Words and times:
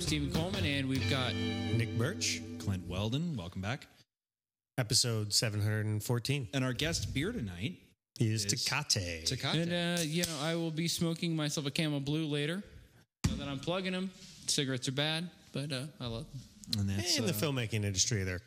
I'm 0.00 0.06
Stephen 0.06 0.32
Coleman, 0.32 0.64
and 0.64 0.88
we've 0.88 1.10
got 1.10 1.34
Nick 1.34 1.98
Birch, 1.98 2.40
Clint 2.58 2.88
Weldon, 2.88 3.36
welcome 3.36 3.60
back. 3.60 3.86
episode 4.78 5.30
714 5.34 6.48
And 6.54 6.64
our 6.64 6.72
guest 6.72 7.12
beer 7.12 7.32
tonight 7.32 7.76
is 8.18 8.46
Is- 8.46 8.64
Tecate. 8.64 9.24
Tecate. 9.30 9.62
and 9.62 9.98
uh, 9.98 10.02
you 10.02 10.24
know 10.24 10.38
I 10.42 10.54
will 10.54 10.70
be 10.70 10.88
smoking 10.88 11.36
myself 11.36 11.66
a 11.66 11.70
Camel 11.70 12.00
Blue 12.00 12.24
later. 12.24 12.62
Now 13.28 13.34
that 13.34 13.48
I'm 13.48 13.58
plugging 13.58 13.92
them, 13.92 14.10
cigarettes 14.46 14.88
are 14.88 14.92
bad, 14.92 15.28
but 15.52 15.70
uh, 15.70 15.82
I 16.00 16.06
love 16.06 16.24
them. 16.32 16.80
and 16.80 16.88
that's 16.88 17.18
In 17.18 17.26
the 17.26 17.32
uh, 17.32 17.34
filmmaking 17.34 17.84
industry, 17.84 18.24
they're 18.24 18.40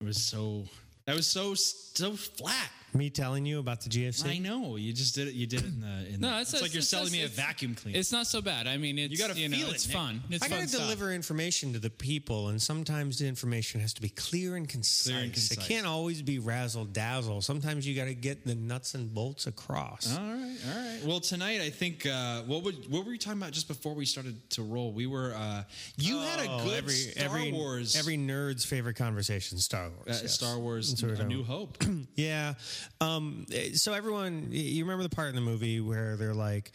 It 0.00 0.04
was 0.04 0.22
so 0.22 0.64
that 1.06 1.16
was 1.16 1.26
so 1.26 1.54
so 1.54 2.12
flat. 2.12 2.70
Me 2.94 3.10
telling 3.10 3.44
you 3.44 3.58
about 3.58 3.80
the 3.80 3.88
GFC? 3.90 4.24
I 4.30 4.38
know 4.38 4.76
you 4.76 4.92
just 4.92 5.16
did 5.16 5.26
it. 5.26 5.34
You 5.34 5.48
did 5.48 5.62
it 5.62 5.66
in 5.66 5.80
the. 5.80 6.14
In 6.14 6.20
No, 6.20 6.28
the, 6.28 6.34
it's- 6.34 6.52
it's, 6.52 6.62
like 6.62 6.72
you're 6.72 6.78
it's- 6.78 6.88
selling 6.88 7.08
it's- 7.08 7.20
me 7.20 7.24
a 7.24 7.28
vacuum 7.28 7.74
cleaner. 7.74 7.98
It's 7.98 8.12
not 8.12 8.28
so 8.28 8.40
bad. 8.40 8.68
I 8.68 8.76
mean, 8.76 9.00
it's 9.00 9.10
You 9.10 9.18
gotta 9.18 9.34
know, 9.34 9.56
feel 9.56 9.68
it, 9.68 9.74
it's 9.74 9.88
Nick. 9.88 9.96
fun. 9.96 10.22
It's 10.30 10.44
I 10.44 10.48
fun 10.48 10.60
gotta 10.60 10.70
deliver 10.70 11.12
information 11.12 11.72
to 11.72 11.80
the 11.80 11.90
people, 11.90 12.48
and 12.50 12.62
sometimes 12.62 13.18
the 13.18 13.26
information 13.26 13.80
has 13.80 13.94
to 13.94 14.00
be 14.00 14.10
clear 14.10 14.54
and 14.54 14.68
concise. 14.68 15.06
Clear 15.12 15.18
and 15.24 15.36
It 15.36 15.58
can't 15.60 15.86
always 15.88 16.22
be 16.22 16.38
razzle 16.38 16.84
dazzle. 16.84 17.42
Sometimes 17.42 17.84
you 17.84 17.96
got 17.96 18.04
to 18.04 18.14
get 18.14 18.46
the 18.46 18.54
nuts 18.54 18.94
and 18.94 19.12
bolts 19.12 19.48
across. 19.48 20.16
All 20.16 20.22
right, 20.22 20.56
all 20.70 20.80
right. 20.80 21.00
Well, 21.04 21.18
tonight 21.18 21.60
I 21.62 21.70
think 21.70 22.06
uh, 22.06 22.42
what 22.42 22.62
would 22.62 22.88
what 22.88 23.04
were 23.04 23.12
you 23.12 23.18
talking 23.18 23.40
about 23.40 23.50
just 23.52 23.66
before 23.66 23.94
we 23.94 24.06
started 24.06 24.36
to 24.50 24.62
roll? 24.62 24.92
We 24.92 25.08
were 25.08 25.34
uh, 25.34 25.64
you 25.96 26.20
had 26.20 26.46
a 26.46 26.48
Oh, 26.48 26.64
good 26.64 26.78
every, 26.78 26.92
Star 26.94 27.24
every, 27.24 27.50
Wars 27.52 27.96
Every 27.96 28.16
nerd's 28.16 28.64
favorite 28.64 28.94
conversation, 28.94 29.58
Star 29.58 29.88
Wars. 29.90 30.06
uh, 30.06 30.20
yes. 30.22 30.32
Star 30.32 30.58
Wars 30.60 30.90
That's 30.90 31.02
what 31.02 31.18
we're 31.18 31.24
A 31.24 31.28
New. 31.28 31.42
Hope. 31.42 31.82
Yeah. 32.14 32.54
Um, 33.00 33.46
so 33.74 33.92
everyone, 33.92 34.48
you 34.50 34.84
remember 34.84 35.02
the 35.02 35.14
part 35.14 35.28
in 35.28 35.34
the 35.34 35.40
movie 35.40 35.80
where 35.80 36.16
they're 36.16 36.34
like, 36.34 36.72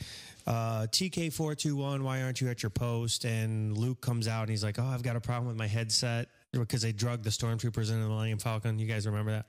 uh, 0.47 0.87
TK421, 0.91 2.01
why 2.01 2.21
aren't 2.23 2.41
you 2.41 2.49
at 2.49 2.63
your 2.63 2.69
post? 2.69 3.25
And 3.25 3.77
Luke 3.77 4.01
comes 4.01 4.27
out 4.27 4.41
and 4.43 4.49
he's 4.51 4.63
like, 4.63 4.79
oh, 4.79 4.83
I've 4.85 5.03
got 5.03 5.15
a 5.15 5.21
problem 5.21 5.47
with 5.47 5.57
my 5.57 5.67
headset 5.67 6.29
because 6.51 6.81
they 6.81 6.91
drugged 6.91 7.23
the 7.23 7.29
stormtroopers 7.29 7.89
into 7.89 8.03
the 8.03 8.09
Millennium 8.09 8.39
Falcon. 8.39 8.79
You 8.79 8.87
guys 8.87 9.05
remember 9.05 9.31
that? 9.31 9.45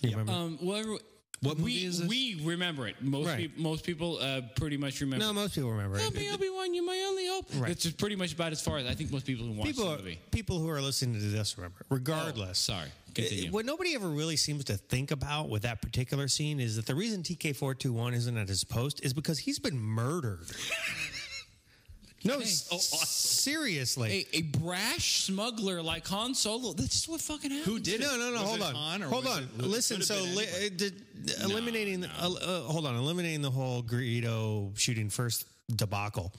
You 0.00 0.10
remember? 0.10 0.32
Um, 0.32 0.58
well, 0.60 0.98
What 1.40 1.58
movie 1.58 1.64
we 1.64 1.84
is 1.86 2.00
this? 2.00 2.08
we 2.08 2.40
remember 2.44 2.86
it. 2.88 2.96
Most 3.00 3.26
Right. 3.28 3.38
peop- 3.38 3.58
most 3.58 3.84
people 3.84 4.18
uh, 4.20 4.42
pretty 4.56 4.76
much 4.76 5.00
remember. 5.00 5.24
no, 5.24 5.30
it. 5.30 5.34
most 5.34 5.54
people 5.54 5.70
remember 5.70 5.98
Help 5.98 6.14
me, 6.14 6.26
it. 6.28 6.34
Obi 6.34 6.50
Wan, 6.50 6.74
you're 6.74 6.84
my 6.84 7.04
only 7.08 7.26
hope. 7.28 7.46
Right. 7.56 7.70
It's 7.70 7.90
pretty 7.92 8.16
much 8.16 8.32
about 8.34 8.52
as 8.52 8.60
far 8.60 8.78
as 8.78 8.86
I 8.86 8.94
think 8.94 9.10
most 9.10 9.26
people 9.26 9.46
who 9.46 9.52
watch 9.52 9.66
People, 9.68 9.86
the 9.86 9.94
are, 9.94 9.98
movie. 9.98 10.18
people 10.32 10.58
who 10.58 10.68
are 10.68 10.80
listening 10.80 11.14
to 11.14 11.26
this 11.26 11.56
remember. 11.56 11.78
Regardless, 11.88 12.58
Sorry, 12.58 12.88
continue. 13.14 13.50
What 13.50 13.64
nobody 13.66 13.94
ever 13.94 14.08
really 14.08 14.36
seems 14.36 14.64
to 14.64 14.76
think 14.76 15.10
about 15.10 15.48
with 15.48 15.62
that 15.62 15.80
particular 15.82 16.28
scene 16.28 16.60
is 16.60 16.76
that 16.76 16.86
the 16.86 16.94
reason 16.94 17.22
TK421 17.22 18.14
isn't 18.14 18.36
at 18.36 18.48
his 18.48 18.64
post 18.64 19.00
is 19.04 19.12
because 19.12 19.38
he's 19.38 19.58
been 19.58 19.78
murdered. 19.78 20.46
no, 22.24 22.38
s- 22.38 22.68
oh, 22.70 22.76
seriously. 22.78 24.26
a, 24.32 24.36
a 24.38 24.42
brash 24.42 25.24
smuggler 25.24 25.82
like 25.82 26.06
Han 26.08 26.34
Solo. 26.34 26.72
That's 26.72 26.90
just 26.90 27.08
what 27.08 27.20
fucking 27.20 27.50
happened. 27.50 27.66
Who 27.66 27.80
did 27.80 28.00
it? 28.00 28.04
no, 28.04 28.16
no, 28.16 28.26
no. 28.30 28.40
Was 28.42 28.42
hold 28.42 28.60
it 28.60 28.64
on. 28.64 28.74
Han 28.74 29.00
hold 29.02 29.26
on. 29.26 29.42
it 29.42 29.58
Listen. 29.58 30.02
So, 30.02 30.14
li- 30.22 30.46
anybody. 30.46 30.66
uh, 30.66 30.70
did, 30.76 31.02
eliminating. 31.44 32.00
the 32.02 32.08
Uh, 32.10 32.30
uh, 32.30 32.60
hold 32.62 32.86
on. 32.86 32.94
Eliminating 32.96 33.42
the 33.42 33.50
whole 33.50 33.82
Greedo 33.82 34.76
shooting 34.78 35.10
first 35.10 35.46
debacle. 35.74 36.32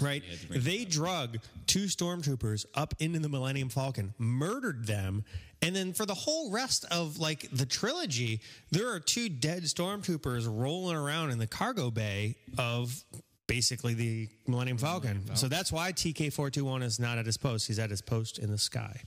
Right. 0.00 0.22
Yeah, 0.26 0.36
to 0.36 0.46
bring 0.46 0.60
it 0.60 0.64
They 0.64 0.84
drug 0.86 1.38
two 1.66 1.84
stormtroopers 1.84 2.64
up 2.74 2.94
into 3.00 3.18
the 3.18 3.28
Millennium 3.28 3.68
Falcon, 3.68 4.14
murdered 4.16 4.86
them, 4.86 5.24
and 5.64 5.74
then 5.74 5.92
for 5.92 6.06
the 6.06 6.14
whole 6.14 6.50
rest 6.50 6.84
of 6.90 7.18
like 7.18 7.48
the 7.52 7.66
trilogy, 7.66 8.40
there 8.70 8.88
are 8.92 9.00
two 9.00 9.28
dead 9.28 9.62
stormtroopers 9.64 10.46
rolling 10.48 10.96
around 10.96 11.30
in 11.30 11.38
the 11.38 11.46
cargo 11.46 11.90
bay 11.90 12.36
of 12.58 13.02
basically 13.46 13.94
the 13.94 14.28
Millennium 14.46 14.78
Falcon. 14.78 15.34
So 15.36 15.48
that's 15.48 15.70
why 15.72 15.92
TK421 15.92 16.82
is 16.82 16.98
not 16.98 17.18
at 17.18 17.26
his 17.26 17.36
post. 17.36 17.66
He's 17.66 17.78
at 17.78 17.90
his 17.90 18.00
post 18.00 18.38
in 18.38 18.50
the 18.50 18.58
sky. 18.58 19.00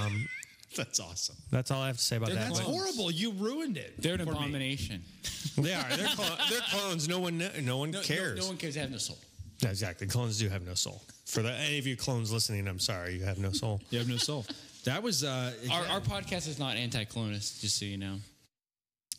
Um, 0.00 0.26
that's 0.76 0.98
awesome. 1.00 1.36
That's 1.50 1.70
all 1.70 1.82
I 1.82 1.88
have 1.88 1.96
to 1.98 2.02
say 2.02 2.16
about 2.16 2.26
They're 2.30 2.36
that. 2.36 2.48
That's 2.48 2.60
clones. 2.60 2.78
horrible. 2.96 3.10
You 3.10 3.32
ruined 3.32 3.76
it. 3.76 4.00
They're 4.00 4.14
an 4.14 4.20
abomination. 4.22 5.02
They 5.56 5.72
are. 5.74 5.84
They're, 5.96 6.06
clo- 6.08 6.36
they're 6.48 6.60
clones. 6.70 7.08
No 7.08 7.18
one. 7.18 7.38
No 7.62 7.78
one 7.78 7.90
No, 7.90 7.98
no- 7.98 8.04
cares. 8.04 8.38
No, 8.40 8.46
one 8.48 8.56
cares. 8.56 8.74
They 8.74 8.80
have 8.80 8.90
no 8.90 8.98
soul. 8.98 9.18
Yeah, 9.60 9.70
exactly. 9.70 10.06
Clones 10.06 10.38
do 10.38 10.48
have 10.48 10.66
no 10.66 10.74
soul. 10.74 11.02
For 11.26 11.42
the, 11.42 11.52
any 11.52 11.78
of 11.78 11.86
you 11.86 11.96
clones 11.96 12.32
listening, 12.32 12.66
I'm 12.68 12.78
sorry, 12.78 13.14
you 13.16 13.24
have 13.24 13.38
no 13.38 13.50
soul. 13.52 13.80
You 13.90 13.98
have 13.98 14.08
no 14.08 14.16
soul. 14.16 14.46
That 14.84 15.02
was 15.02 15.24
uh, 15.24 15.52
Our, 15.70 15.80
again, 15.82 15.90
our 15.92 16.00
podcast 16.00 16.48
is 16.48 16.58
not 16.58 16.76
anti-clonist, 16.76 17.60
just 17.60 17.78
so 17.78 17.84
you 17.84 17.98
know. 17.98 18.16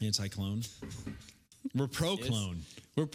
anti-clone. 0.01 0.63
We're 1.75 1.87
pro-clone. 1.87 2.61
We're, 2.95 3.07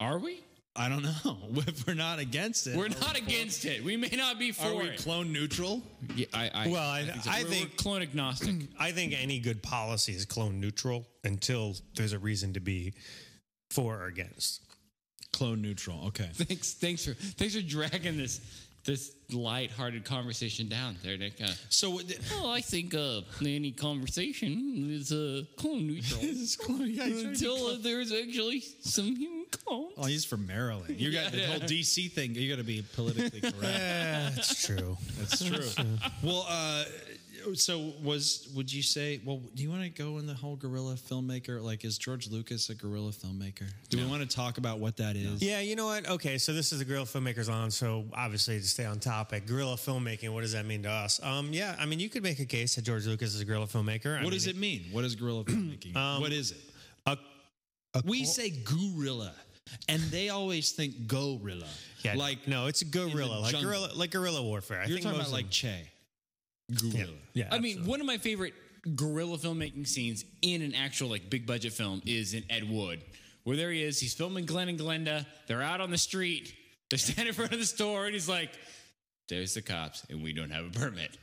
are 0.00 0.18
we? 0.18 0.40
I 0.74 0.88
don't 0.88 1.02
know 1.02 1.36
if 1.66 1.86
we're 1.86 1.94
not 1.94 2.18
against 2.18 2.66
it. 2.66 2.76
We're 2.76 2.88
not 2.88 3.14
we 3.14 3.20
against 3.26 3.64
it. 3.64 3.82
We 3.84 3.96
may 3.96 4.10
not 4.14 4.38
be 4.38 4.52
for- 4.52 4.62
for 4.64 4.68
Are 4.68 4.74
we 4.82 4.88
it. 4.90 4.98
clone 4.98 5.32
neutral? 5.32 5.82
Yeah, 6.14 6.26
I, 6.34 6.50
I, 6.52 6.68
Well, 6.68 6.82
I- 6.90 7.04
so. 7.04 7.30
I 7.30 7.42
We're- 7.42 7.50
think- 7.54 7.70
we're 7.70 7.76
clone 7.76 8.02
agnostic. 8.02 8.54
I 8.78 8.92
think 8.92 9.14
any 9.18 9.38
good 9.38 9.62
policy 9.62 10.12
is 10.12 10.24
clone 10.26 10.60
neutral 10.60 11.06
until 11.24 11.76
there's 11.94 12.12
a 12.12 12.18
reason 12.18 12.52
to 12.54 12.60
be 12.60 12.94
for 13.70 14.02
or 14.02 14.06
against. 14.06 14.62
Clone 15.32 15.60
neutral. 15.60 16.06
Okay. 16.08 16.28
thanks, 16.32 16.72
thanks 16.74 17.04
for 17.04 17.12
thanks 17.14 17.54
for 17.54 17.60
dragging 17.62 18.16
this 18.16 18.40
this 18.86 19.12
light-hearted 19.32 20.04
conversation 20.04 20.68
down 20.68 20.96
there, 21.02 21.16
Nick. 21.18 21.40
Uh, 21.42 21.48
So 21.68 21.90
what- 21.90 22.04
well, 22.30 22.48
I 22.48 22.60
think 22.60 22.94
uh, 22.94 23.22
any 23.44 23.72
conversation 23.72 24.88
is 24.90 25.10
uh, 25.12 25.42
clone 25.56 25.86
neutral 25.88 26.20
until 27.26 27.66
uh, 27.66 27.76
there's 27.80 28.12
actually 28.12 28.60
some 28.80 29.16
human 29.16 29.44
clones. 29.50 29.92
Oh, 29.98 30.04
he's 30.06 30.24
from 30.24 30.46
Maryland. 30.46 30.98
You 31.00 31.10
got 31.12 31.32
the 31.32 31.38
Yeah. 31.38 31.46
whole 31.48 31.60
DC 31.60 32.10
thing. 32.12 32.34
You 32.36 32.48
got 32.48 32.58
to 32.58 32.64
be 32.64 32.82
politically 32.94 33.40
correct. 33.52 33.62
Yeah, 33.62 34.30
that's 34.34 34.64
true. 34.66 34.96
That's 35.18 35.44
true. 35.44 35.84
well, 36.22 36.46
uh, 36.48 36.84
so 37.54 37.92
was 38.02 38.48
would 38.54 38.72
you 38.72 38.82
say? 38.82 39.20
Well, 39.24 39.40
do 39.54 39.62
you 39.62 39.70
want 39.70 39.82
to 39.82 39.88
go 39.88 40.18
in 40.18 40.26
the 40.26 40.34
whole 40.34 40.56
guerrilla 40.56 40.94
filmmaker? 40.94 41.62
Like, 41.62 41.84
is 41.84 41.98
George 41.98 42.28
Lucas 42.30 42.68
a 42.70 42.74
guerrilla 42.74 43.10
filmmaker? 43.10 43.64
Do 43.88 43.98
we 43.98 44.04
want 44.06 44.28
to 44.28 44.36
talk 44.36 44.58
about 44.58 44.78
what 44.78 44.96
that 44.98 45.16
is? 45.16 45.42
Yeah, 45.42 45.60
you 45.60 45.76
know 45.76 45.86
what? 45.86 46.08
Okay, 46.08 46.38
so 46.38 46.52
this 46.52 46.72
is 46.72 46.78
the 46.78 46.84
Guerrilla 46.84 47.06
Filmmakers 47.06 47.52
on. 47.52 47.70
So 47.70 48.04
obviously, 48.12 48.58
to 48.58 48.66
stay 48.66 48.84
on 48.84 48.98
topic, 49.00 49.46
guerrilla 49.46 49.76
filmmaking. 49.76 50.30
What 50.30 50.42
does 50.42 50.52
that 50.52 50.66
mean 50.66 50.82
to 50.84 50.90
us? 50.90 51.20
Um, 51.22 51.52
yeah, 51.52 51.76
I 51.78 51.86
mean, 51.86 52.00
you 52.00 52.08
could 52.08 52.22
make 52.22 52.38
a 52.40 52.44
case 52.46 52.74
that 52.76 52.82
George 52.82 53.06
Lucas 53.06 53.34
is 53.34 53.40
a 53.40 53.44
guerrilla 53.44 53.66
filmmaker. 53.66 54.18
I 54.20 54.24
What 54.24 54.32
does 54.32 54.46
it 54.46 54.56
mean? 54.56 54.86
What 54.92 55.04
is 55.04 55.14
guerrilla 55.14 55.44
filmmaking? 55.44 55.96
Um, 55.96 56.20
what 56.20 56.32
is 56.32 56.52
it? 56.52 56.58
A, 57.06 57.16
a 57.94 58.02
We 58.04 58.24
say 58.24 58.50
gorilla, 58.64 59.32
and 59.88 60.00
they 60.02 60.28
always 60.28 60.72
think 60.72 61.06
gorilla. 61.06 61.66
yeah, 62.02 62.14
like 62.16 62.46
no, 62.48 62.66
it's 62.66 62.82
a 62.82 62.84
guerrilla, 62.86 63.40
like 63.40 63.60
guerrilla, 63.60 63.90
like 63.94 64.10
guerrilla 64.10 64.42
warfare. 64.42 64.78
I 64.80 64.86
you're 64.86 64.96
think 64.98 65.04
talking 65.04 65.20
about 65.20 65.32
like 65.32 65.50
Che. 65.50 65.90
Them- 66.68 66.90
Gorilla. 66.90 67.12
yeah, 67.34 67.44
yeah. 67.48 67.54
I 67.54 67.58
mean, 67.58 67.84
one 67.86 68.00
of 68.00 68.06
my 68.06 68.18
favorite 68.18 68.54
guerrilla 68.94 69.36
filmmaking 69.38 69.86
scenes 69.86 70.24
in 70.42 70.62
an 70.62 70.74
actual 70.74 71.08
like 71.08 71.28
big 71.30 71.46
budget 71.46 71.72
film 71.72 72.02
is 72.06 72.34
in 72.34 72.44
Ed 72.50 72.68
Wood, 72.70 73.02
where 73.44 73.56
there 73.56 73.70
he 73.72 73.82
is. 73.82 74.00
He's 74.00 74.14
filming 74.14 74.46
Glenn 74.46 74.68
and 74.68 74.78
Glenda. 74.78 75.26
They're 75.48 75.62
out 75.62 75.80
on 75.80 75.90
the 75.90 75.98
street. 75.98 76.54
They're 76.90 76.98
standing 76.98 77.28
in 77.28 77.34
front 77.34 77.52
of 77.52 77.58
the 77.58 77.64
store, 77.66 78.04
and 78.06 78.14
he's 78.14 78.28
like, 78.28 78.50
"There's 79.28 79.54
the 79.54 79.62
cops, 79.62 80.04
and 80.08 80.22
we 80.22 80.32
don't 80.32 80.50
have 80.50 80.64
a 80.66 80.70
permit. 80.70 81.16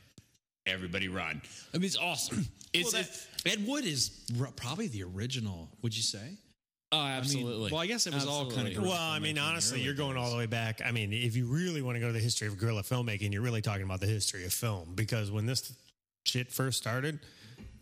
Everybody 0.66 1.08
run!" 1.08 1.40
I 1.72 1.78
mean, 1.78 1.86
it's 1.86 1.96
awesome. 1.98 2.46
It's, 2.74 2.92
Well, 2.92 3.02
that- 3.04 3.08
it's 3.08 3.28
Ed 3.46 3.66
Wood 3.68 3.84
is 3.84 4.10
r- 4.40 4.50
probably 4.56 4.88
the 4.88 5.04
original. 5.04 5.68
Would 5.82 5.96
you 5.96 6.02
say? 6.02 6.36
Oh, 6.94 7.06
absolutely. 7.06 7.70
well, 7.70 7.80
I 7.80 7.86
guess 7.86 8.06
it 8.06 8.14
was 8.14 8.26
all 8.26 8.50
kind 8.50 8.68
of 8.68 8.74
Absolutely. 8.74 8.88
Well, 8.88 9.00
I 9.00 9.18
mean, 9.18 9.30
filmmaking 9.30 9.30
in 9.30 9.34
the 9.36 9.40
honestly, 9.40 9.80
you're 9.80 9.94
going 9.94 10.16
all 10.16 10.30
the 10.30 10.36
way 10.36 10.46
back. 10.46 10.80
I 10.84 10.90
mean, 10.90 11.12
if 11.12 11.36
you 11.36 11.46
really 11.46 11.82
want 11.82 11.96
to 11.96 12.00
go 12.00 12.06
to 12.06 12.12
the 12.12 12.18
history 12.18 12.48
of 12.48 12.58
guerrilla 12.58 12.82
filmmaking, 12.82 13.32
you're 13.32 13.42
really 13.42 13.62
talking 13.62 13.84
about 13.84 14.00
the 14.00 14.06
history 14.06 14.44
of 14.44 14.52
film 14.52 14.92
because 14.94 15.30
when 15.30 15.46
this 15.46 15.72
shit 16.24 16.52
first 16.52 16.78
started, 16.78 17.20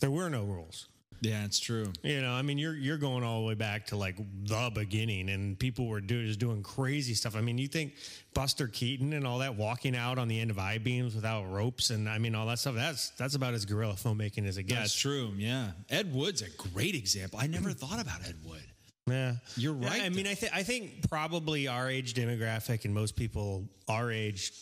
there 0.01 0.11
were 0.11 0.29
no 0.29 0.45
rules. 0.45 0.89
Yeah, 1.23 1.45
it's 1.45 1.61
true. 1.61 1.93
You 2.03 2.21
know, 2.21 2.33
I 2.33 2.43
mean, 2.43 2.59
you're 2.59 2.75
you're 2.75 2.99
going 2.99 3.23
all 3.23 3.41
the 3.41 3.47
way 3.47 3.55
back 3.55 3.87
to 3.87 3.97
like 3.97 4.17
the 4.17 4.73
beginning, 4.75 5.31
and 5.31 5.57
people 5.57 5.87
were 5.87 6.01
do, 6.01 6.27
just 6.27 6.41
doing 6.41 6.65
crazy 6.65 7.15
stuff. 7.15 7.37
I 7.37 7.41
mean, 7.41 7.59
you 7.59 7.69
think 7.69 7.95
Buster 8.35 8.67
Keaton 8.67 9.13
and 9.13 9.25
all 9.25 9.39
that 9.39 9.55
walking 9.55 9.95
out 9.95 10.19
on 10.19 10.27
the 10.27 10.41
end 10.41 10.51
of 10.51 10.59
I 10.59 10.79
beams 10.79 11.15
without 11.15 11.45
ropes, 11.45 11.91
and 11.91 12.09
I 12.09 12.19
mean 12.19 12.35
all 12.35 12.47
that 12.47 12.59
stuff. 12.59 12.75
That's 12.75 13.11
that's 13.11 13.37
about 13.37 13.55
as 13.55 13.65
guerrilla 13.65 13.95
filmmaking 13.95 14.49
as 14.49 14.59
it 14.59 14.65
gets. 14.65 14.81
That's 14.81 14.95
true. 14.97 15.31
Yeah, 15.37 15.71
Ed 15.89 16.13
Wood's 16.13 16.43
a 16.43 16.51
great 16.51 16.97
example. 16.97 17.39
I 17.41 17.47
never 17.47 17.71
thought 17.71 18.01
about 18.01 18.27
Ed 18.27 18.39
Wood. 18.45 18.72
Yeah, 19.09 19.35
You're 19.57 19.77
Yeah, 19.77 19.89
right, 19.89 20.03
I 20.03 20.09
mean, 20.11 20.27
I 20.27 20.35
think 20.35 20.55
I 20.55 20.63
think 20.63 21.09
probably 21.11 21.67
our 21.69 21.91
age 21.91 22.15
demographic 22.15 22.85
and 22.85 22.95
most 22.95 23.17
people 23.17 23.69
our 23.89 24.11
age 24.13 24.53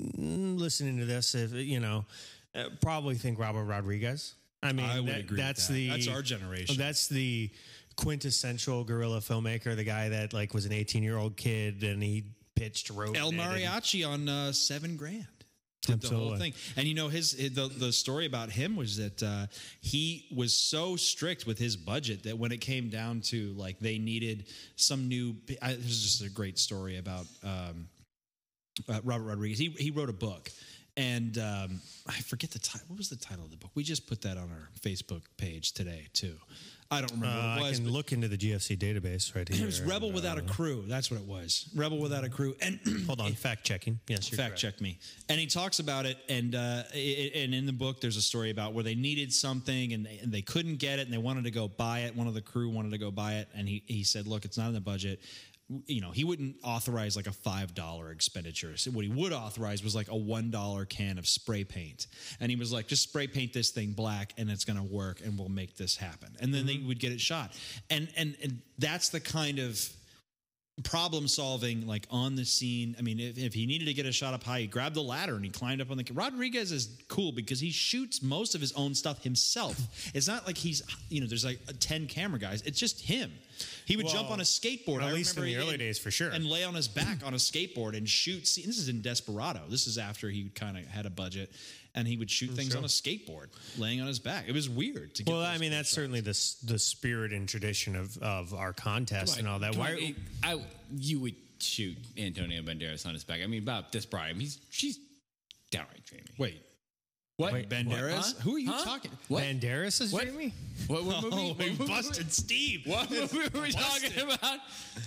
mm, 0.00 0.58
listening 0.58 0.98
to 0.98 1.04
this, 1.04 1.34
if 1.34 1.52
you 1.52 1.78
know, 1.80 2.04
uh, 2.54 2.64
probably 2.80 3.16
think 3.16 3.38
Robert 3.38 3.64
Rodriguez. 3.64 4.34
I 4.62 4.72
mean, 4.72 4.86
I 4.86 5.00
would 5.00 5.08
that- 5.08 5.20
agree 5.20 5.36
with 5.36 5.44
That's 5.44 5.66
that. 5.68 5.74
the 5.74 5.88
That's 5.90 6.08
our 6.08 6.22
generation. 6.22 6.76
That's 6.78 7.08
the 7.08 7.50
quintessential 7.96 8.84
guerrilla 8.84 9.18
filmmaker. 9.20 9.76
The 9.76 9.84
guy 9.84 10.08
that 10.10 10.32
like 10.32 10.54
was 10.54 10.64
an 10.64 10.72
18 10.72 11.02
year 11.02 11.16
old 11.18 11.36
kid 11.36 11.82
and 11.82 12.02
he 12.02 12.24
pitched, 12.54 12.90
wrote 12.90 13.16
El 13.16 13.28
and. 13.30 13.38
Mariachi 13.38 14.08
on 14.08 14.28
uh, 14.28 14.52
seven 14.52 14.96
grand. 14.96 15.26
Did 15.82 16.00
the 16.00 16.14
whole 16.14 16.36
thing, 16.36 16.52
and 16.76 16.86
you 16.86 16.94
know 16.94 17.08
his 17.08 17.32
the 17.32 17.66
the 17.66 17.92
story 17.92 18.24
about 18.26 18.52
him 18.52 18.76
was 18.76 18.98
that 18.98 19.20
uh, 19.20 19.46
he 19.80 20.28
was 20.32 20.56
so 20.56 20.94
strict 20.94 21.44
with 21.44 21.58
his 21.58 21.76
budget 21.76 22.22
that 22.22 22.38
when 22.38 22.52
it 22.52 22.60
came 22.60 22.88
down 22.88 23.20
to 23.22 23.52
like 23.54 23.80
they 23.80 23.98
needed 23.98 24.46
some 24.76 25.08
new. 25.08 25.34
I, 25.60 25.72
this 25.72 25.86
is 25.86 26.02
just 26.02 26.22
a 26.22 26.30
great 26.30 26.56
story 26.56 26.98
about 26.98 27.26
um, 27.42 27.88
uh, 28.88 29.00
Robert 29.02 29.24
Rodriguez. 29.24 29.58
He 29.58 29.70
he 29.70 29.90
wrote 29.90 30.08
a 30.08 30.12
book, 30.12 30.52
and 30.96 31.36
um, 31.38 31.80
I 32.06 32.20
forget 32.20 32.52
the 32.52 32.60
title. 32.60 32.86
What 32.86 32.98
was 32.98 33.08
the 33.08 33.16
title 33.16 33.44
of 33.44 33.50
the 33.50 33.56
book? 33.56 33.72
We 33.74 33.82
just 33.82 34.06
put 34.06 34.22
that 34.22 34.36
on 34.36 34.50
our 34.50 34.68
Facebook 34.80 35.22
page 35.36 35.72
today 35.72 36.06
too. 36.12 36.36
I 36.92 37.00
don't 37.00 37.12
remember 37.12 37.26
Uh, 37.26 37.54
what 37.56 37.58
it 37.62 37.64
I 37.64 37.68
was. 37.70 37.78
can 37.78 37.88
look 37.90 38.12
into 38.12 38.28
the 38.28 38.36
GFC 38.36 38.76
database 38.76 39.34
right 39.34 39.48
here. 39.48 39.62
it 39.62 39.66
was 39.66 39.80
Rebel 39.80 40.12
Without 40.12 40.36
a 40.36 40.42
Crew. 40.42 40.84
That's 40.86 41.10
what 41.10 41.18
it 41.20 41.26
was. 41.26 41.68
Rebel 41.74 41.98
Without 41.98 42.22
a 42.22 42.28
Crew. 42.28 42.54
And 42.60 42.78
Hold 43.06 43.20
on, 43.20 43.32
fact 43.32 43.64
checking. 43.64 43.98
Yes, 44.08 44.30
you're 44.30 44.36
fact 44.36 44.50
correct. 44.50 44.60
check 44.60 44.80
me. 44.82 44.98
And 45.30 45.40
he 45.40 45.46
talks 45.46 45.78
about 45.78 46.04
it, 46.04 46.18
and 46.28 46.54
uh, 46.54 46.82
i- 46.94 47.32
and 47.34 47.54
in 47.54 47.64
the 47.64 47.72
book, 47.72 48.00
there's 48.02 48.16
a 48.18 48.22
story 48.22 48.50
about 48.50 48.74
where 48.74 48.84
they 48.84 48.94
needed 48.94 49.32
something 49.32 49.92
and 49.94 50.04
they, 50.04 50.18
and 50.22 50.30
they 50.30 50.42
couldn't 50.42 50.76
get 50.76 50.98
it, 50.98 51.02
and 51.06 51.12
they 51.12 51.18
wanted 51.18 51.44
to 51.44 51.50
go 51.50 51.66
buy 51.66 52.00
it. 52.00 52.14
One 52.14 52.26
of 52.26 52.34
the 52.34 52.42
crew 52.42 52.68
wanted 52.68 52.90
to 52.92 52.98
go 52.98 53.10
buy 53.10 53.34
it, 53.36 53.48
and 53.54 53.66
he 53.66 53.82
he 53.86 54.04
said, 54.04 54.26
"Look, 54.26 54.44
it's 54.44 54.58
not 54.58 54.68
in 54.68 54.74
the 54.74 54.80
budget." 54.80 55.20
You 55.86 56.00
know, 56.00 56.10
he 56.10 56.24
wouldn't 56.24 56.56
authorize 56.62 57.16
like 57.16 57.26
a 57.26 57.32
five 57.32 57.74
dollar 57.74 58.10
expenditure. 58.10 58.76
So 58.76 58.90
what 58.90 59.04
he 59.04 59.10
would 59.10 59.32
authorize 59.32 59.82
was 59.82 59.94
like 59.94 60.08
a 60.08 60.16
one 60.16 60.50
dollar 60.50 60.84
can 60.84 61.18
of 61.18 61.26
spray 61.26 61.64
paint, 61.64 62.08
and 62.40 62.50
he 62.50 62.56
was 62.56 62.72
like, 62.72 62.88
"Just 62.88 63.04
spray 63.04 63.26
paint 63.26 63.52
this 63.52 63.70
thing 63.70 63.92
black, 63.92 64.34
and 64.36 64.50
it's 64.50 64.64
going 64.64 64.76
to 64.76 64.82
work, 64.82 65.20
and 65.24 65.38
we'll 65.38 65.48
make 65.48 65.76
this 65.76 65.96
happen." 65.96 66.36
And 66.40 66.52
then 66.52 66.66
they 66.66 66.74
mm-hmm. 66.74 66.88
would 66.88 67.00
get 67.00 67.12
it 67.12 67.20
shot, 67.20 67.56
and 67.88 68.08
and 68.16 68.36
and 68.42 68.60
that's 68.78 69.08
the 69.08 69.20
kind 69.20 69.58
of 69.58 69.88
problem 70.84 71.28
solving 71.28 71.86
like 71.86 72.06
on 72.10 72.34
the 72.34 72.44
scene. 72.44 72.96
I 72.98 73.02
mean 73.02 73.20
if, 73.20 73.36
if 73.36 73.52
he 73.52 73.66
needed 73.66 73.84
to 73.86 73.92
get 73.94 74.06
a 74.06 74.12
shot 74.12 74.32
up 74.32 74.42
high 74.42 74.60
he 74.60 74.66
grabbed 74.66 74.94
the 74.96 75.02
ladder 75.02 75.36
and 75.36 75.44
he 75.44 75.50
climbed 75.50 75.82
up 75.82 75.90
on 75.90 75.98
the 75.98 76.06
rodriguez 76.14 76.72
is 76.72 76.88
cool 77.08 77.30
because 77.30 77.60
he 77.60 77.70
shoots 77.70 78.22
most 78.22 78.54
of 78.54 78.60
his 78.60 78.72
own 78.72 78.94
stuff 78.94 79.22
himself. 79.22 79.76
It's 80.14 80.26
not 80.26 80.46
like 80.46 80.56
he's 80.56 80.82
you 81.10 81.20
know 81.20 81.26
there's 81.26 81.44
like 81.44 81.60
10 81.78 82.06
camera 82.06 82.38
guys. 82.38 82.62
It's 82.62 82.78
just 82.78 83.02
him. 83.02 83.30
He 83.84 83.96
would 83.96 84.08
jump 84.08 84.30
on 84.30 84.40
a 84.40 84.44
skateboard. 84.44 85.02
at 85.02 85.08
I 85.08 85.12
least 85.12 85.36
in 85.36 85.42
the 85.44 85.50
he- 85.50 85.56
early 85.56 85.76
days, 85.76 85.98
for 85.98 86.10
sure. 86.10 86.30
and 86.30 86.44
lay 86.46 86.64
on 86.64 86.74
his 86.74 86.88
back 86.88 87.18
on 87.24 87.34
a 87.34 87.36
skateboard 87.36 87.96
and 87.96 88.08
shoot 88.08 88.46
see, 88.46 88.62
this 88.62 88.78
is 88.78 88.88
in 88.88 89.02
desperado. 89.02 89.60
This 89.68 89.86
is 89.86 89.98
after 89.98 90.30
he 90.30 90.48
kind 90.54 90.78
of 90.78 90.86
had 90.86 91.04
a 91.04 91.10
budget 91.10 91.52
and 91.94 92.08
he 92.08 92.16
would 92.16 92.30
shoot 92.30 92.50
things 92.52 92.74
on 92.74 92.84
a 92.84 92.86
skateboard 92.88 93.48
laying 93.78 94.00
on 94.00 94.06
his 94.06 94.18
back 94.18 94.44
it 94.48 94.52
was 94.52 94.68
weird 94.68 95.14
to 95.14 95.22
get 95.24 95.32
Well, 95.32 95.42
I 95.42 95.58
mean, 95.58 95.70
that's 95.70 95.88
shots. 95.88 95.94
certainly 95.96 96.20
the 96.20 96.38
the 96.64 96.78
spirit 96.78 97.32
and 97.32 97.48
tradition 97.48 97.96
of, 97.96 98.16
of 98.18 98.54
our 98.54 98.72
contest 98.72 99.38
and 99.38 99.46
all 99.46 99.58
that. 99.58 99.72
Come 99.72 99.82
on, 99.82 99.88
Why? 99.88 99.98
it- 100.00 100.16
I, 100.42 100.60
you 100.96 101.20
would 101.20 101.34
shoot 101.58 101.96
Antonio 102.18 102.60
Banderas 102.62 103.06
on 103.06 103.12
his 103.14 103.24
back. 103.24 103.40
I 103.42 103.46
mean, 103.46 103.62
about 103.62 103.92
this 103.92 104.04
Brian, 104.06 104.40
he's 104.40 104.58
she's 104.70 104.98
downright 105.70 106.04
dreamy. 106.04 106.24
wait 106.38 106.62
What? 107.36 107.52
Wait, 107.52 107.68
banderas 107.68 108.34
Huh? 108.36 108.40
who 108.42 108.56
are 108.56 108.58
you 108.58 108.70
Huh? 108.72 108.84
talking 108.84 109.10
What? 109.28 109.42
Banderas 109.44 110.00
is 110.00 110.12
What? 110.12 110.24
Jamie? 110.26 110.52
What, 110.86 111.04
what 111.04 111.16
oh, 111.18 111.22
movie? 111.22 111.36
Oh, 111.36 111.48
what 111.48 111.58
we 111.58 111.70
movie- 111.70 111.86
busted 111.86 112.32
Steve. 112.32 112.82
What 112.86 113.10
movie 113.16 113.38
were 113.54 113.60
we 113.62 113.70
talking 113.72 114.18
about? 114.22 114.58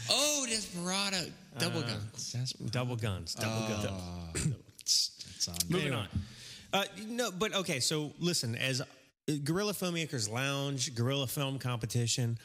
Oh, 0.09 0.45
Desperado. 0.49 1.17
Double 1.57 1.79
uh, 1.79 1.87
guns. 1.87 2.53
Double 2.71 2.95
guns. 2.95 3.35
Double 3.35 3.73
uh, 3.73 3.83
guns. 3.83 4.47
It's, 4.81 5.11
it's 5.35 5.47
on 5.47 5.55
Moving 5.67 5.93
on. 5.93 6.07
Uh, 6.75 6.83
no, 7.07 7.31
but 7.31 7.55
okay. 7.55 7.79
So 7.79 8.11
listen, 8.19 8.53
as 8.57 8.81
uh, 8.81 8.85
Guerrilla 9.45 9.71
Filmmakers 9.71 10.29
Lounge, 10.29 10.93
Guerrilla 10.93 11.25
Film 11.25 11.57
Competition, 11.57 12.37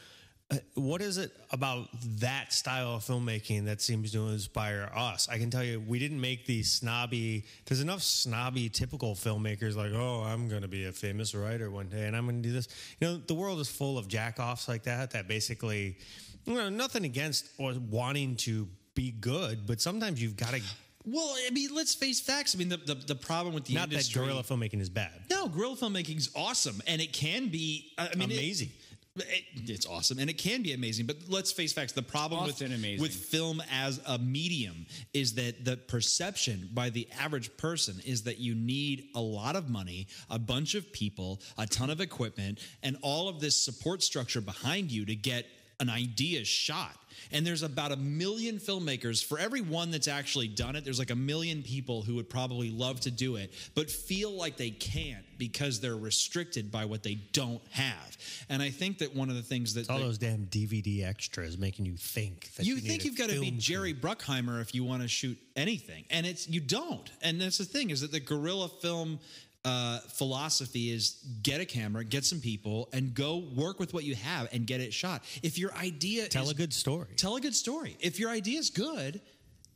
uh, 0.49 0.55
what 0.75 1.01
is 1.01 1.17
it 1.17 1.31
about 1.51 1.89
that 2.19 2.53
style 2.53 2.95
of 2.95 3.03
filmmaking 3.03 3.65
that 3.65 3.81
seems 3.81 4.13
to 4.13 4.29
inspire 4.29 4.89
us? 4.95 5.27
I 5.27 5.37
can 5.37 5.49
tell 5.49 5.65
you, 5.65 5.81
we 5.81 5.99
didn't 5.99 6.21
make 6.21 6.45
these 6.45 6.71
snobby. 6.71 7.43
There's 7.65 7.81
enough 7.81 8.01
snobby, 8.01 8.69
typical 8.69 9.15
filmmakers 9.15 9.75
like, 9.75 9.91
oh, 9.93 10.23
I'm 10.25 10.47
going 10.47 10.61
to 10.61 10.69
be 10.69 10.85
a 10.85 10.93
famous 10.93 11.35
writer 11.35 11.69
one 11.69 11.89
day, 11.89 12.07
and 12.07 12.15
I'm 12.15 12.23
going 12.23 12.41
to 12.41 12.47
do 12.47 12.53
this. 12.53 12.69
You 13.01 13.07
know, 13.07 13.17
the 13.17 13.33
world 13.33 13.59
is 13.59 13.67
full 13.67 13.97
of 13.97 14.07
jackoffs 14.07 14.69
like 14.69 14.83
that. 14.83 15.11
That 15.11 15.27
basically, 15.27 15.97
you 16.45 16.53
know, 16.53 16.69
nothing 16.69 17.03
against 17.03 17.49
or 17.57 17.73
wanting 17.73 18.37
to 18.37 18.69
be 18.95 19.11
good, 19.11 19.67
but 19.67 19.81
sometimes 19.81 20.21
you've 20.21 20.37
got 20.37 20.51
to. 20.53 20.61
Well, 21.05 21.35
I 21.47 21.49
mean, 21.51 21.69
let's 21.73 21.95
face 21.95 22.19
facts. 22.19 22.55
I 22.55 22.59
mean, 22.59 22.69
the 22.69 22.77
the, 22.77 22.95
the 22.95 23.15
problem 23.15 23.53
with 23.55 23.65
the 23.65 23.73
Not 23.73 23.89
that 23.89 24.09
guerrilla 24.13 24.43
filmmaking 24.43 24.81
is 24.81 24.89
bad. 24.89 25.11
no, 25.29 25.47
guerrilla 25.47 25.75
filmmaking 25.75 26.17
is 26.17 26.29
awesome, 26.35 26.81
and 26.87 27.01
it 27.01 27.11
can 27.13 27.47
be. 27.49 27.91
I 27.97 28.15
mean, 28.15 28.31
Amazing. 28.31 28.69
it- 29.15 29.43
it's 29.69 29.85
awesome, 29.85 30.19
and 30.19 30.29
it 30.29 30.37
can 30.37 30.61
be 30.61 30.71
amazing. 30.73 31.05
But 31.05 31.17
let's 31.27 31.51
face 31.51 31.73
facts. 31.73 31.91
The 31.91 32.01
problem 32.01 32.45
with 32.45 32.61
amazing. 32.61 33.01
with 33.01 33.13
film 33.13 33.61
as 33.71 33.99
a 34.05 34.17
medium 34.17 34.85
is 35.13 35.33
that 35.33 35.65
the 35.65 35.75
perception 35.75 36.69
by 36.73 36.89
the 36.89 37.07
average 37.19 37.55
person 37.57 37.99
is 38.05 38.23
that 38.23 38.37
you 38.39 38.55
need 38.55 39.09
a 39.15 39.19
lot 39.21 39.55
of 39.57 39.69
money, 39.69 40.07
a 40.29 40.39
bunch 40.39 40.75
of 40.75 40.91
people, 40.93 41.41
a 41.57 41.65
ton 41.67 41.89
of 41.89 41.99
equipment, 41.99 42.59
and 42.83 42.95
all 43.01 43.27
of 43.27 43.39
this 43.41 43.55
support 43.55 44.01
structure 44.01 44.39
behind 44.39 44.91
you 44.91 45.03
to 45.05 45.15
get 45.15 45.45
an 45.81 45.89
idea 45.89 46.45
shot. 46.45 46.95
And 47.33 47.45
there's 47.45 47.63
about 47.63 47.91
a 47.91 47.97
million 47.97 48.57
filmmakers. 48.57 49.23
For 49.23 49.39
every 49.39 49.61
one 49.61 49.91
that's 49.91 50.07
actually 50.07 50.47
done 50.47 50.75
it, 50.75 50.83
there's 50.83 50.99
like 50.99 51.11
a 51.11 51.15
million 51.15 51.63
people 51.63 52.01
who 52.01 52.15
would 52.15 52.29
probably 52.29 52.69
love 52.71 52.99
to 53.01 53.11
do 53.11 53.35
it, 53.37 53.53
but 53.73 53.89
feel 53.89 54.31
like 54.31 54.57
they 54.57 54.69
can't 54.69 55.25
because 55.37 55.79
they're 55.79 55.97
restricted 55.97 56.71
by 56.71 56.85
what 56.85 57.03
they 57.03 57.15
don't 57.31 57.61
have. 57.71 58.17
And 58.49 58.61
I 58.61 58.69
think 58.69 58.99
that 58.99 59.15
one 59.15 59.29
of 59.29 59.35
the 59.35 59.41
things 59.41 59.73
that 59.75 59.89
All 59.89 59.97
that- 59.97 60.05
those 60.05 60.17
damn 60.17 60.45
DVD 60.45 61.03
extras 61.03 61.57
making 61.57 61.85
you 61.85 61.95
think 61.95 62.53
that 62.55 62.65
you, 62.65 62.75
you, 62.75 62.81
think 62.81 63.05
you've 63.05 63.17
got 63.17 63.29
to 63.29 63.39
be 63.39 63.51
Jerry 63.51 63.93
Bruckheimer 63.93 64.61
if 64.61 64.75
you 64.75 64.83
want 64.83 65.01
to 65.01 65.07
shoot 65.07 65.37
anything, 65.55 66.05
and 66.09 66.25
it's 66.25 66.47
you 66.49 66.59
don't. 66.59 67.09
And 67.21 67.39
that's 67.41 67.57
the 67.57 67.65
thing 67.65 67.89
is 67.91 68.01
that 68.01 68.11
the 68.11 68.19
guerrilla 68.19 68.67
film 68.67 69.19
uh, 69.63 69.99
philosophy 70.07 70.91
is 70.91 71.17
get 71.43 71.61
a 71.61 71.65
camera, 71.65 72.03
get 72.03 72.25
some 72.25 72.39
people, 72.39 72.89
and 72.93 73.13
go 73.13 73.43
work 73.55 73.79
with 73.79 73.93
what 73.93 74.03
you 74.03 74.15
have 74.15 74.47
and 74.51 74.65
get 74.65 74.81
it 74.81 74.93
shot. 74.93 75.23
If 75.43 75.57
your 75.59 75.73
idea 75.75 76.27
Tell 76.27 76.45
is, 76.45 76.51
a 76.51 76.55
good 76.55 76.73
story. 76.73 77.07
tell 77.15 77.35
a 77.35 77.41
good 77.41 77.55
story. 77.55 77.97
If 77.99 78.19
your 78.19 78.29
idea 78.29 78.59
is 78.59 78.69
good. 78.69 79.21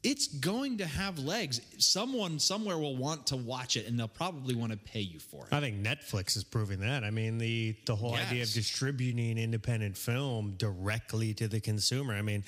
It's 0.05 0.27
going 0.27 0.77
to 0.77 0.85
have 0.85 1.17
legs. 1.17 1.59
Someone 1.79 2.37
somewhere 2.37 2.77
will 2.77 2.95
want 2.95 3.25
to 3.27 3.35
watch 3.35 3.75
it, 3.75 3.87
and 3.87 3.97
they'll 3.99 4.07
probably 4.07 4.53
want 4.53 4.71
to 4.71 4.77
pay 4.77 4.99
you 4.99 5.19
for 5.19 5.47
it. 5.47 5.53
I 5.53 5.59
think 5.59 5.83
Netflix 5.83 6.37
is 6.37 6.43
proving 6.43 6.79
that. 6.81 7.03
I 7.03 7.09
mean, 7.09 7.39
the 7.39 7.75
the 7.85 7.95
whole 7.95 8.13
idea 8.15 8.43
of 8.43 8.51
distributing 8.51 9.37
independent 9.37 9.97
film 9.97 10.53
directly 10.57 11.33
to 11.33 11.47
the 11.47 11.59
consumer. 11.59 12.13
I 12.13 12.21
mean, 12.21 12.43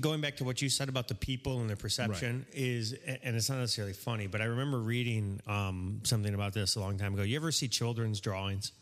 going 0.00 0.20
back 0.20 0.36
to 0.36 0.44
what 0.44 0.60
you 0.60 0.68
said 0.68 0.88
about 0.90 1.08
the 1.08 1.14
people 1.14 1.60
and 1.60 1.70
the 1.70 1.76
perception 1.76 2.44
is, 2.52 2.92
and 2.92 3.34
it's 3.34 3.48
not 3.48 3.58
necessarily 3.58 3.94
funny, 3.94 4.26
but 4.26 4.40
I 4.42 4.44
remember 4.44 4.78
reading 4.80 5.40
um, 5.46 6.00
something 6.04 6.34
about 6.34 6.52
this 6.52 6.76
a 6.76 6.80
long 6.80 6.98
time 6.98 7.14
ago. 7.14 7.22
You 7.22 7.36
ever 7.36 7.50
see 7.50 7.66
children's 7.66 8.20
drawings? 8.20 8.72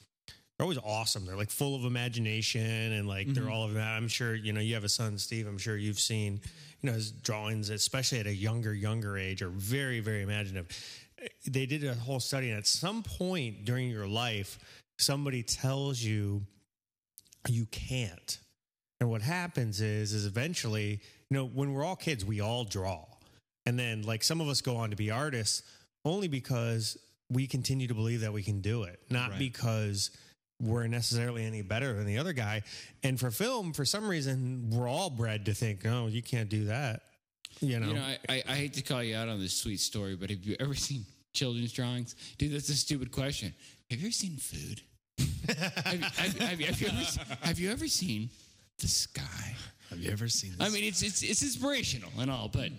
They're 0.59 0.65
always 0.65 0.79
awesome. 0.85 1.25
They're 1.25 1.37
like 1.37 1.51
full 1.51 1.75
of 1.75 1.85
imagination 1.85 2.61
and 2.93 3.09
like 3.09 3.27
they're 3.33 3.45
Mm-hmm. 3.45 3.53
all 3.53 3.65
of 3.65 3.75
that. 3.75 3.97
I'm 3.97 4.07
sure 4.09 4.35
you 4.35 4.53
know 4.53 4.61
you 4.61 4.75
have 4.75 4.85
a 4.85 4.89
son, 4.89 5.19
Steve. 5.19 5.47
I'm 5.47 5.57
sure 5.59 5.77
you've 5.77 5.99
seen 6.01 6.41
you 6.83 6.91
know 6.91 6.95
his 6.95 7.13
drawings, 7.13 7.71
especially 7.71 8.19
at 8.19 8.27
a 8.27 8.35
younger 8.35 8.75
younger 8.75 9.17
age, 9.17 9.43
are 9.43 9.49
very 9.51 10.01
very 10.01 10.23
imaginative. 10.23 10.69
They 11.47 11.67
did 11.67 11.85
a 11.85 11.95
whole 11.95 12.21
study, 12.21 12.51
and 12.51 12.59
at 12.59 12.67
some 12.67 13.03
point 13.03 13.65
during 13.65 13.89
your 13.89 14.09
life, 14.09 14.59
somebody 14.99 15.43
tells 15.43 16.01
you 16.01 16.43
you 17.49 17.67
can't. 17.67 18.39
And 19.01 19.11
what 19.11 19.23
happens 19.23 19.81
is, 19.81 20.13
is 20.13 20.27
eventually, 20.27 21.01
you 21.31 21.37
know, 21.37 21.45
when 21.45 21.73
we're 21.73 21.85
all 21.85 21.97
kids, 21.97 22.25
we 22.25 22.41
all 22.41 22.65
draw. 22.65 23.05
And 23.67 23.79
then, 23.79 24.03
like, 24.03 24.23
some 24.23 24.41
of 24.41 24.49
us 24.49 24.61
go 24.61 24.77
on 24.77 24.91
to 24.91 24.97
be 24.97 25.11
artists 25.11 25.63
only 26.05 26.29
because 26.29 26.97
we 27.31 27.47
continue 27.47 27.89
to 27.89 27.95
believe 27.95 28.21
that 28.21 28.33
we 28.33 28.43
can 28.43 28.61
do 28.61 28.85
it, 28.85 29.01
not 29.11 29.31
Right. 29.31 29.39
because 29.39 30.11
we're 30.63 30.87
necessarily 30.87 31.45
any 31.45 31.61
better 31.63 31.93
than 31.95 32.07
the 32.07 32.19
other 32.19 32.33
guy. 32.33 32.63
And 33.03 33.19
for 33.19 33.31
film, 33.31 33.73
for 33.73 33.85
some 33.85 34.09
reason, 34.09 34.71
we're 34.71 34.89
all 34.89 35.11
bred 35.11 35.45
to 35.47 35.55
think, 35.55 35.85
no, 35.85 36.07
you 36.07 36.23
can't 36.23 36.49
do 36.49 36.67
that. 36.67 37.03
You 37.61 37.81
know, 37.81 37.89
You 37.89 37.95
know, 37.95 38.03
I, 38.03 38.19
I, 38.29 38.43
I 38.49 38.55
hate 38.55 38.75
to 38.75 38.83
call 38.83 39.03
you 39.03 39.17
out 39.17 39.29
on 39.29 39.41
this 39.41 39.55
sweet 39.55 39.81
story, 39.81 40.17
but 40.17 40.31
have 40.31 40.45
you 40.45 40.57
ever 40.59 40.75
seen 40.75 41.05
children's 41.33 41.73
drawings? 41.73 42.15
Dude, 42.39 42.53
that's 42.53 42.69
a 42.69 42.75
stupid 42.75 43.11
question. 43.11 43.53
Have 43.91 44.01
you 44.01 44.07
ever 44.07 44.13
seen 44.13 44.37
food? 44.37 44.81
have, 45.49 45.95
you, 45.95 46.01
have, 46.01 46.39
have 46.39 46.61
you, 46.61 46.67
have, 46.67 46.81
you 46.81 46.87
ever, 46.89 47.37
have 47.43 47.59
you 47.59 47.71
ever 47.71 47.89
seen 47.89 48.31
the 48.79 48.89
sky? 48.89 49.55
Have 49.91 50.01
you 50.01 50.11
ever 50.11 50.29
seen 50.29 50.55
I 50.59 50.71
mean, 50.71 50.85
it's 50.85 51.03
it's 51.03 51.23
it's 51.23 51.43
inspirational 51.43 52.11
and 52.19 52.31
all, 52.31 52.49
but 52.49 52.71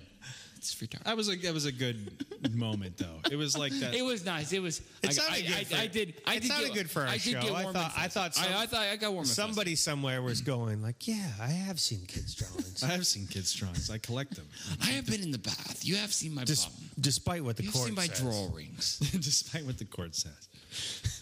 That's 0.63 0.75
retarded. 0.75 1.03
That 1.03 1.17
was 1.17 1.29
a 1.29 1.35
that 1.35 1.53
was 1.53 1.65
a 1.65 1.71
good 1.73 2.25
moment 2.55 2.97
though. 2.97 3.19
It 3.29 3.35
was 3.35 3.57
like 3.57 3.73
that. 3.79 3.93
It 3.93 4.01
was 4.01 4.23
nice. 4.25 4.53
It 4.53 4.61
was. 4.61 4.79
It 5.01 5.09
I, 5.09 5.11
sounded 5.11 5.33
I, 5.33 5.41
good 5.47 5.57
I, 5.57 5.63
for- 5.65 5.75
I 5.75 5.87
did. 5.87 6.13
I 6.25 6.35
it 6.35 6.41
did 6.41 6.47
sounded 6.51 6.67
get, 6.67 6.73
good 6.75 6.89
for 6.89 7.01
our 7.01 7.07
I 7.09 7.11
did 7.13 7.21
show. 7.21 7.41
Get 7.41 7.51
I 7.51 7.63
thought- 7.73 7.91
I 7.97 8.07
thought 8.07 8.35
some- 8.35 8.53
I, 8.53 8.61
I 8.61 8.65
thought 8.65 8.81
I 8.81 8.95
got 8.95 9.11
warm. 9.11 9.23
and 9.23 9.27
Somebody 9.27 9.75
somewhere 9.75 10.21
was 10.21 10.39
going 10.41 10.81
like, 10.81 11.05
"Yeah, 11.05 11.27
I 11.41 11.47
have 11.47 11.79
seen 11.81 12.05
kids' 12.05 12.33
drawings." 12.35 12.81
I 12.81 12.87
have 12.87 13.05
seen 13.05 13.27
kids' 13.27 13.51
drawings. 13.53 13.89
I 13.89 13.97
collect 13.97 14.35
them. 14.35 14.47
I 14.81 14.91
have 14.91 15.05
been 15.05 15.21
in 15.21 15.31
the 15.31 15.37
bath. 15.37 15.81
You 15.83 15.97
have 15.97 16.13
seen 16.13 16.33
my 16.33 16.45
Dis- 16.45 16.65
bum. 16.65 16.73
despite 16.99 17.43
what 17.43 17.57
the 17.57 17.63
You've 17.63 17.73
court 17.73 17.87
seen 17.87 17.95
my 17.95 18.07
says. 18.07 18.21
drawings. 18.21 18.99
despite 19.19 19.65
what 19.65 19.77
the 19.77 19.85
court 19.85 20.15
says. 20.15 20.47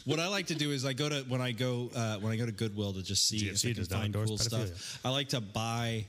What 0.05 0.19
I 0.19 0.27
like 0.27 0.47
to 0.47 0.55
do 0.55 0.71
is 0.71 0.85
I 0.85 0.93
go 0.93 1.09
to 1.09 1.25
when 1.27 1.41
I 1.41 1.51
go 1.51 1.89
uh, 1.95 2.17
when 2.19 2.31
I 2.31 2.35
go 2.35 2.45
to 2.45 2.51
Goodwill 2.51 2.93
to 2.93 3.01
just 3.01 3.27
see 3.27 3.47
if 3.49 3.55
GFC 3.55 3.71
I 3.71 3.73
can 3.73 3.85
find 3.85 4.13
cool 4.13 4.37
pedophilia. 4.37 4.67
stuff. 4.77 4.99
I 5.03 5.09
like 5.09 5.29
to 5.29 5.41
buy 5.41 6.05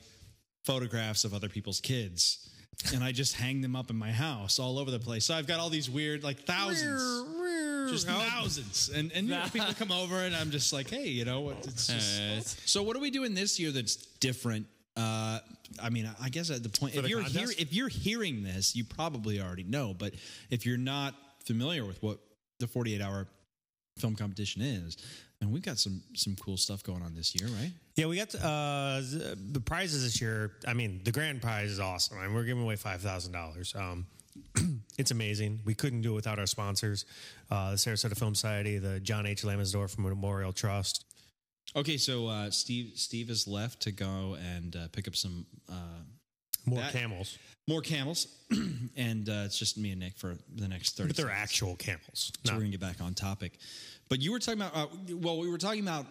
photographs 0.63 1.25
of 1.25 1.33
other 1.33 1.49
people's 1.49 1.81
kids. 1.81 2.49
And 2.93 3.03
I 3.03 3.11
just 3.11 3.35
hang 3.35 3.61
them 3.61 3.75
up 3.75 3.89
in 3.89 3.95
my 3.95 4.11
house 4.11 4.59
all 4.59 4.77
over 4.77 4.91
the 4.91 4.99
place. 4.99 5.25
So 5.25 5.33
I've 5.33 5.47
got 5.47 5.59
all 5.59 5.69
these 5.69 5.89
weird, 5.89 6.23
like 6.23 6.39
thousands, 6.39 7.01
just 7.91 8.07
thousands, 8.07 8.89
and 8.93 9.11
and 9.13 9.27
you 9.27 9.35
know, 9.35 9.43
people 9.51 9.73
come 9.73 9.91
over, 9.91 10.17
and 10.19 10.35
I'm 10.35 10.51
just 10.51 10.73
like, 10.73 10.89
hey, 10.89 11.07
you 11.07 11.25
know 11.25 11.41
what? 11.41 11.57
It's 11.65 11.87
just, 11.87 12.69
so 12.69 12.83
what 12.83 12.95
are 12.95 12.99
we 12.99 13.11
doing 13.11 13.33
this 13.33 13.59
year 13.59 13.71
that's 13.71 13.95
different? 13.95 14.65
Uh, 14.95 15.39
I 15.81 15.89
mean, 15.89 16.09
I 16.21 16.29
guess 16.29 16.49
at 16.51 16.61
the 16.63 16.69
point 16.69 16.95
if 16.95 17.03
the 17.03 17.09
you're 17.09 17.21
contest? 17.21 17.53
hear, 17.53 17.65
if 17.65 17.73
you're 17.73 17.89
hearing 17.89 18.43
this, 18.43 18.75
you 18.75 18.83
probably 18.83 19.41
already 19.41 19.63
know. 19.63 19.93
But 19.97 20.13
if 20.49 20.65
you're 20.65 20.77
not 20.77 21.15
familiar 21.45 21.85
with 21.85 22.01
what 22.03 22.19
the 22.59 22.67
48 22.67 23.01
hour 23.01 23.27
film 23.97 24.15
competition 24.15 24.61
is, 24.61 24.97
and 25.43 25.51
we've 25.53 25.61
got 25.61 25.77
some 25.77 26.01
some 26.15 26.35
cool 26.37 26.57
stuff 26.57 26.81
going 26.83 27.01
on 27.03 27.13
this 27.13 27.35
year, 27.35 27.47
right? 27.49 27.71
Yeah, 27.95 28.07
we 28.07 28.15
got 28.17 28.33
uh, 28.35 29.01
the 29.51 29.61
prizes 29.63 30.03
this 30.03 30.19
year. 30.21 30.53
I 30.67 30.73
mean, 30.73 31.01
the 31.03 31.11
grand 31.11 31.41
prize 31.41 31.69
is 31.71 31.79
awesome. 31.79 32.17
I 32.17 32.25
mean, 32.25 32.33
we're 32.33 32.45
giving 32.45 32.63
away 32.63 32.75
five 32.77 33.01
thousand 33.01 33.33
dollars. 33.33 33.75
Um, 33.75 34.07
it's 34.97 35.11
amazing. 35.11 35.59
We 35.65 35.75
couldn't 35.75 36.01
do 36.01 36.13
it 36.13 36.15
without 36.15 36.39
our 36.39 36.47
sponsors, 36.47 37.05
uh, 37.51 37.71
the 37.71 37.77
Sarasota 37.77 38.17
Film 38.17 38.33
Society, 38.33 38.79
the 38.79 38.99
John 38.99 39.25
H. 39.27 39.43
Lamasdorff 39.43 39.97
Memorial 39.99 40.53
Trust. 40.53 41.05
Okay, 41.75 41.97
so 41.97 42.27
uh, 42.27 42.49
Steve 42.49 42.93
Steve 42.95 43.29
is 43.29 43.47
left 43.47 43.81
to 43.81 43.91
go 43.91 44.35
and 44.55 44.75
uh, 44.75 44.87
pick 44.91 45.07
up 45.07 45.15
some 45.15 45.45
uh, 45.69 45.73
More 46.65 46.79
That- 46.79 46.93
camels, 46.93 47.37
more 47.67 47.81
camels, 47.81 48.27
and 48.95 49.27
uh, 49.29 49.43
it's 49.45 49.57
just 49.57 49.77
me 49.77 49.91
and 49.91 49.99
Nick 49.99 50.17
for 50.17 50.35
the 50.55 50.67
next 50.67 50.97
30 50.97 51.09
but 51.09 51.15
they're 51.17 51.25
seconds. 51.27 51.43
actual 51.43 51.75
camels. 51.75 52.31
So 52.43 52.51
Not, 52.51 52.53
we're 52.55 52.61
gonna 52.61 52.71
get 52.71 52.79
back 52.81 53.01
on 53.01 53.13
topic. 53.13 53.53
But 54.09 54.21
you 54.21 54.31
were 54.31 54.39
talking 54.39 54.61
about 54.61 54.75
uh, 54.75 54.87
well, 55.17 55.39
we 55.39 55.49
were 55.49 55.57
talking 55.57 55.81
about 55.81 56.05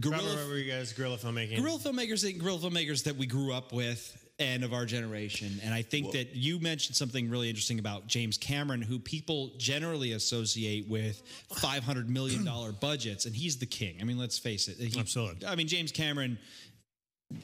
guerrilla 0.00 0.22
Remember, 0.30 0.48
were 0.50 0.58
you 0.58 0.70
guys 0.70 0.92
guerrilla 0.92 1.16
filmmaking? 1.18 1.56
guerrilla 1.60 1.78
filmmakers 1.78 2.38
guerrilla 2.38 2.58
filmmakers 2.58 3.04
that 3.04 3.16
we 3.16 3.26
grew 3.26 3.52
up 3.52 3.72
with 3.72 4.24
and 4.40 4.62
of 4.64 4.72
our 4.72 4.84
generation 4.84 5.60
and 5.64 5.72
i 5.74 5.82
think 5.82 6.12
that 6.12 6.34
you 6.34 6.60
mentioned 6.60 6.94
something 6.96 7.28
really 7.30 7.48
interesting 7.48 7.78
about 7.80 8.06
james 8.06 8.36
cameron 8.38 8.80
who 8.82 8.98
people 8.98 9.50
generally 9.58 10.12
associate 10.12 10.88
with 10.88 11.20
500 11.60 12.08
million 12.08 12.44
dollar 12.44 12.70
budgets 12.72 13.24
and 13.24 13.34
he's 13.34 13.56
the 13.58 13.66
king 13.66 13.98
i 14.00 14.04
mean 14.04 14.18
let's 14.18 14.38
face 14.38 14.68
it 14.68 14.76
he, 14.76 14.98
Absolutely. 14.98 15.46
i 15.46 15.54
mean 15.56 15.66
james 15.68 15.90
cameron 15.92 16.38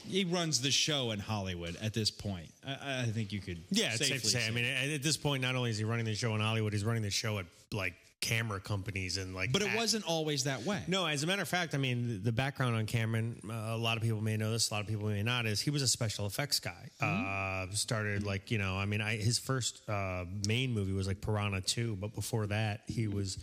he 0.07 0.25
runs 0.25 0.61
the 0.63 0.71
show 0.71 1.11
in 1.11 1.19
hollywood 1.19 1.77
at 1.83 1.93
this 1.93 2.11
point 2.11 2.49
i, 2.67 3.03
I 3.03 3.05
think 3.07 3.33
you 3.33 3.41
could 3.41 3.63
Yeah, 3.71 3.93
it's 3.95 4.07
safe 4.07 4.23
to 4.23 4.29
say. 4.29 4.47
I 4.47 4.51
mean, 4.51 4.65
at 4.65 5.03
this 5.03 5.17
point, 5.17 5.43
not 5.43 5.57
only 5.57 5.71
is 5.71 5.79
he 5.79 5.85
running 5.85 6.05
the 6.07 6.15
show 6.15 6.35
in 6.35 6.41
Hollywood, 6.41 6.73
he's 6.73 6.85
running 6.85 7.03
the 7.03 7.11
show 7.11 7.39
at 7.39 7.47
like 7.73 7.95
camera 8.23 8.59
companies 8.59 9.19
and 9.19 9.35
like. 9.35 9.53
but 9.53 9.61
it 9.61 9.69
act- 9.69 9.77
wasn't 9.77 10.03
always 10.07 10.45
that 10.45 10.63
way 10.63 10.81
No, 10.89 11.05
as 11.07 11.23
a 11.23 11.27
matter 11.27 11.43
of 11.43 11.49
fact, 11.49 11.75
I 11.75 11.79
mean, 11.79 12.09
the- 12.09 12.15
the 12.31 12.33
background 12.33 12.75
on 12.77 12.87
Cameron, 12.87 13.39
uh, 13.47 13.53
a 13.53 13.77
lot 13.77 13.99
of 13.99 14.03
people 14.03 14.23
may 14.23 14.39
know 14.39 14.51
this, 14.51 14.71
a 14.71 14.75
lot 14.75 14.81
of 14.81 14.87
people 14.87 15.07
may 15.09 15.23
not, 15.23 15.45
is 15.45 15.61
he 15.61 15.69
was 15.69 15.83
a 15.83 15.89
special 15.89 16.25
effects 16.25 16.59
guy. 16.61 16.89
Uh, 17.03 17.67
started 17.75 18.25
like, 18.25 18.51
you 18.51 18.57
know, 18.57 18.77
I 18.79 18.87
mean, 18.87 19.03
I, 19.03 19.17
his 19.17 19.39
first 19.39 19.87
uh, 19.89 20.25
main 20.49 20.73
movie 20.73 20.93
was 20.95 21.07
like 21.07 21.21
Piranha 21.21 21.61
2, 21.61 21.97
but 22.01 22.15
before 22.15 22.47
that, 22.47 22.81
he 22.87 23.07
was, 23.09 23.37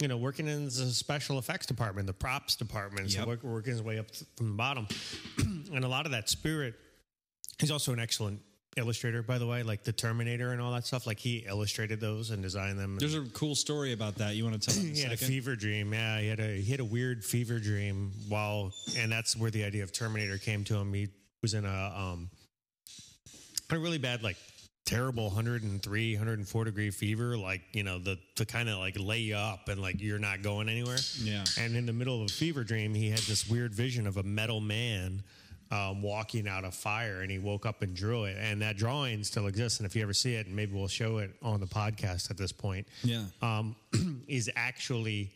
you 0.00 0.08
know, 0.08 0.16
working 0.16 0.48
in 0.48 0.64
the 0.64 0.70
special 0.70 1.38
effects 1.38 1.66
department, 1.66 2.06
the 2.06 2.12
props 2.12 2.56
department, 2.56 3.10
so 3.10 3.18
Yep. 3.20 3.28
work, 3.28 3.42
working 3.44 3.72
his 3.72 3.82
way 3.82 3.98
up 3.98 4.06
from 4.36 4.48
the 4.48 4.54
bottom. 4.54 4.88
and 5.38 5.84
a 5.84 5.88
lot 5.88 6.06
of 6.06 6.12
that 6.12 6.28
spirit, 6.30 6.74
he's 7.58 7.70
also 7.70 7.92
an 7.92 8.00
excellent 8.00 8.40
illustrator, 8.76 9.22
by 9.22 9.36
the 9.36 9.46
way, 9.46 9.62
like 9.62 9.84
the 9.84 9.92
Terminator 9.92 10.52
and 10.52 10.62
all 10.62 10.72
that 10.72 10.86
stuff. 10.86 11.06
Like 11.06 11.18
he 11.18 11.38
illustrated 11.46 12.00
those 12.00 12.30
and 12.30 12.42
designed 12.42 12.78
them. 12.78 12.96
there's 12.98 13.14
a 13.14 13.24
cool 13.34 13.54
story 13.54 13.92
about 13.92 14.14
that 14.16 14.36
you 14.36 14.44
want 14.44 14.60
to 14.62 14.70
tell 14.72 14.82
me 14.82 14.90
He 14.94 15.00
a 15.02 15.08
had 15.08 15.12
a 15.12 15.16
fever 15.18 15.54
dream. 15.54 15.92
Yeah, 15.92 16.18
he 16.20 16.28
had 16.28 16.40
a 16.40 16.56
he 16.60 16.70
had 16.70 16.80
a 16.80 16.84
weird 16.84 17.22
fever 17.24 17.58
dream 17.58 18.12
while, 18.28 18.72
and 18.96 19.12
that's 19.12 19.36
where 19.36 19.50
the 19.50 19.64
idea 19.64 19.82
of 19.82 19.92
Terminator 19.92 20.38
came 20.38 20.64
to 20.64 20.76
him. 20.76 20.94
He 20.94 21.08
was 21.42 21.52
in 21.54 21.64
a 21.66 21.92
um 21.96 22.30
a 23.70 23.78
really 23.78 23.98
bad 23.98 24.22
like 24.22 24.36
terrible 24.86 25.24
103 25.26 26.14
104 26.16 26.64
degree 26.64 26.90
fever 26.90 27.36
like 27.36 27.60
you 27.72 27.82
know 27.84 27.98
the 27.98 28.18
the 28.36 28.44
kind 28.44 28.68
of 28.68 28.78
like 28.78 28.96
lay 28.98 29.18
you 29.18 29.36
up 29.36 29.68
and 29.68 29.80
like 29.80 30.00
you're 30.00 30.18
not 30.18 30.42
going 30.42 30.68
anywhere 30.68 30.96
Yeah. 31.20 31.44
and 31.58 31.76
in 31.76 31.86
the 31.86 31.92
middle 31.92 32.22
of 32.22 32.28
a 32.28 32.32
fever 32.32 32.64
dream 32.64 32.94
he 32.94 33.08
had 33.10 33.20
this 33.20 33.48
weird 33.48 33.72
vision 33.72 34.06
of 34.06 34.16
a 34.16 34.22
metal 34.22 34.60
man 34.60 35.22
um, 35.70 36.02
walking 36.02 36.48
out 36.48 36.64
of 36.64 36.74
fire 36.74 37.20
and 37.20 37.30
he 37.30 37.38
woke 37.38 37.66
up 37.66 37.82
and 37.82 37.94
drew 37.94 38.24
it 38.24 38.36
and 38.40 38.60
that 38.62 38.76
drawing 38.76 39.22
still 39.22 39.46
exists 39.46 39.78
and 39.78 39.86
if 39.86 39.94
you 39.94 40.02
ever 40.02 40.12
see 40.14 40.34
it 40.34 40.46
and 40.48 40.56
maybe 40.56 40.72
we'll 40.72 40.88
show 40.88 41.18
it 41.18 41.30
on 41.42 41.60
the 41.60 41.66
podcast 41.66 42.28
at 42.30 42.36
this 42.36 42.50
point 42.50 42.88
yeah 43.04 43.22
um, 43.42 43.76
is 44.26 44.50
actually 44.56 45.30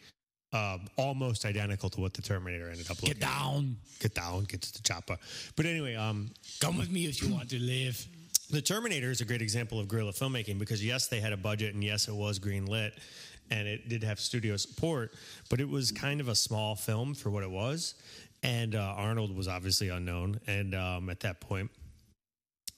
uh, 0.52 0.78
almost 0.96 1.44
identical 1.44 1.90
to 1.90 2.00
what 2.00 2.14
the 2.14 2.22
Terminator 2.22 2.68
ended 2.70 2.88
up 2.88 3.02
looking. 3.02 3.08
Get 3.14 3.20
down. 3.20 3.76
get 3.98 4.14
down, 4.14 4.44
get 4.44 4.62
to 4.62 4.72
the 4.72 4.82
chopper. 4.82 5.16
But 5.56 5.66
anyway, 5.66 5.96
um, 5.96 6.30
Come 6.60 6.78
with 6.78 6.92
me 6.92 7.06
if 7.06 7.20
you 7.20 7.34
want 7.34 7.50
to 7.50 7.58
live. 7.58 8.06
The 8.50 8.60
Terminator 8.62 9.10
is 9.10 9.20
a 9.20 9.24
great 9.24 9.42
example 9.42 9.80
of 9.80 9.88
guerrilla 9.88 10.12
filmmaking 10.12 10.58
because 10.58 10.84
yes, 10.84 11.08
they 11.08 11.20
had 11.20 11.32
a 11.32 11.36
budget 11.36 11.74
and 11.74 11.82
yes, 11.82 12.08
it 12.08 12.14
was 12.14 12.38
green 12.38 12.66
lit 12.66 12.94
and 13.50 13.68
it 13.68 13.88
did 13.88 14.02
have 14.02 14.18
studio 14.18 14.56
support, 14.56 15.12
but 15.50 15.60
it 15.60 15.68
was 15.68 15.92
kind 15.92 16.20
of 16.20 16.28
a 16.28 16.34
small 16.34 16.74
film 16.74 17.14
for 17.14 17.30
what 17.30 17.42
it 17.42 17.50
was. 17.50 17.94
And 18.42 18.74
uh, 18.74 18.78
Arnold 18.96 19.34
was 19.34 19.48
obviously 19.48 19.88
unknown, 19.88 20.38
and 20.46 20.74
um, 20.74 21.08
at 21.08 21.20
that 21.20 21.40
point, 21.40 21.70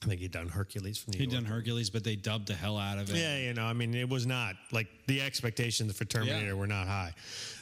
I 0.01 0.07
think 0.07 0.21
he'd 0.21 0.31
done 0.31 0.47
Hercules 0.47 0.97
from 0.97 1.11
the 1.13 1.17
he'd 1.19 1.31
done 1.31 1.43
hercules 1.43 1.89
but 1.89 2.03
they 2.03 2.15
dubbed 2.15 2.47
the 2.47 2.53
hell 2.53 2.77
out 2.77 2.99
of 2.99 3.09
it 3.09 3.17
Yeah, 3.17 3.37
you 3.37 3.53
know, 3.53 3.65
I 3.65 3.73
mean, 3.73 3.95
it 3.95 4.07
was 4.07 4.27
not 4.27 4.55
like 4.71 4.87
the 5.07 5.21
expectations 5.21 5.97
for 5.97 6.05
Terminator 6.05 6.47
Yeah. 6.47 6.53
were 6.53 6.67
not 6.67 6.85
high. 6.87 7.13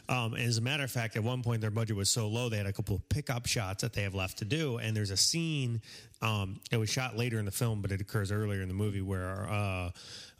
Um, 0.07 0.33
and 0.33 0.43
as 0.43 0.57
a 0.57 0.61
matter 0.61 0.83
of 0.83 0.91
fact, 0.91 1.15
at 1.15 1.23
one 1.23 1.41
point 1.41 1.61
their 1.61 1.71
budget 1.71 1.95
was 1.95 2.09
so 2.09 2.27
low 2.27 2.49
they 2.49 2.57
had 2.57 2.65
a 2.65 2.73
couple 2.73 2.95
of 2.95 3.07
pickup 3.09 3.47
shots 3.47 3.81
that 3.81 3.93
they 3.93 4.03
have 4.03 4.15
left 4.15 4.37
to 4.39 4.45
do. 4.45 4.77
And 4.77 4.95
there's 4.95 5.11
a 5.11 5.17
scene 5.17 5.81
um, 6.21 6.59
it 6.71 6.77
was 6.77 6.89
shot 6.89 7.17
later 7.17 7.39
in 7.39 7.45
the 7.45 7.51
film, 7.51 7.81
but 7.81 7.91
it 7.91 8.01
occurs 8.01 8.31
earlier 8.31 8.61
in 8.61 8.67
the 8.67 8.73
movie 8.73 9.01
where 9.01 9.47
uh, 9.49 9.91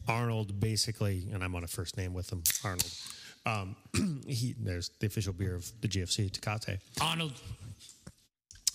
Arnold 0.07 0.60
basically, 0.60 1.27
and 1.31 1.43
I'm 1.43 1.55
on 1.55 1.63
a 1.63 1.67
first 1.67 1.98
name 1.98 2.13
with 2.13 2.31
him, 2.31 2.43
Arnold. 2.63 2.93
Um, 3.45 3.75
he 4.27 4.55
there's 4.60 4.89
the 5.00 5.07
official 5.07 5.34
beer 5.34 5.55
of 5.55 5.72
the 5.81 5.88
GFC, 5.88 6.31
Tecate 6.31 6.79
Arnold. 7.01 7.34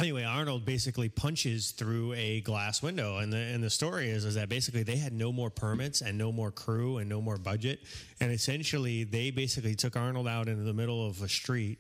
Anyway, 0.00 0.25
Arnold 0.25 0.64
basically 0.64 1.09
punches 1.09 1.71
through 1.71 2.12
a 2.14 2.40
glass 2.40 2.83
window, 2.83 3.19
and 3.19 3.33
the 3.33 3.38
and 3.38 3.62
the 3.62 3.71
story 3.71 4.11
is 4.11 4.25
is 4.25 4.35
that 4.35 4.49
basically 4.49 4.83
they 4.83 4.97
had 4.97 5.12
no 5.12 5.33
more 5.33 5.50
permits 5.50 6.00
and 6.00 6.16
no 6.19 6.33
more 6.33 6.50
crew 6.50 6.99
and 6.99 7.09
no 7.09 7.21
more 7.21 7.37
budget, 7.37 7.80
and 8.21 8.33
essentially 8.33 9.04
they 9.04 9.30
basically 9.30 9.75
took 9.75 9.97
Arnold 9.97 10.28
out 10.28 10.49
into 10.49 10.62
the 10.62 10.75
middle 10.75 11.07
of 11.07 11.23
a 11.23 11.28
street. 11.28 11.78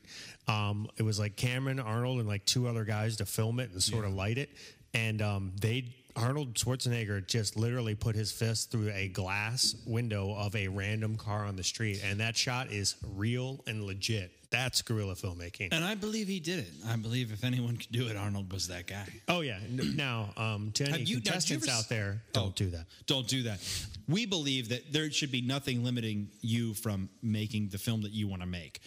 Um, 0.48 0.88
it 0.96 1.02
was 1.02 1.18
like 1.18 1.36
Cameron, 1.36 1.80
Arnold, 1.80 2.18
and 2.18 2.28
like 2.28 2.44
two 2.44 2.68
other 2.68 2.84
guys 2.84 3.16
to 3.16 3.26
film 3.26 3.60
it 3.60 3.70
and 3.72 3.82
sort 3.82 4.04
of 4.04 4.12
light 4.12 4.38
it, 4.38 4.50
and 4.94 5.22
um, 5.22 5.52
they. 5.60 5.94
Arnold 6.16 6.54
Schwarzenegger 6.54 7.26
just 7.26 7.56
literally 7.56 7.94
put 7.94 8.14
his 8.16 8.32
fist 8.32 8.70
through 8.70 8.90
a 8.92 9.08
glass 9.08 9.74
window 9.86 10.34
of 10.34 10.54
a 10.56 10.68
random 10.68 11.16
car 11.16 11.44
on 11.44 11.56
the 11.56 11.62
street, 11.64 12.00
and 12.04 12.20
that 12.20 12.36
shot 12.36 12.70
is 12.72 12.96
real 13.16 13.62
and 13.66 13.84
legit. 13.84 14.32
That's 14.50 14.82
guerrilla 14.82 15.14
filmmaking. 15.14 15.68
And 15.72 15.84
I 15.84 15.94
believe 15.94 16.26
he 16.26 16.40
did 16.40 16.58
it. 16.60 16.70
I 16.88 16.96
believe 16.96 17.30
if 17.32 17.44
anyone 17.44 17.76
could 17.76 17.92
do 17.92 18.08
it, 18.08 18.16
Arnold 18.16 18.52
was 18.52 18.66
that 18.68 18.86
guy. 18.88 19.06
Oh 19.28 19.40
yeah. 19.42 19.60
Now, 19.70 20.30
um, 20.36 20.72
to 20.72 20.84
any 20.84 20.88
you- 20.88 20.94
now, 20.94 20.98
did 20.98 21.08
you 21.08 21.16
contestants 21.20 21.68
ever 21.68 21.76
out 21.78 21.88
there, 21.88 22.22
don't 22.32 22.48
Oh. 22.48 22.52
do 22.56 22.70
that. 22.70 22.86
Don't 23.06 23.28
do 23.28 23.42
that. 23.44 23.60
We 24.08 24.26
believe 24.26 24.70
that 24.70 24.92
there 24.92 25.08
should 25.12 25.30
be 25.30 25.40
nothing 25.40 25.84
limiting 25.84 26.30
you 26.40 26.74
from 26.74 27.08
making 27.22 27.68
the 27.68 27.78
film 27.78 28.02
that 28.02 28.12
you 28.12 28.26
want 28.26 28.42
to 28.42 28.46
make. 28.46 28.80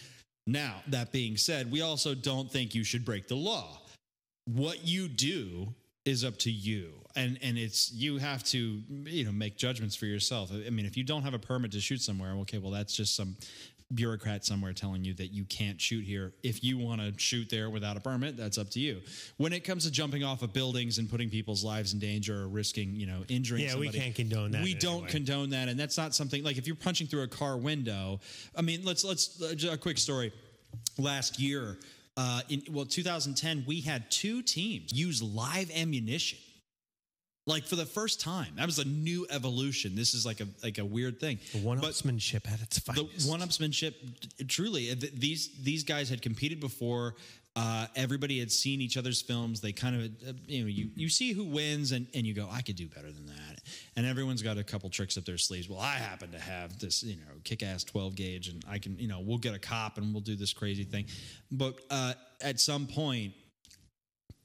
Now, 0.46 0.82
that 0.88 1.10
being 1.12 1.38
said, 1.38 1.70
we 1.72 1.80
also 1.80 2.14
don't 2.14 2.52
think 2.52 2.74
you 2.74 2.84
should 2.84 3.06
break 3.06 3.28
the 3.28 3.36
law. 3.36 3.80
What 4.44 4.86
you 4.86 5.08
do 5.08 5.74
is 6.04 6.22
up 6.22 6.36
to 6.40 6.50
you. 6.50 6.92
And 7.16 7.38
and 7.42 7.56
it's 7.56 7.92
you 7.92 8.18
have 8.18 8.42
to, 8.44 8.82
you 9.04 9.24
know, 9.24 9.32
make 9.32 9.56
judgments 9.56 9.94
for 9.94 10.06
yourself. 10.06 10.50
I 10.52 10.70
mean, 10.70 10.84
if 10.84 10.96
you 10.96 11.04
don't 11.04 11.22
have 11.22 11.34
a 11.34 11.38
permit 11.38 11.72
to 11.72 11.80
shoot 11.80 12.00
somewhere, 12.00 12.32
okay, 12.40 12.58
well 12.58 12.72
that's 12.72 12.94
just 12.94 13.14
some 13.14 13.36
bureaucrat 13.92 14.44
somewhere 14.44 14.72
telling 14.72 15.04
you 15.04 15.14
that 15.14 15.28
you 15.28 15.44
can't 15.44 15.80
shoot 15.80 16.04
here. 16.04 16.32
If 16.42 16.64
you 16.64 16.78
want 16.78 17.00
to 17.00 17.12
shoot 17.18 17.48
there 17.50 17.70
without 17.70 17.96
a 17.96 18.00
permit, 18.00 18.36
that's 18.36 18.58
up 18.58 18.70
to 18.70 18.80
you. 18.80 19.00
When 19.36 19.52
it 19.52 19.60
comes 19.60 19.84
to 19.84 19.90
jumping 19.90 20.24
off 20.24 20.42
of 20.42 20.52
buildings 20.52 20.98
and 20.98 21.08
putting 21.08 21.30
people's 21.30 21.64
lives 21.64 21.92
in 21.92 21.98
danger 21.98 22.42
or 22.42 22.48
risking, 22.48 22.94
you 22.94 23.06
know, 23.06 23.24
injuring 23.28 23.62
Yeah, 23.62 23.76
we 23.76 23.90
can't 23.90 24.14
condone 24.14 24.52
that 24.52 24.62
We 24.62 24.74
don't 24.74 25.06
condone 25.08 25.50
that, 25.50 25.68
and 25.68 25.78
that's 25.78 25.96
not 25.96 26.14
something 26.14 26.42
like 26.42 26.58
if 26.58 26.66
you're 26.66 26.76
punching 26.76 27.06
through 27.06 27.22
a 27.22 27.28
car 27.28 27.56
window. 27.56 28.20
I 28.56 28.62
mean, 28.62 28.84
let's 28.84 29.04
let's 29.04 29.40
uh, 29.42 29.72
a 29.72 29.76
quick 29.76 29.98
story. 29.98 30.32
Last 30.98 31.38
year, 31.38 31.78
uh, 32.16 32.40
in 32.48 32.62
well, 32.70 32.84
2010, 32.84 33.64
we 33.66 33.80
had 33.80 34.10
two 34.10 34.42
teams 34.42 34.92
use 34.92 35.22
live 35.22 35.70
ammunition 35.70 36.38
Like 37.46 37.66
for 37.66 37.76
the 37.76 37.84
first 37.84 38.20
time, 38.20 38.54
that 38.56 38.64
was 38.64 38.78
a 38.78 38.86
new 38.86 39.26
evolution. 39.30 39.94
This 39.94 40.14
is 40.14 40.24
like 40.24 40.40
a 40.40 40.46
like 40.62 40.78
a 40.78 40.84
weird 40.84 41.20
thing. 41.20 41.38
The 41.52 41.58
one-upsmanship 41.58 42.50
at 42.50 42.62
its 42.62 42.78
finest. 42.78 43.26
the 43.26 43.30
one-upsmanship 43.30 43.94
truly 44.48 44.90
uh, 44.90 44.94
these 45.12 45.50
these 45.62 45.84
guys 45.84 46.08
had 46.08 46.22
competed 46.22 46.58
before 46.58 47.16
uh, 47.56 47.86
everybody 47.94 48.40
had 48.40 48.50
seen 48.50 48.80
each 48.80 48.96
other's 48.96 49.22
films 49.22 49.60
they 49.60 49.72
kind 49.72 49.94
of 49.94 50.28
uh, 50.28 50.32
you 50.46 50.62
know 50.62 50.68
you, 50.68 50.88
you 50.96 51.08
see 51.08 51.32
who 51.32 51.44
wins 51.44 51.92
and, 51.92 52.06
and 52.14 52.26
you 52.26 52.34
go 52.34 52.48
i 52.50 52.60
could 52.60 52.74
do 52.74 52.88
better 52.88 53.12
than 53.12 53.26
that 53.26 53.60
and 53.94 54.04
everyone's 54.04 54.42
got 54.42 54.58
a 54.58 54.64
couple 54.64 54.90
tricks 54.90 55.16
up 55.16 55.24
their 55.24 55.38
sleeves 55.38 55.68
well 55.68 55.78
i 55.78 55.94
happen 55.94 56.32
to 56.32 56.38
have 56.38 56.76
this 56.80 57.04
you 57.04 57.14
know 57.14 57.32
kick-ass 57.44 57.84
12 57.84 58.16
gauge 58.16 58.48
and 58.48 58.64
i 58.68 58.76
can 58.78 58.98
you 58.98 59.06
know 59.06 59.20
we'll 59.20 59.38
get 59.38 59.54
a 59.54 59.58
cop 59.58 59.98
and 59.98 60.12
we'll 60.12 60.20
do 60.20 60.34
this 60.34 60.52
crazy 60.52 60.82
thing 60.82 61.04
but 61.52 61.78
uh, 61.90 62.14
at 62.40 62.58
some 62.58 62.86
point 62.88 63.32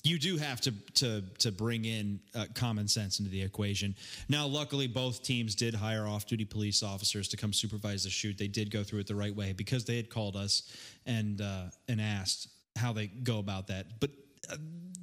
you 0.03 0.17
do 0.17 0.37
have 0.37 0.61
to 0.61 0.71
to 0.95 1.21
to 1.39 1.51
bring 1.51 1.85
in 1.85 2.19
uh, 2.33 2.45
common 2.53 2.87
sense 2.87 3.19
into 3.19 3.29
the 3.29 3.41
equation. 3.41 3.95
Now, 4.29 4.47
luckily, 4.47 4.87
both 4.87 5.23
teams 5.23 5.55
did 5.55 5.75
hire 5.75 6.07
off-duty 6.07 6.45
police 6.45 6.83
officers 6.83 7.27
to 7.29 7.37
come 7.37 7.51
supervise 7.51 8.03
the 8.03 8.09
shoot. 8.09 8.37
They 8.37 8.47
did 8.47 8.71
go 8.71 8.83
through 8.83 8.99
it 8.99 9.07
the 9.07 9.15
right 9.15 9.35
way 9.35 9.53
because 9.53 9.83
they 9.85 9.97
had 9.97 10.09
called 10.09 10.35
us 10.35 10.73
and 11.05 11.41
uh, 11.41 11.63
and 11.87 11.99
asked 11.99 12.47
how 12.77 12.93
they 12.93 13.07
go 13.07 13.39
about 13.39 13.67
that. 13.67 13.99
But 13.99 14.11
uh, 14.49 14.55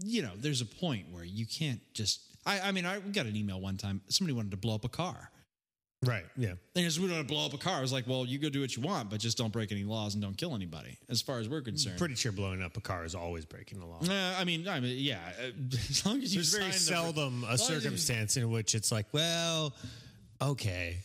you 0.03 0.23
know, 0.23 0.33
there's 0.37 0.62
a 0.62 0.67
point 0.67 1.07
where 1.11 1.25
you 1.25 1.47
can't 1.47 1.81
just. 1.93 2.21
I, 2.47 2.61
I 2.61 2.73
mean, 2.73 2.87
I 2.87 3.00
got 3.00 3.26
an 3.26 3.37
email 3.37 3.61
one 3.61 3.76
time. 3.76 4.00
Somebody 4.09 4.35
wanted 4.35 4.53
to 4.53 4.57
blow 4.57 4.76
up 4.76 4.85
a 4.85 4.88
car. 4.88 5.31
Right. 6.05 6.25
Yeah. 6.37 6.55
They 6.75 6.83
just 6.83 6.99
we 6.99 7.11
want 7.11 7.26
to 7.26 7.33
blow 7.35 7.47
up 7.47 7.55
a 7.55 7.59
car. 7.59 7.79
I 7.79 7.81
was 7.81 7.93
like, 7.93 8.07
well, 8.07 8.25
you 8.26 8.38
go 8.38 8.49
do 8.49 8.61
what 8.61 8.76
you 8.76 8.83
want, 8.83 9.11
but 9.11 9.19
just 9.21 9.38
don't 9.38 9.53
break 9.53 9.73
any 9.73 9.85
laws 9.85 10.15
and 10.15 10.23
don't 10.23 10.37
kill 10.37 10.55
anybody. 10.55 10.99
As 11.09 11.23
far 11.23 11.38
as 11.38 11.49
we're 11.49 11.62
concerned. 11.62 11.99
Pretty 11.99 12.15
sure 12.15 12.33
blowing 12.33 12.62
up 12.62 12.76
a 12.76 12.81
car 12.81 13.05
is 13.05 13.15
always 13.15 13.45
breaking 13.45 13.81
the 13.81 13.87
law. 13.87 14.00
Uh, 14.09 14.35
I 14.38 14.45
mean, 14.45 14.69
I 14.69 14.81
mean, 14.81 14.97
yeah. 14.99 15.19
uh, 15.41 15.50
As 15.91 16.05
long 16.07 16.23
as 16.23 16.35
you 16.35 16.41
There's 16.41 16.53
very 16.53 16.65
sign 16.65 16.73
the- 16.73 16.79
seldom 16.79 17.45
a 17.45 17.53
as 17.53 17.61
long 17.61 17.71
as 17.71 17.75
you- 17.76 17.81
circumstance 17.81 18.37
in 18.37 18.50
which 18.50 18.75
it's 18.75 18.93
like, 18.93 19.07
well, 19.12 19.73
okay. 20.41 20.99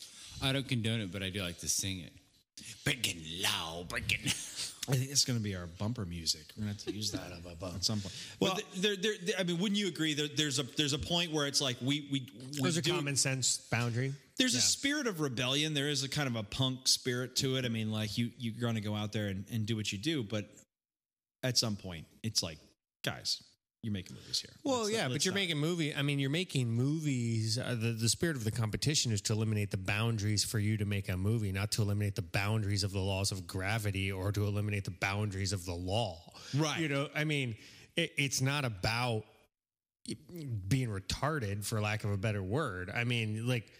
I 0.43 0.51
don't 0.51 0.67
condone 0.67 0.99
it, 1.01 1.11
but 1.11 1.21
I 1.23 1.29
do 1.29 1.41
like 1.41 1.59
to 1.59 1.69
sing 1.69 1.99
it. 1.99 2.13
Breaking 2.83 3.21
loud, 3.43 3.87
breaking. 3.89 4.19
I 4.89 4.93
think 4.93 5.11
it's 5.11 5.25
going 5.25 5.37
to 5.37 5.43
be 5.43 5.55
our 5.55 5.67
bumper 5.67 6.05
music. 6.05 6.41
We're 6.57 6.63
going 6.65 6.75
to 6.75 6.83
have 6.85 6.91
to 6.91 6.97
use 6.97 7.11
that 7.11 7.31
at 7.75 7.83
some 7.83 7.99
point. 8.01 8.15
Well- 8.39 8.53
Well, 8.53 8.61
there, 8.77 8.95
there, 8.95 9.13
there, 9.23 9.35
I 9.37 9.43
mean, 9.43 9.59
wouldn't 9.59 9.77
you 9.79 9.87
agree? 9.87 10.15
There, 10.15 10.27
there's 10.35 10.57
a 10.57 10.63
there's 10.63 10.93
a 10.93 10.97
point 10.99 11.31
where 11.31 11.45
it's 11.45 11.61
like 11.61 11.77
we 11.81 12.07
we, 12.11 12.27
we 12.55 12.61
There's 12.61 12.77
a 12.77 12.81
common 12.81 13.15
sense 13.15 13.57
boundary. 13.57 14.13
There's 14.37 14.55
a 14.55 14.61
spirit 14.61 15.05
of 15.05 15.19
rebellion. 15.21 15.75
There 15.75 15.87
is 15.89 16.03
a 16.03 16.09
kind 16.09 16.27
of 16.27 16.35
a 16.35 16.41
punk 16.41 16.87
spirit 16.87 17.35
to 17.37 17.57
it. 17.57 17.65
I 17.65 17.69
mean, 17.69 17.91
like 17.91 18.17
you 18.17 18.31
you're 18.39 18.59
going 18.59 18.73
to 18.75 18.81
go 18.81 18.95
out 18.95 19.11
there 19.11 19.27
and, 19.27 19.45
and 19.51 19.67
do 19.67 19.75
what 19.75 19.91
you 19.91 19.99
do, 19.99 20.23
but 20.23 20.45
at 21.43 21.59
some 21.59 21.75
point, 21.75 22.05
it's 22.23 22.41
like, 22.41 22.57
guys, 23.03 23.41
you're 23.83 23.91
making 23.93 24.15
movies 24.15 24.39
here. 24.39 24.51
Well, 24.63 24.81
Let's- 24.83 24.91
yeah, 24.93 25.03
but 25.05 25.13
let's 25.13 25.25
you're 25.25 25.31
stop. 25.31 25.41
making 25.41 25.57
movie. 25.57 25.95
I 25.95 26.01
mean, 26.03 26.19
you're 26.19 26.29
making 26.29 26.69
movies. 26.69 27.57
Uh, 27.57 27.75
the 27.79 27.91
the 27.93 28.09
spirit 28.09 28.35
of 28.35 28.43
the 28.43 28.51
competition 28.51 29.11
is 29.11 29.21
to 29.23 29.33
eliminate 29.33 29.71
the 29.71 29.77
boundaries 29.77 30.43
for 30.43 30.59
you 30.59 30.77
to 30.77 30.85
make 30.85 31.09
a 31.09 31.17
movie, 31.17 31.51
not 31.51 31.71
to 31.73 31.81
eliminate 31.81 32.15
the 32.15 32.21
boundaries 32.21 32.83
of 32.83 32.91
the 32.91 32.99
laws 32.99 33.31
of 33.31 33.47
gravity 33.47 34.11
or 34.11 34.31
to 34.31 34.45
eliminate 34.45 34.85
the 34.85 34.91
boundaries 34.91 35.51
of 35.51 35.65
the 35.65 35.73
law. 35.73 36.19
Right. 36.55 36.79
You 36.79 36.89
know, 36.89 37.09
I 37.15 37.23
mean, 37.23 37.55
it, 37.95 38.11
it's 38.17 38.39
not 38.41 38.65
about 38.65 39.23
being 40.67 40.89
retarded, 40.89 41.63
for 41.65 41.79
lack 41.81 42.03
of 42.03 42.11
a 42.11 42.17
better 42.17 42.41
word. 42.43 42.91
I 42.93 43.03
mean, 43.03 43.47
like, 43.47 43.71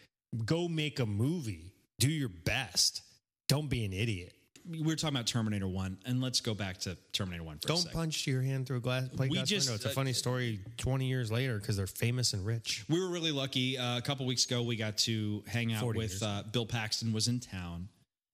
go 0.46 0.68
make 0.68 1.00
a 1.00 1.06
movie. 1.06 1.74
Do 2.00 2.10
your 2.10 2.30
best. 2.30 3.02
Don't 3.48 3.70
be 3.70 3.86
an 3.86 3.94
idiot. 3.94 4.34
We 4.70 4.82
were 4.82 4.96
talking 4.96 5.16
about 5.16 5.28
Terminator 5.28 5.68
One, 5.68 5.98
and 6.06 6.22
let's 6.22 6.42
go 6.42 6.54
back 6.54 6.78
to 6.80 6.98
Terminator 7.14 7.44
One 7.44 7.58
for 7.58 7.68
Don't 7.68 7.92
punch 7.92 8.28
your 8.28 8.42
hand 8.42 8.68
through 8.68 8.78
a 8.78 8.82
glass 8.82 9.08
plate 9.10 9.30
We 9.30 9.38
glass 9.38 9.50
just- 9.50 9.68
window. 9.68 9.76
It's 9.76 9.86
a 9.86 9.90
uh, 9.90 9.94
funny 9.94 10.14
story. 10.14 10.60
Twenty 10.78 11.06
years 11.06 11.32
later, 11.32 11.58
because 11.58 11.78
they're 11.78 11.88
famous 11.88 12.34
and 12.34 12.46
rich. 12.46 12.86
We 12.90 13.00
were 13.00 13.10
really 13.10 13.32
lucky. 13.32 13.78
Uh, 13.78 13.98
a 13.98 14.02
couple 14.02 14.26
weeks 14.26 14.46
ago, 14.46 14.62
we 14.62 14.76
got 14.76 14.98
to 15.00 15.44
hang 15.48 15.74
out 15.74 15.96
with 15.96 16.22
uh, 16.22 16.44
Bill 16.52 16.66
Paxton. 16.66 17.14
Was 17.14 17.28
in 17.28 17.40
town, 17.40 17.90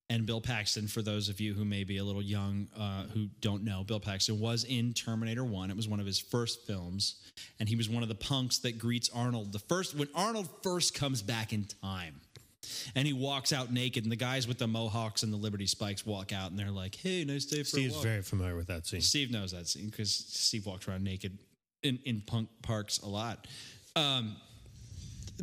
and 0.10 0.26
Bill 0.26 0.42
Paxton, 0.42 0.88
for 0.88 1.02
those 1.02 1.30
of 1.30 1.40
you 1.40 1.54
who 1.54 1.66
may 1.66 1.84
be 1.84 1.98
a 1.98 2.04
little 2.04 2.22
young 2.22 2.68
uh, 2.78 3.04
who 3.14 3.28
don't 3.42 3.64
know, 3.64 3.84
Bill 3.84 4.00
Paxton 4.00 4.40
was 4.40 4.64
in 4.64 4.94
Terminator 4.94 5.44
One. 5.44 5.70
It 5.70 5.76
was 5.76 5.88
one 5.88 6.00
of 6.00 6.06
his 6.06 6.20
first 6.20 6.66
films, 6.66 7.16
and 7.60 7.68
he 7.68 7.76
was 7.76 7.90
one 7.90 8.04
of 8.04 8.10
the 8.10 8.16
punks 8.16 8.60
that 8.60 8.78
greets 8.78 9.10
Arnold 9.14 9.52
the 9.52 9.60
first 9.60 9.96
when 9.96 10.08
Arnold 10.16 10.50
first 10.64 10.94
comes 10.94 11.22
back 11.22 11.54
in 11.54 11.66
time. 11.84 12.22
And 12.96 13.06
he 13.08 13.14
walks 13.14 13.52
out 13.54 13.72
naked, 13.72 14.04
and 14.04 14.12
the 14.12 14.16
guys 14.18 14.48
with 14.48 14.58
the 14.58 14.68
mohawks 14.68 15.24
and 15.24 15.32
the 15.32 15.38
Liberty 15.38 15.66
Spikes 15.68 16.06
walk 16.06 16.32
out, 16.34 16.50
and 16.52 16.60
they're 16.60 16.72
like, 16.72 16.96
"Hey, 16.96 17.24
nice 17.26 17.46
day 17.46 17.60
for 17.60 17.70
Steve's 17.70 17.94
a 17.94 17.98
walk." 17.98 18.04
very 18.06 18.22
familiar 18.22 18.56
with 18.56 18.68
that 18.68 18.86
scene. 18.88 19.02
Steve 19.02 19.32
knows 19.32 19.52
that 19.52 19.68
scene 19.68 19.88
because 19.88 20.12
Steve 20.12 20.66
walks 20.66 20.88
around 20.88 21.04
naked 21.04 21.38
in, 21.84 22.00
in 22.06 22.22
punk 22.22 22.50
parks 22.62 23.00
a 23.00 23.08
lot. 23.08 23.48
Um, 23.96 24.36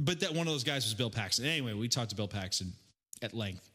but 0.00 0.20
that 0.20 0.32
one 0.34 0.46
of 0.46 0.52
those 0.52 0.64
guys 0.64 0.84
was 0.84 0.94
Bill 0.94 1.10
Paxton. 1.10 1.44
Anyway, 1.44 1.72
we 1.72 1.88
talked 1.88 2.10
to 2.10 2.16
Bill 2.16 2.28
Paxton 2.28 2.72
at 3.22 3.32
length, 3.34 3.68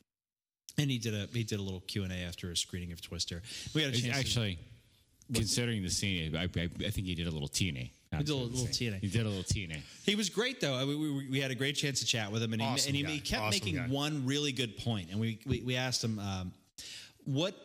and 0.78 0.90
he 0.92 0.98
did 0.98 1.14
a 1.14 1.28
he 1.34 1.44
did 1.44 1.60
a 1.60 1.62
little 1.62 1.82
Q 1.82 2.04
and 2.04 2.12
A 2.12 2.18
after 2.18 2.52
a 2.52 2.58
screening 2.58 2.92
of 2.92 3.02
Twister. 3.02 3.42
We 3.74 3.82
had 3.82 3.92
a 3.92 3.94
It's 3.94 4.02
chance. 4.02 4.14
to- 4.16 4.20
Actually, 4.20 4.60
considering 5.34 5.84
the 5.84 5.90
scene, 5.90 6.36
I, 6.36 6.44
I, 6.44 6.70
I 6.86 6.90
think 6.90 7.08
he 7.08 7.16
did 7.16 7.28
a 7.28 7.32
little 7.32 7.48
TNA. 7.48 7.92
He 8.18 8.24
did 8.24 8.30
a 8.30 8.36
little 8.36 8.66
TNA. 8.66 9.00
He 9.02 9.08
did 9.08 9.26
a 9.26 9.30
little 9.30 9.44
TNA. 9.44 9.82
He 10.04 10.16
was 10.16 10.30
great 10.30 10.60
though. 10.60 10.74
I 10.74 10.84
mean, 10.84 11.00
we, 11.00 11.28
we, 11.30 11.40
had 11.40 11.52
a 11.52 11.56
great 11.56 11.76
chance 11.76 12.00
to 12.00 12.06
chat 12.06 12.32
with 12.32 12.42
him, 12.42 12.54
and 12.54 12.62
he, 12.62 12.68
Awesome 12.68 12.90
and 12.90 12.96
he, 12.96 13.04
he 13.04 13.20
kept 13.20 13.44
Awesome 13.44 13.50
making 13.52 13.76
guy. 13.76 13.88
one 13.88 14.26
really 14.26 14.52
good 14.52 14.78
point. 14.78 15.12
And 15.12 15.20
we 15.20 15.40
we, 15.46 15.62
we 15.62 15.76
asked 15.76 16.04
him, 16.04 16.18
um, 16.20 16.52
what 17.26 17.56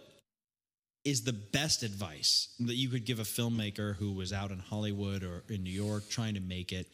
is 1.05 1.23
the 1.23 1.33
best 1.33 1.83
advice 1.83 2.55
that 2.61 2.75
you 2.75 2.89
could 2.89 3.05
give 3.05 3.21
a 3.21 3.25
filmmaker 3.25 3.95
who 3.97 4.13
was 4.13 4.33
out 4.33 4.51
in 4.51 4.59
Hollywood 4.59 5.23
or 5.23 5.45
in 5.49 5.63
New 5.63 5.71
York 5.71 6.09
trying 6.09 6.35
to 6.35 6.41
make 6.41 6.73
it, 6.73 6.89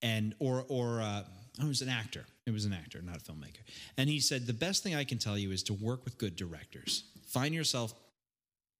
and 0.00 0.34
or 0.38 0.64
or 0.68 1.00
uh, 1.00 1.24
oh, 1.60 1.64
it 1.64 1.68
was 1.68 1.82
an 1.82 1.88
actor. 1.88 2.24
It 2.46 2.52
was 2.52 2.64
an 2.64 2.72
actor, 2.72 3.02
not 3.02 3.16
a 3.16 3.20
filmmaker. 3.20 3.62
And 3.96 4.08
he 4.08 4.20
said 4.20 4.46
the 4.46 4.52
best 4.52 4.82
thing 4.82 4.94
I 4.94 5.04
can 5.04 5.18
tell 5.18 5.36
you 5.36 5.50
is 5.50 5.62
to 5.64 5.74
work 5.74 6.04
with 6.04 6.18
good 6.18 6.36
directors. 6.36 7.04
Find 7.26 7.54
yourself 7.54 7.94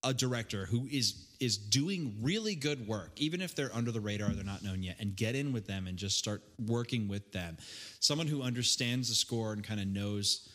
a 0.05 0.13
director 0.13 0.67
who 0.67 0.87
is 0.91 1.29
is 1.41 1.57
doing 1.57 2.17
really 2.21 2.55
good 2.55 2.87
work 2.87 3.11
even 3.17 3.41
if 3.41 3.55
they're 3.55 3.75
under 3.75 3.91
the 3.91 4.01
radar 4.01 4.31
they're 4.31 4.45
not 4.45 4.63
known 4.63 4.83
yet 4.83 4.97
and 5.01 5.17
get 5.17 5.35
in 5.35 5.53
with 5.53 5.67
them 5.67 5.87
and 5.87 5.97
just 5.97 6.19
start 6.19 6.43
working 6.67 7.09
with 7.09 7.33
them 7.33 7.57
someone 8.01 8.27
who 8.27 8.43
understands 8.43 9.09
the 9.09 9.15
score 9.15 9.53
and 9.53 9.63
kind 9.65 9.81
of 9.81 9.87
knows 9.87 10.49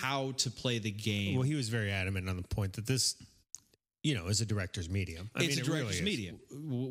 how 0.00 0.32
to 0.32 0.50
play 0.50 0.78
the 0.78 0.90
game 0.90 1.34
Well, 1.34 1.44
he 1.44 1.54
was 1.54 1.68
very 1.68 1.90
adamant 1.90 2.28
on 2.28 2.36
the 2.36 2.42
point 2.42 2.72
that 2.74 2.86
this, 2.86 3.14
you 4.02 4.14
know, 4.14 4.26
is 4.26 4.40
a 4.40 4.46
director's 4.46 4.88
medium. 4.88 5.30
I 5.34 5.44
it's 5.44 5.56
mean, 5.56 5.58
a 5.58 5.60
it 5.60 5.68
really 5.68 5.80
director's 5.80 6.02
medium. 6.02 6.40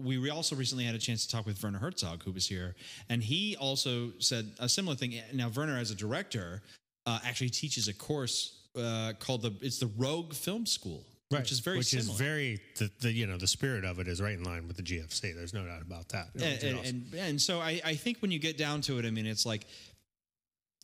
We 0.05 0.17
we 0.17 0.29
also 0.29 0.55
recently 0.55 0.85
had 0.85 0.95
a 0.95 0.99
chance 0.99 1.25
to 1.25 1.31
talk 1.31 1.45
with 1.45 1.61
Werner 1.61 1.79
Herzog, 1.79 2.23
who 2.23 2.31
was 2.31 2.47
here, 2.47 2.75
and 3.09 3.21
he 3.21 3.57
also 3.57 4.11
said 4.19 4.51
a 4.59 4.69
similar 4.69 4.95
thing. 4.95 5.19
Now, 5.33 5.49
Werner, 5.49 5.77
as 5.77 5.91
a 5.91 5.95
director, 5.95 6.61
uh, 7.05 7.19
actually 7.25 7.49
teaches 7.49 7.87
a 7.87 7.93
course 7.93 8.57
uh, 8.77 9.13
called 9.19 9.41
the 9.41 9.53
it's 9.61 9.79
the 9.79 9.91
Rogue 9.97 10.33
Film 10.33 10.65
School, 10.65 11.05
which 11.29 11.51
is 11.51 11.59
very 11.59 11.77
which 11.79 11.87
similar. 11.87 12.11
is 12.13 12.17
very 12.19 12.59
the, 12.77 12.89
the 13.01 13.11
you 13.11 13.27
know 13.27 13.37
the 13.37 13.47
spirit 13.47 13.83
of 13.83 13.99
it 13.99 14.07
is 14.07 14.21
right 14.21 14.33
in 14.37 14.43
line 14.43 14.67
with 14.67 14.77
the 14.77 14.83
GFC. 14.83 15.35
There's 15.35 15.53
no 15.53 15.65
doubt 15.65 15.81
about 15.81 16.09
that. 16.09 16.27
and, 16.35 16.63
and, 16.63 16.85
and, 16.85 17.13
and 17.15 17.41
so 17.41 17.59
I, 17.59 17.81
I 17.83 17.95
think 17.95 18.19
when 18.21 18.31
you 18.31 18.39
get 18.39 18.57
down 18.57 18.81
to 18.81 18.97
it, 18.99 19.05
I 19.05 19.11
mean, 19.11 19.25
it's 19.25 19.45
like 19.45 19.65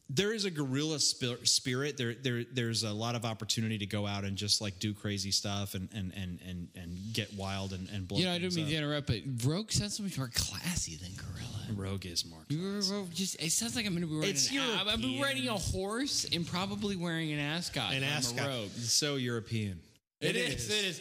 there 0.10 0.34
is 0.34 0.44
a 0.46 0.52
guerrilla 0.52 1.00
spirit. 1.00 1.98
There, 1.98 2.14
there, 2.14 2.44
there's 2.52 2.84
a 2.84 2.92
lot 2.92 3.16
of 3.16 3.24
opportunity 3.26 3.78
to 3.80 3.86
go 3.86 4.06
out 4.06 4.26
and 4.26 4.36
just 4.36 4.62
like 4.62 4.78
do 4.80 4.94
crazy 4.94 5.32
stuff 5.32 5.76
and 5.76 5.88
and 5.94 6.12
and 6.14 6.40
and, 6.46 6.68
and 6.76 6.98
get 7.14 7.34
wild 7.36 7.72
and, 7.72 7.88
and 7.90 8.08
blow. 8.08 8.20
You 8.20 8.26
know, 8.26 8.34
I 8.34 8.40
things 8.40 8.56
didn't 8.56 8.68
mean 8.70 8.76
up. 8.84 9.06
to 9.06 9.12
interrupt, 9.16 9.40
but 9.40 9.48
Rogue 9.50 9.72
sounds 9.72 9.96
so 9.98 10.04
much 10.04 10.18
more 10.18 10.30
classy 10.36 10.98
than 10.98 11.12
Gorilla. 11.16 11.90
Rogue 11.90 12.06
is 12.06 12.26
more. 12.26 12.42
You 12.50 12.62
were- 12.62 12.82
Rogue 12.96 13.12
just 13.14 13.42
it 13.42 13.52
sounds 13.54 13.78
like 13.78 13.86
I'm 13.86 13.94
going 13.94 14.02
to 14.02 14.08
be 14.10 14.16
riding. 14.16 14.32
It's 14.32 14.52
an, 14.52 14.60
I'm 14.60 15.02
gonna 15.02 15.22
riding 15.22 15.48
a 15.48 15.54
horse 15.54 16.26
and 16.32 16.46
probably 16.46 16.98
wearing 16.98 17.32
an 17.32 17.40
ascot. 17.40 17.94
An 17.94 18.04
I'm 18.04 18.04
a 18.04 18.06
ascot. 18.08 18.46
rogue. 18.48 18.70
So 18.72 19.16
European. 19.16 19.80
It 20.24 20.36
It 20.36 20.54
is. 20.54 20.70
is. 20.70 21.00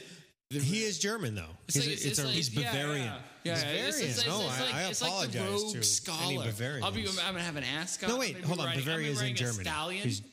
It 0.51 0.57
is. 0.57 0.63
he 0.65 0.83
is 0.85 0.99
German 0.99 1.35
though. 1.35 1.45
It's 1.67 1.77
He's, 1.77 1.87
like- 1.87 1.93
it's- 1.95 2.05
it's 2.07 2.11
it's 2.11 2.19
a, 2.19 2.25
like- 2.27 2.35
he's 2.35 2.49
Bavarian. 2.51 3.05
Yeah, 3.07 3.15
yeah. 3.45 3.55
He's 3.55 3.63
yeah. 3.65 3.71
It's- 3.73 3.95
Bavarian. 3.95 4.11
it's- 4.11 4.27
No, 4.27 4.41
it's 4.47 4.53
I- 4.59 4.65
like- 4.65 4.75
I 4.75 4.83
it's 4.85 5.03
like 5.03 5.11
the 5.33 5.39
apologize 5.39 5.63
rogue 5.63 5.71
to 5.73 5.77
any 5.79 5.85
scholar. 5.87 6.45
Bavarians. 6.45 6.85
I'll 6.85 6.91
be. 6.93 7.09
I'm 7.09 7.15
gonna 7.17 7.41
have 7.43 7.57
an 7.57 7.65
ascot. 7.65 8.09
no 8.11 8.17
wait, 8.19 8.41
hold 8.45 8.61
on. 8.61 8.67
riding- 8.67 8.85
Bavaria 8.85 9.11
is 9.11 9.17
in 9.19 9.23
riding 9.23 9.37
Germany. 9.37 9.65
Stallion. 9.65 10.03
He's 10.05 10.21
German. 10.21 10.32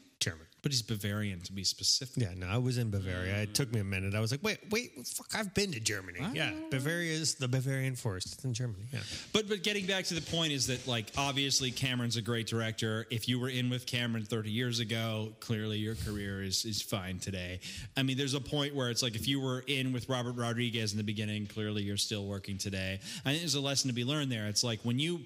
But 0.62 0.72
he's 0.72 0.82
Bavarian 0.82 1.42
to 1.42 1.54
be 1.54 1.64
specific. 1.64 2.18
Yeah, 2.18 2.34
no, 2.36 2.48
I 2.48 2.58
was 2.58 2.78
in 2.78 2.92
Bavaria. 2.92 3.36
It 3.38 3.50
mm. 3.50 3.54
took 3.54 3.74
me 3.74 3.80
a 3.80 3.84
minute. 3.84 4.14
I 4.14 4.20
was 4.20 4.32
like, 4.32 4.44
wait, 4.44 4.60
wait, 4.70 4.92
fuck, 5.08 5.28
I've 5.34 5.54
been 5.54 5.72
to 5.72 5.80
Germany. 5.80 6.20
Ah. 6.22 6.32
Yeah, 6.34 6.52
Bavaria 6.70 7.14
is 7.14 7.36
the 7.36 7.48
Bavarian 7.48 7.96
forest. 7.96 8.34
It's 8.34 8.44
in 8.44 8.54
Germany. 8.54 8.86
Yeah. 8.92 9.00
But 9.34 9.48
but 9.48 9.64
getting 9.64 9.86
back 9.86 10.06
to 10.06 10.14
the 10.14 10.22
point 10.22 10.52
is 10.52 10.68
that 10.68 10.86
like 10.88 11.12
obviously 11.18 11.72
Cameron's 11.72 12.18
a 12.18 12.22
great 12.22 12.48
director. 12.48 13.06
If 13.10 13.28
you 13.30 13.40
were 13.40 13.50
in 13.50 13.70
with 13.70 13.86
Cameron 13.86 14.26
30 14.26 14.50
years 14.50 14.80
ago, 14.80 15.30
clearly 15.40 15.78
your 15.78 15.96
career 15.96 16.44
is 16.44 16.66
is 16.66 16.82
fine 16.82 17.20
today. 17.20 17.60
I 17.96 18.04
mean, 18.04 18.18
there's 18.18 18.34
a 18.34 18.42
point 18.42 18.76
where 18.76 18.90
it's 18.90 19.02
like 19.02 19.16
if 19.16 19.28
you 19.28 19.40
were 19.40 19.64
in 19.68 19.94
with 19.94 20.10
Robert 20.10 20.36
Rodriguez 20.36 20.92
in 20.92 20.98
the 20.98 21.04
beginning, 21.04 21.48
clearly 21.48 21.84
you're 21.84 21.98
still 21.98 22.26
working 22.26 22.58
today. 22.58 23.00
I 23.26 23.30
think 23.30 23.40
there's 23.40 23.56
a 23.56 23.62
lesson 23.62 23.90
to 23.90 23.96
be 23.96 24.04
learned 24.04 24.32
there. 24.32 24.48
It's 24.48 24.64
like 24.64 24.82
when 24.84 25.00
you 25.00 25.22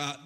uh, 0.00 0.16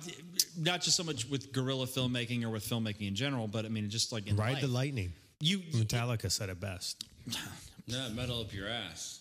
not 0.59 0.81
just 0.81 0.97
so 0.97 1.03
much 1.05 1.29
with 1.29 1.53
guerrilla 1.53 1.87
filmmaking 1.87 2.45
or 2.45 2.51
with 2.51 2.65
filmmaking 2.65 3.09
in 3.09 3.15
general, 3.15 3.47
but 3.49 3.65
I 3.65 3.69
mean 3.69 3.89
just 3.91 4.13
like 4.13 4.27
in 4.29 4.37
Ride 4.37 4.53
life. 4.55 4.63
the 4.63 4.69
lightning. 4.69 5.13
You 5.41 5.59
Metallica 5.59 6.31
said 6.31 6.49
it 6.49 6.61
best. 6.61 7.05
Yeah, 7.87 8.09
metal 8.15 8.41
up 8.41 8.55
your 8.55 8.67
ass. 8.67 9.21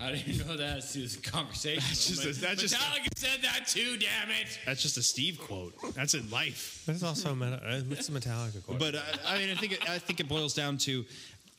I 0.00 0.12
didn't 0.12 0.46
know 0.46 0.56
that 0.56 0.78
as 0.78 0.96
a 0.96 1.30
conversation. 1.30 1.82
That's 1.88 2.06
just 2.08 2.24
a- 2.24 2.40
that's 2.40 2.60
just 2.62 2.74
a- 2.74 2.78
Metallica 2.78 3.08
said 3.16 3.42
that 3.42 3.66
too. 3.66 3.98
Damn 3.98 4.30
it! 4.30 4.58
That's 4.64 4.80
just 4.80 4.96
a 4.96 5.02
Steve 5.02 5.38
quote. 5.38 5.74
That's 5.94 6.14
in 6.14 6.28
life. 6.30 6.82
That's 6.86 7.02
also 7.02 7.32
a 7.32 7.36
meta, 7.36 7.56
uh, 7.62 7.82
it's 7.90 8.08
a 8.08 8.12
Metallica 8.12 8.64
quote. 8.64 8.78
But 8.78 8.94
uh, 8.94 9.02
I 9.28 9.36
mean, 9.38 9.50
I 9.50 9.54
think 9.56 9.72
it, 9.72 9.90
I 9.90 9.98
think 9.98 10.20
it 10.20 10.28
boils 10.28 10.54
down 10.54 10.78
to 10.78 11.04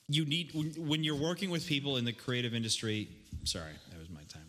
you 0.09 0.25
need 0.25 0.49
when, 0.55 0.71
when 0.89 1.03
you're 1.03 1.15
working 1.21 1.51
with 1.51 1.67
people 1.67 1.97
in 1.97 2.03
the 2.03 2.13
creative 2.13 2.55
industry. 2.55 3.09
Sorry, 3.43 3.73
that 3.91 3.99
was 3.99 4.09
my 4.09 4.21
timer. 4.27 4.45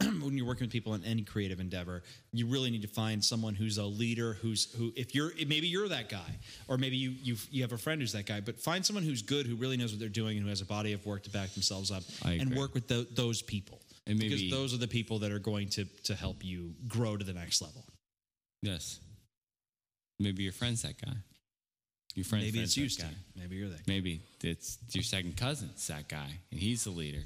when 0.22 0.36
you're 0.36 0.46
working 0.46 0.64
with 0.64 0.72
people 0.72 0.94
in 0.94 1.04
any 1.04 1.22
creative 1.22 1.60
endeavor, 1.60 2.02
you 2.32 2.46
really 2.46 2.70
need 2.70 2.82
to 2.82 2.88
find 2.88 3.24
someone 3.24 3.54
who's 3.54 3.78
a 3.78 3.84
leader. 3.84 4.34
Who's 4.34 4.72
who? 4.74 4.92
If 4.96 5.14
you're 5.14 5.32
maybe 5.46 5.66
you're 5.68 5.88
that 5.88 6.08
guy, 6.08 6.38
or 6.68 6.78
maybe 6.78 6.96
you 6.96 7.14
you 7.22 7.36
you 7.50 7.62
have 7.62 7.72
a 7.72 7.78
friend 7.78 8.00
who's 8.00 8.12
that 8.12 8.26
guy. 8.26 8.40
But 8.40 8.60
find 8.60 8.84
someone 8.84 9.04
who's 9.04 9.22
good, 9.22 9.46
who 9.46 9.56
really 9.56 9.76
knows 9.76 9.92
what 9.92 10.00
they're 10.00 10.08
doing, 10.08 10.36
and 10.36 10.44
who 10.44 10.50
has 10.50 10.60
a 10.60 10.66
body 10.66 10.92
of 10.92 11.04
work 11.06 11.22
to 11.24 11.30
back 11.30 11.50
themselves 11.52 11.90
up, 11.90 12.02
and 12.24 12.54
work 12.56 12.74
with 12.74 12.88
tho- 12.88 13.04
those 13.14 13.42
people. 13.42 13.80
And 14.06 14.18
maybe- 14.18 14.34
because 14.34 14.50
those 14.50 14.74
are 14.74 14.78
the 14.78 14.88
people 14.88 15.20
that 15.20 15.32
are 15.32 15.38
going 15.38 15.68
to 15.70 15.84
to 16.04 16.14
help 16.14 16.44
you 16.44 16.74
grow 16.88 17.16
to 17.16 17.24
the 17.24 17.32
next 17.34 17.62
level. 17.62 17.84
Yes. 18.62 18.98
Maybe 20.20 20.42
your 20.44 20.52
friend's 20.52 20.82
that 20.82 21.00
guy. 21.00 21.12
Your 22.14 22.24
friend. 22.24 22.44
maybe 22.44 22.58
friend's 22.58 22.70
it's 22.70 22.76
you, 22.76 22.84
that 22.84 22.90
Steve. 22.90 23.06
guy. 23.08 23.40
Maybe 23.42 23.56
you're 23.56 23.68
that. 23.68 23.78
Guy. 23.78 23.82
Maybe 23.92 24.22
it's 24.42 24.78
your 24.92 25.02
second 25.02 25.36
cousin's 25.36 25.86
that 25.88 26.08
guy, 26.08 26.38
and 26.52 26.60
he's 26.60 26.84
the 26.84 26.90
leader. 26.90 27.22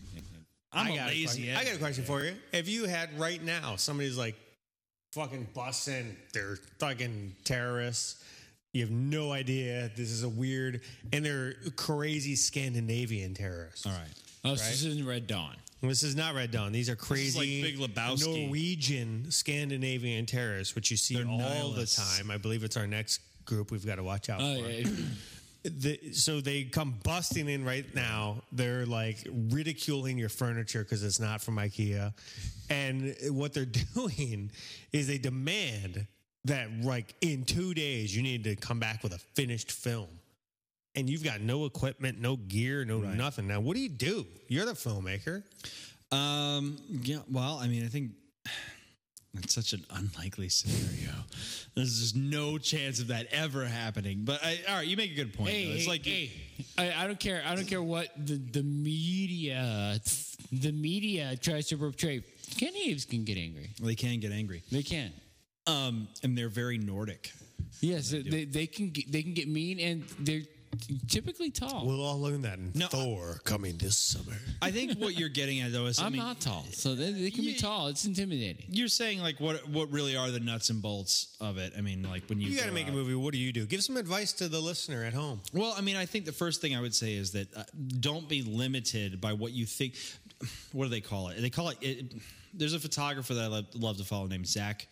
I'm 0.73 0.89
I 0.89 0.91
a 0.91 0.97
got 0.97 1.07
a 1.09 1.11
lazy. 1.11 1.53
I 1.55 1.65
got 1.65 1.75
a 1.75 1.79
question 1.79 2.05
for 2.05 2.23
you. 2.23 2.35
If 2.53 2.69
you 2.69 2.85
had 2.87 3.19
right 3.19 3.43
now 3.43 3.77
somebody's 3.77 4.19
like 4.19 4.35
fucking 5.13 5.49
busting, 5.55 6.17
they're 6.33 6.57
fucking 6.79 7.35
terrorists. 7.45 8.23
You 8.75 8.83
have 8.83 8.91
no 8.91 9.33
idea. 9.33 9.91
This 9.97 10.11
is 10.11 10.25
a 10.25 10.29
weird, 10.29 10.83
and 11.13 11.25
they're 11.25 11.55
crazy 11.77 12.37
Scandinavian 12.37 13.33
terrorists. 13.35 13.87
All 13.87 13.93
right. 13.93 14.13
Oh, 14.45 14.55
so 14.57 14.65
this 14.71 14.85
isn't 14.85 15.07
Red 15.07 15.27
Dawn. 15.27 15.57
This 15.81 16.03
is 16.03 16.15
not 16.17 16.35
Red 16.35 16.51
Dawn. 16.51 16.73
These 16.73 16.91
are 16.91 16.97
crazy 16.97 17.39
like 17.63 17.79
Big 17.79 17.79
Lebowski. 17.95 18.45
Norwegian 18.47 19.31
Scandinavian 19.31 20.27
terrorists, 20.27 20.75
which 20.75 20.91
you 20.91 20.97
see 20.97 21.15
They're 21.17 21.27
all 21.27 21.39
nihilists. 21.39 21.97
the 21.97 22.23
time. 22.23 22.31
I 22.31 22.37
believe 22.37 22.63
it's 22.63 22.77
our 22.77 22.87
next 22.87 23.21
group 23.47 23.71
we've 23.71 23.87
got 23.87 23.95
to 23.97 24.03
watch 24.03 24.29
out 24.29 24.41
Oh, 24.43 24.61
for. 24.63 24.69
yeah. 24.69 24.87
the, 25.65 26.13
so 26.13 26.41
they 26.41 26.65
come 26.65 26.95
busting 27.03 27.49
in 27.49 27.65
right 27.65 27.93
now. 27.95 28.43
They're 28.53 28.87
like 28.87 29.27
ridiculing 29.51 30.17
your 30.19 30.29
furniture 30.29 30.83
because 30.83 31.03
it's 31.05 31.21
not 31.21 31.41
from 31.41 31.57
IKEA, 31.57 32.13
and 32.71 33.15
what 33.31 33.53
they're 33.55 33.65
doing 33.95 34.51
is 34.93 35.07
they 35.07 35.19
demand 35.19 36.07
that 36.45 36.69
like 36.83 37.15
in 37.21 37.45
two 37.45 37.75
days 37.75 38.15
you 38.17 38.23
need 38.23 38.45
to 38.45 38.57
come 38.57 38.79
back 38.79 39.03
with 39.03 39.13
a 39.13 39.19
finished 39.19 39.73
film, 39.73 40.09
and 40.95 41.11
you've 41.11 41.25
got 41.25 41.41
no 41.41 41.65
equipment, 41.67 42.21
no 42.21 42.37
gear, 42.37 42.85
no 42.85 43.01
Right. 43.01 43.15
nothing. 43.17 43.47
Now 43.49 43.61
what 43.61 43.75
do 43.75 43.81
you 43.83 43.89
do? 43.89 44.27
You're 44.49 44.65
the 44.67 44.73
filmmaker. 44.73 45.43
Um. 46.13 46.79
Yeah. 46.89 47.19
Well, 47.31 47.59
I 47.61 47.69
mean, 47.69 47.85
I 47.85 47.89
think 47.89 48.13
it's 49.45 49.55
such 49.55 49.73
an 49.73 49.85
unlikely 49.91 50.49
scenario. 50.49 51.13
There's 51.75 52.01
just 52.01 52.17
no 52.17 52.59
chance 52.59 53.01
of 53.01 53.09
that 53.09 53.27
ever 53.31 53.65
happening. 53.65 54.23
But 54.25 54.45
I, 54.45 54.59
all 54.69 54.77
right, 54.77 54.87
you 54.87 54.97
make 54.97 55.13
a 55.13 55.15
good 55.15 55.33
point. 55.35 55.51
Hey, 55.51 55.67
though. 55.67 55.75
It's 55.75 55.85
hey, 55.85 55.91
like 55.91 56.05
hey, 56.05 56.31
I, 56.77 57.05
I 57.05 57.07
don't 57.07 57.21
care. 57.21 57.43
I 57.47 57.55
don't 57.55 57.67
care 57.67 57.83
what 57.83 58.09
the, 58.17 58.37
the 58.37 58.63
media, 58.63 60.01
the 60.53 60.73
media 60.73 61.37
tries 61.37 61.69
to 61.69 61.77
portray. 61.77 62.23
Scandinavians 62.41 63.05
can 63.05 63.25
get 63.25 63.39
angry. 63.39 63.71
they 63.81 63.95
can 63.95 64.21
get 64.21 64.33
angry. 64.33 64.63
They 64.73 64.83
can. 64.83 65.13
Um, 65.67 66.09
and 66.23 66.37
they're 66.37 66.49
very 66.49 66.79
Nordic. 66.79 67.31
Yes, 67.81 68.11
they, 68.11 68.45
they 68.45 68.67
can. 68.67 68.91
Get, 68.91 69.13
they 69.13 69.23
can 69.23 69.35
get 69.35 69.49
mean, 69.49 69.79
and 69.79 70.05
they're 70.19 70.43
typically 71.09 71.51
tall. 71.51 71.87
We'll 71.87 72.03
all 72.05 72.21
learn 72.21 72.43
that 72.43 72.59
in 72.59 72.73
No, 72.75 72.87
I- 72.87 72.89
Thor 72.89 73.41
coming 73.45 73.77
this 73.79 73.97
summer. 73.97 74.37
I 74.63 74.71
think 74.71 74.99
what 74.99 75.19
you're 75.19 75.29
getting 75.29 75.61
at 75.61 75.73
though 75.73 75.87
is 75.87 75.99
I 75.99 76.07
I'm 76.07 76.13
mean, 76.13 76.23
not 76.23 76.41
tall, 76.41 76.65
so 76.73 76.95
they, 76.95 77.13
they 77.13 77.31
can 77.31 77.45
be 77.45 77.55
tall. 77.55 77.89
It's 77.89 78.05
intimidating. 78.05 78.67
You're 78.71 78.89
saying 78.89 79.21
like 79.21 79.41
what 79.41 79.69
what 79.69 79.91
really 79.91 80.17
are 80.17 80.31
the 80.31 80.41
nuts 80.41 80.71
and 80.71 80.81
bolts 80.83 81.37
of 81.41 81.59
it? 81.59 81.73
I 81.77 81.81
mean, 81.81 82.03
like 82.03 82.25
when 82.29 82.41
you 82.41 82.49
You 82.51 82.57
got 82.57 82.65
to 82.65 82.69
go 82.69 82.75
make 82.75 82.89
a 82.89 82.93
movie. 82.93 83.15
What 83.15 83.33
do 83.33 83.39
you 83.39 83.53
do? 83.53 83.67
Give 83.67 83.83
some 83.83 83.97
advice 83.97 84.33
to 84.35 84.49
the 84.49 84.61
listener 84.61 85.05
at 85.05 85.13
home. 85.15 85.41
Well, 85.53 85.75
I 85.77 85.81
mean, 85.81 85.97
I 85.97 86.07
think 86.07 86.25
the 86.25 86.33
first 86.33 86.61
thing 86.61 86.75
I 86.77 86.81
would 86.81 86.95
say 86.95 87.15
is 87.15 87.33
that 87.33 87.55
uh, 87.57 87.65
don't 88.01 88.29
be 88.29 88.43
limited 88.43 89.21
by 89.21 89.33
what 89.33 89.53
you 89.53 89.67
think. 89.67 89.95
What 90.73 90.85
do 90.85 90.91
they 90.91 91.01
call 91.01 91.29
it? 91.29 91.41
They 91.41 91.51
call 91.51 91.71
it. 91.71 91.79
it 91.83 92.15
there's 92.55 92.73
a 92.73 92.81
photographer 92.81 93.35
that 93.35 93.45
I 93.45 93.47
love, 93.49 93.67
love 93.75 93.97
to 93.99 94.05
follow 94.05 94.27
named 94.27 94.47
Zack 94.47 94.89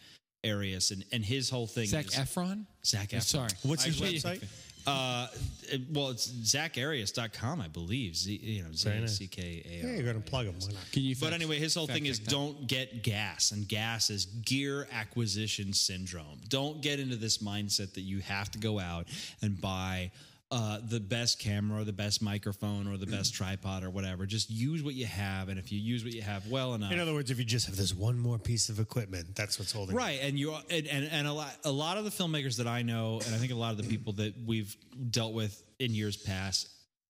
Arias, 0.47 0.91
and, 0.91 1.05
and 1.13 1.25
his 1.25 1.49
whole 1.51 1.67
thing 1.67 1.87
Zach 1.87 2.07
is 2.07 2.15
Efron. 2.15 2.67
Zac 2.85 3.09
Efron. 3.09 3.23
Sorry. 3.23 3.49
What's 3.63 3.85
his 3.85 4.01
I- 4.01 4.05
website? 4.07 4.45
Uh, 4.87 5.27
it- 5.69 5.83
well, 5.91 6.11
it's 6.11 6.29
ZackArias.com, 6.29 7.61
I 7.61 7.69
believe. 7.69 8.17
Z, 8.17 8.39
you 8.43 8.63
know, 8.63 8.69
Very 8.73 9.01
nice. 9.01 9.11
Z 9.17 9.25
C 9.25 9.27
K 9.29 9.63
A 9.65 9.87
Yeah, 9.87 9.95
you're 9.95 10.05
going 10.05 10.23
to 10.23 10.31
plug 10.31 10.47
him. 10.47 10.55
Why 10.61 10.69
not? 10.73 10.93
Can 10.93 11.03
you? 11.03 11.17
But 11.21 11.33
anyway, 11.33 11.59
his 11.59 11.75
whole 11.75 11.87
thing 11.87 12.07
is 12.07 12.19
check 12.19 12.27
that? 12.27 12.31
don't 12.31 12.67
get 12.67 13.03
gas, 13.03 13.51
and 13.53 13.67
gas 13.67 14.11
is 14.11 14.27
gear 14.27 14.87
acquisition 14.93 15.73
syndrome. 15.73 16.41
Don't 16.49 16.81
get 16.83 17.01
into 17.01 17.17
this 17.17 17.39
mindset 17.39 17.95
that 17.95 18.03
you 18.03 18.21
have 18.21 18.51
to 18.53 18.59
go 18.59 18.79
out 18.79 19.07
and 19.43 19.61
buy 19.61 20.11
uh, 20.51 20.79
the 20.89 21.01
best 21.01 21.41
camera 21.41 21.81
or 21.81 21.85
the 21.85 21.93
best 21.93 22.23
microphone 22.23 22.87
or 22.87 22.97
the 22.97 23.07
best 23.07 23.35
tripod 23.35 23.83
or 23.83 23.91
whatever. 23.91 24.27
Just 24.27 24.49
use 24.49 24.83
what 24.83 24.95
you 24.95 25.07
have, 25.07 25.49
and 25.49 25.59
if 25.59 25.73
you 25.73 25.81
use 25.81 26.05
what 26.05 26.13
you 26.13 26.23
have 26.23 26.47
well 26.49 26.75
enough, 26.75 26.93
In 26.93 27.01
other 27.01 27.15
words, 27.15 27.31
if 27.33 27.39
you 27.39 27.45
just 27.45 27.67
have 27.67 27.77
this 27.77 27.93
one 27.93 28.17
more 28.19 28.39
piece 28.39 28.69
of 28.69 28.79
equipment, 28.79 29.35
that's 29.35 29.59
what's 29.59 29.73
holding. 29.73 29.95
you. 29.95 29.99
Right, 29.99 30.21
and 30.23 30.39
you 30.39 30.55
and, 30.71 30.87
and 30.87 31.09
and 31.11 31.27
a 31.27 31.33
lot 31.33 31.53
a 31.65 31.71
lot 31.73 31.97
of 31.97 32.05
the 32.05 32.11
filmmakers 32.11 32.59
that 32.59 32.69
I 32.69 32.83
know, 32.83 33.21
and 33.27 33.35
I 33.35 33.39
think 33.39 33.51
a 33.51 33.57
lot 33.57 33.73
of 33.73 33.79
the 33.79 33.89
people 33.89 34.13
that 34.15 34.35
we've 34.47 34.75
dealt 35.11 35.35
with 35.35 35.63
in 35.79 35.95
years 35.95 36.17
past 36.17 36.69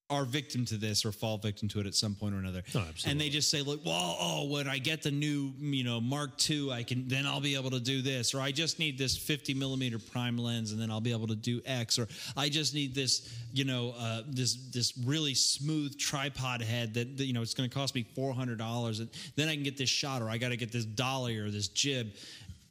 are 0.09 0.25
victim 0.25 0.65
to 0.65 0.77
this 0.77 1.05
or 1.05 1.11
fall 1.11 1.37
victim 1.37 1.69
to 1.69 1.81
it 1.81 1.87
at 1.87 1.95
some 1.95 2.15
point 2.15 2.33
or 2.33 2.39
another. 2.39 2.63
Oh, 2.77 2.87
and 3.07 3.21
they 3.21 3.29
just 3.29 3.51
say, 3.51 3.63
"Look, 3.63 3.85
well, 3.85 4.17
oh, 4.21 4.45
when 4.49 4.69
I 4.69 4.79
get 4.79 5.03
the 5.03 5.11
new, 5.11 5.53
you 5.59 5.83
know, 5.83 6.01
Mark 6.01 6.31
II, 6.49 6.71
I 6.71 6.85
can 6.85 7.09
then 7.09 7.27
I'll 7.27 7.41
be 7.41 7.57
able 7.57 7.71
to 7.71 7.81
do 7.81 8.03
this, 8.03 8.33
or 8.33 8.41
I 8.41 8.53
just 8.53 8.79
need 8.79 8.99
this 8.99 9.17
50 9.17 9.55
millimeter 9.55 9.99
prime 9.99 10.39
lens, 10.39 10.71
and 10.71 10.81
then 10.81 10.93
I'll 10.93 11.01
be 11.01 11.11
able 11.11 11.27
to 11.27 11.35
do 11.35 11.61
X, 11.67 11.99
or 11.99 12.07
I 12.37 12.49
just 12.49 12.73
need 12.73 12.95
this, 12.95 13.35
you 13.53 13.65
know, 13.65 13.95
uh, 13.99 14.23
this 14.29 14.55
this 14.73 14.97
really 15.05 15.35
smooth 15.35 15.99
tripod 15.99 16.63
head 16.63 16.95
that, 16.95 17.17
that 17.17 17.25
you 17.25 17.33
know 17.33 17.43
it's 17.43 17.55
going 17.55 17.69
to 17.69 17.75
cost 17.75 17.95
me 17.97 18.07
400 18.15 18.59
dollars, 18.59 19.01
and 19.01 19.11
then 19.35 19.49
I 19.49 19.55
can 19.55 19.65
get 19.65 19.77
this 19.77 19.91
shot, 19.91 20.23
or 20.23 20.31
I 20.31 20.39
got 20.39 20.51
to 20.51 20.57
get 20.57 20.71
this 20.71 20.85
dolly 20.85 21.37
or 21.37 21.51
this 21.51 21.67
jib, 21.67 22.13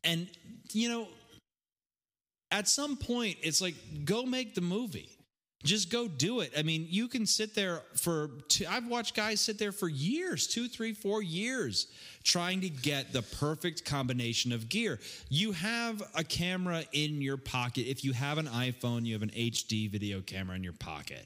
and 0.05 0.29
you 0.71 0.87
know, 0.87 1.07
at 2.49 2.69
some 2.69 2.95
point, 2.95 3.35
it's 3.41 3.59
like 3.59 3.75
go 4.05 4.25
make 4.25 4.55
the 4.55 4.61
movie. 4.61 5.09
Just 5.65 5.89
go 5.89 6.07
do 6.07 6.41
it. 6.41 6.53
I 6.55 6.61
mean, 6.61 6.85
you 6.89 7.07
can 7.07 7.25
sit 7.25 7.55
there 7.55 7.81
for. 7.95 8.29
Two, 8.47 8.65
I've 8.69 8.87
watched 8.87 9.15
guys 9.15 9.41
sit 9.41 9.57
there 9.57 9.71
for 9.71 9.89
years, 9.89 10.45
two, 10.45 10.67
three, 10.67 10.93
four 10.93 11.23
years, 11.23 11.87
trying 12.23 12.61
to 12.61 12.69
get 12.69 13.11
the 13.11 13.23
perfect 13.23 13.83
combination 13.83 14.51
of 14.51 14.69
gear. 14.69 14.99
You 15.29 15.51
have 15.53 16.03
a 16.15 16.23
camera 16.23 16.83
in 16.93 17.21
your 17.21 17.37
pocket. 17.37 17.87
If 17.87 18.03
you 18.03 18.13
have 18.13 18.37
an 18.37 18.45
iPhone, 18.45 19.05
you 19.05 19.13
have 19.13 19.23
an 19.23 19.31
HD 19.31 19.89
video 19.89 20.21
camera 20.21 20.55
in 20.55 20.63
your 20.63 20.73
pocket. 20.73 21.25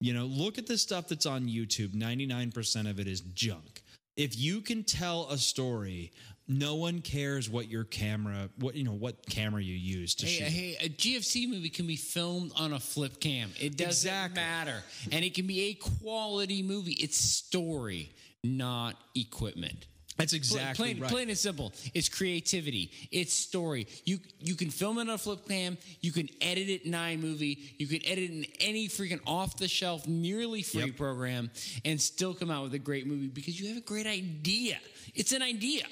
You 0.00 0.14
know, 0.14 0.24
look 0.24 0.58
at 0.58 0.66
the 0.66 0.76
stuff 0.76 1.08
that's 1.08 1.26
on 1.26 1.46
YouTube. 1.46 1.90
99% 1.90 2.90
of 2.90 2.98
it 2.98 3.06
is 3.06 3.20
junk. 3.20 3.82
If 4.16 4.36
you 4.36 4.60
can 4.60 4.82
tell 4.82 5.28
a 5.30 5.38
story, 5.38 6.12
no 6.52 6.74
one 6.74 7.00
cares 7.00 7.48
what 7.48 7.68
your 7.68 7.84
camera, 7.84 8.48
what 8.58 8.74
you 8.74 8.82
know, 8.82 8.92
what 8.92 9.24
camera 9.30 9.62
you 9.62 9.74
use 9.74 10.16
to 10.16 10.26
Hey, 10.26 10.32
shoot. 10.38 10.48
hey, 10.48 10.76
a 10.80 10.88
GFC 10.88 11.48
movie 11.48 11.68
can 11.70 11.86
be 11.86 11.94
filmed 11.94 12.50
on 12.56 12.72
a 12.72 12.80
flip 12.80 13.20
cam. 13.20 13.52
It 13.60 13.76
doesn't 13.76 13.88
Exactly. 14.10 14.42
matter, 14.42 14.82
and 15.12 15.24
it 15.24 15.32
can 15.34 15.46
be 15.46 15.60
a 15.70 15.74
quality 15.74 16.62
movie. 16.62 16.94
It's 16.94 17.16
story, 17.16 18.10
not 18.42 18.96
equipment. 19.14 19.86
That's 20.16 20.32
exactly 20.34 20.88
plain, 20.94 21.00
right. 21.02 21.10
plain 21.10 21.28
and 21.30 21.38
simple. 21.38 21.72
It's 21.94 22.08
creativity. 22.10 22.90
It's 23.12 23.32
story. 23.32 23.86
You 24.04 24.18
you 24.42 24.54
can 24.56 24.70
film 24.70 24.98
it 24.98 25.02
on 25.02 25.10
a 25.10 25.18
flip 25.18 25.46
cam. 25.48 25.78
You 26.00 26.12
can 26.12 26.28
edit 26.42 26.68
it 26.68 26.82
in 26.84 26.92
iMovie. 26.92 27.58
You 27.78 27.86
can 27.86 28.04
edit 28.04 28.24
it 28.24 28.30
in 28.32 28.44
any 28.60 28.88
freaking 28.88 29.20
off 29.26 29.56
the 29.56 29.68
shelf, 29.68 30.06
nearly 30.08 30.62
free 30.62 30.86
Yep. 30.86 30.96
program, 30.96 31.50
and 31.86 31.98
still 31.98 32.34
come 32.34 32.50
out 32.50 32.64
with 32.64 32.74
a 32.74 32.78
great 32.78 33.06
movie 33.06 33.28
because 33.28 33.58
you 33.58 33.68
have 33.68 33.78
a 33.78 33.80
great 33.82 34.06
idea. 34.06 34.78
It's 35.14 35.32
an 35.32 35.40
idea. 35.42 35.86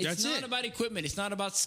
It's 0.00 0.22
That's 0.22 0.24
not 0.24 0.38
it. 0.38 0.44
about 0.44 0.64
equipment. 0.64 1.06
It's 1.06 1.16
not 1.16 1.32
about 1.32 1.64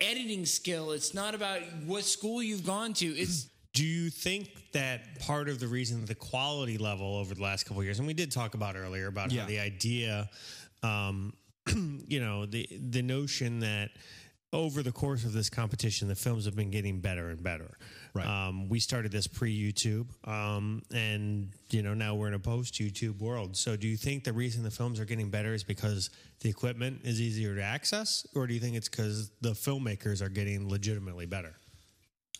editing 0.00 0.44
skill. 0.46 0.92
It's 0.92 1.14
not 1.14 1.34
about 1.34 1.60
what 1.84 2.04
school 2.04 2.42
you've 2.42 2.66
gone 2.66 2.92
to. 2.94 3.06
It's 3.06 3.48
Do 3.72 3.84
you 3.84 4.08
think 4.08 4.48
that 4.72 5.20
part 5.20 5.48
of 5.50 5.60
the 5.60 5.68
reason 5.68 6.04
the 6.06 6.14
quality 6.14 6.78
level 6.78 7.16
over 7.16 7.34
the 7.34 7.42
last 7.42 7.64
couple 7.64 7.80
of 7.80 7.84
years, 7.84 7.98
and 7.98 8.06
we 8.08 8.14
did 8.14 8.32
talk 8.32 8.54
about 8.54 8.74
earlier 8.76 9.06
about 9.06 9.30
Yeah. 9.32 9.42
how 9.42 9.48
the 9.48 9.58
idea, 9.60 10.30
um, 10.82 11.34
you 12.08 12.20
know, 12.20 12.46
the 12.46 12.66
the 12.90 13.02
notion 13.02 13.60
that 13.60 13.90
over 14.52 14.82
the 14.82 14.92
course 14.92 15.24
of 15.24 15.32
this 15.34 15.50
competition, 15.50 16.08
the 16.08 16.14
films 16.14 16.46
have 16.46 16.56
been 16.56 16.70
getting 16.70 17.00
better 17.00 17.28
and 17.28 17.42
better. 17.42 17.76
Right. 18.16 18.26
Um, 18.26 18.68
we 18.68 18.80
started 18.80 19.12
this 19.12 19.26
pre 19.26 19.54
YouTube, 19.54 20.06
um, 20.26 20.82
and 20.92 21.50
you 21.70 21.82
know 21.82 21.94
now 21.94 22.14
we're 22.14 22.28
in 22.28 22.34
a 22.34 22.38
post 22.38 22.74
YouTube 22.74 23.20
world. 23.20 23.56
So, 23.56 23.76
do 23.76 23.86
you 23.86 23.96
think 23.96 24.24
the 24.24 24.32
reason 24.32 24.62
the 24.62 24.70
films 24.70 24.98
are 25.00 25.04
getting 25.04 25.28
better 25.28 25.52
is 25.52 25.62
because 25.64 26.10
the 26.40 26.48
equipment 26.48 27.00
is 27.04 27.20
easier 27.20 27.54
to 27.54 27.62
access, 27.62 28.26
or 28.34 28.46
do 28.46 28.54
you 28.54 28.60
think 28.60 28.76
it's 28.76 28.88
because 28.88 29.30
the 29.40 29.50
filmmakers 29.50 30.22
are 30.22 30.28
getting 30.28 30.68
legitimately 30.68 31.26
better? 31.26 31.54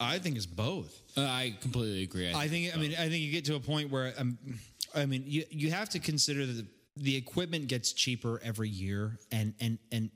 I 0.01 0.19
think 0.19 0.37
it's 0.37 0.47
both. 0.47 1.01
uh, 1.17 1.23
I 1.23 1.57
completely 1.61 2.03
agree. 2.03 2.33
I 2.33 2.49
think. 2.49 2.75
I 2.75 2.79
mean, 2.79 2.93
I 2.93 3.09
think 3.09 3.23
you 3.23 3.33
get 3.33 3.45
to 3.47 3.57
a 3.57 3.61
point 3.61 3.91
where 3.91 4.13
um, 4.19 4.39
I 4.95 5.07
mean, 5.07 5.25
you 5.27 5.45
you 5.51 5.71
have 5.71 5.91
to 5.91 5.99
consider 5.99 6.47
that 6.47 6.67
the 6.97 7.17
equipment 7.17 7.69
gets 7.69 7.93
cheaper 7.93 8.41
every 8.43 8.69
year, 8.69 9.19
and 9.31 9.55
and 9.61 9.79
and 9.93 10.11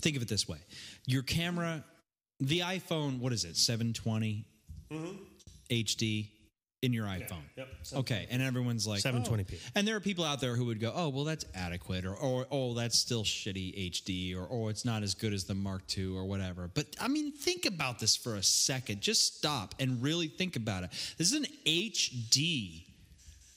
think 0.00 0.16
of 0.16 0.22
it 0.22 0.28
this 0.28 0.48
way: 0.48 0.58
your 1.06 1.22
camera, 1.22 1.84
the 2.46 2.60
iPhone, 2.60 3.18
what 3.18 3.32
is 3.32 3.44
it, 3.44 3.56
seven 3.56 3.92
HD 3.92 3.96
mm-hmm. 4.90 6.28
in 6.82 6.92
your 6.92 7.06
iPhone. 7.06 7.42
Yep. 7.56 7.68
Okay, 7.94 8.26
and 8.30 8.42
everyone's 8.42 8.86
like 8.86 9.02
720p. 9.02 9.54
oh. 9.54 9.70
And 9.74 9.86
there 9.86 9.96
are 9.96 10.00
people 10.00 10.24
out 10.24 10.40
there 10.40 10.56
who 10.56 10.66
would 10.66 10.80
go, 10.80 10.92
"Oh, 10.94 11.08
well, 11.08 11.24
that's 11.24 11.44
adequate," 11.54 12.04
or, 12.04 12.14
or 12.14 12.46
"Oh, 12.50 12.74
that's 12.74 12.98
still 12.98 13.24
shitty 13.24 13.90
HD," 13.90 14.36
or 14.36 14.46
"Oh, 14.50 14.68
it's 14.68 14.84
not 14.84 15.02
as 15.02 15.14
good 15.14 15.32
as 15.32 15.44
the 15.44 15.54
Mark 15.54 15.82
II," 15.96 16.16
or 16.16 16.24
whatever. 16.24 16.70
But 16.72 16.86
I 17.00 17.08
mean, 17.08 17.32
think 17.32 17.66
about 17.66 17.98
this 17.98 18.16
for 18.16 18.36
a 18.36 18.42
second. 18.42 19.00
Just 19.00 19.36
stop 19.38 19.74
and 19.78 20.02
really 20.02 20.28
think 20.28 20.56
about 20.56 20.84
it. 20.84 20.90
This 21.18 21.32
is 21.32 21.34
an 21.34 21.46
HD. 21.66 22.84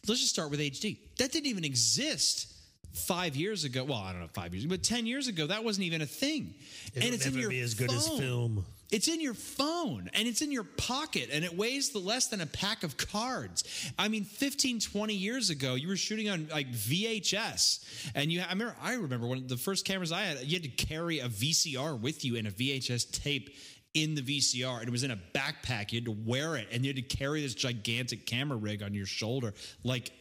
Let's 0.07 0.21
just 0.21 0.33
start 0.33 0.51
with 0.51 0.59
HD. 0.59 0.97
That 1.17 1.31
didn't 1.31 1.47
even 1.47 1.65
exist 1.65 2.53
five 2.93 3.35
years 3.35 3.63
ago. 3.63 3.83
Well, 3.83 3.97
I 3.97 4.11
don't 4.11 4.21
know, 4.21 4.29
five 4.33 4.53
years, 4.53 4.63
ago, 4.63 4.71
but 4.75 4.83
ten 4.83 5.05
years 5.05 5.27
ago, 5.27 5.47
that 5.47 5.63
wasn't 5.63 5.85
even 5.85 6.01
a 6.01 6.05
thing. 6.05 6.55
It'll 6.93 7.05
and 7.05 7.15
it's 7.15 7.25
in 7.25 7.33
never 7.33 7.41
your 7.41 7.49
be 7.49 7.61
as 7.61 7.73
good 7.73 7.91
as 7.91 8.07
phone. 8.07 8.19
film. 8.19 8.65
It's 8.89 9.09
in 9.09 9.19
your 9.19 9.33
phone 9.33 10.09
and 10.13 10.27
it's 10.27 10.41
in 10.41 10.51
your 10.51 10.63
pocket 10.63 11.29
and 11.31 11.43
it 11.43 11.57
weighs 11.57 11.93
less 11.93 12.27
than 12.27 12.39
a 12.39 12.45
pack 12.45 12.83
of 12.83 12.95
cards. 12.95 13.91
I 13.99 14.07
mean, 14.07 14.23
15, 14.23 14.79
20 14.79 15.13
years 15.13 15.49
ago, 15.49 15.75
you 15.75 15.89
were 15.89 15.97
shooting 15.97 16.29
on 16.29 16.47
like 16.49 16.71
VHS. 16.71 18.11
And 18.15 18.31
you, 18.31 18.41
I 18.41 18.49
remember, 18.49 18.75
I 18.81 18.93
remember 18.93 19.27
one 19.27 19.39
of 19.39 19.47
the 19.49 19.57
first 19.57 19.85
cameras 19.85 20.11
I 20.11 20.21
had, 20.21 20.43
you 20.43 20.53
had 20.53 20.63
to 20.63 20.85
carry 20.85 21.19
a 21.19 21.27
VCR 21.27 21.99
with 21.99 22.23
you 22.23 22.37
and 22.37 22.47
a 22.47 22.51
VHS 22.51 23.11
tape 23.23 23.55
in 23.93 24.15
the 24.15 24.21
VCR. 24.21 24.79
And 24.79 24.87
it 24.87 24.91
was 24.91 25.03
in 25.03 25.11
a 25.11 25.19
backpack. 25.33 25.91
You 25.91 25.97
had 25.97 26.05
to 26.05 26.17
wear 26.25 26.55
it 26.55 26.67
and 26.71 26.85
you 26.85 26.89
had 26.89 26.95
to 26.95 27.17
carry 27.17 27.41
this 27.41 27.55
gigantic 27.55 28.25
camera 28.25 28.57
rig 28.57 28.83
on 28.83 28.93
your 28.93 29.05
shoulder. 29.05 29.53
Like, 29.83 30.13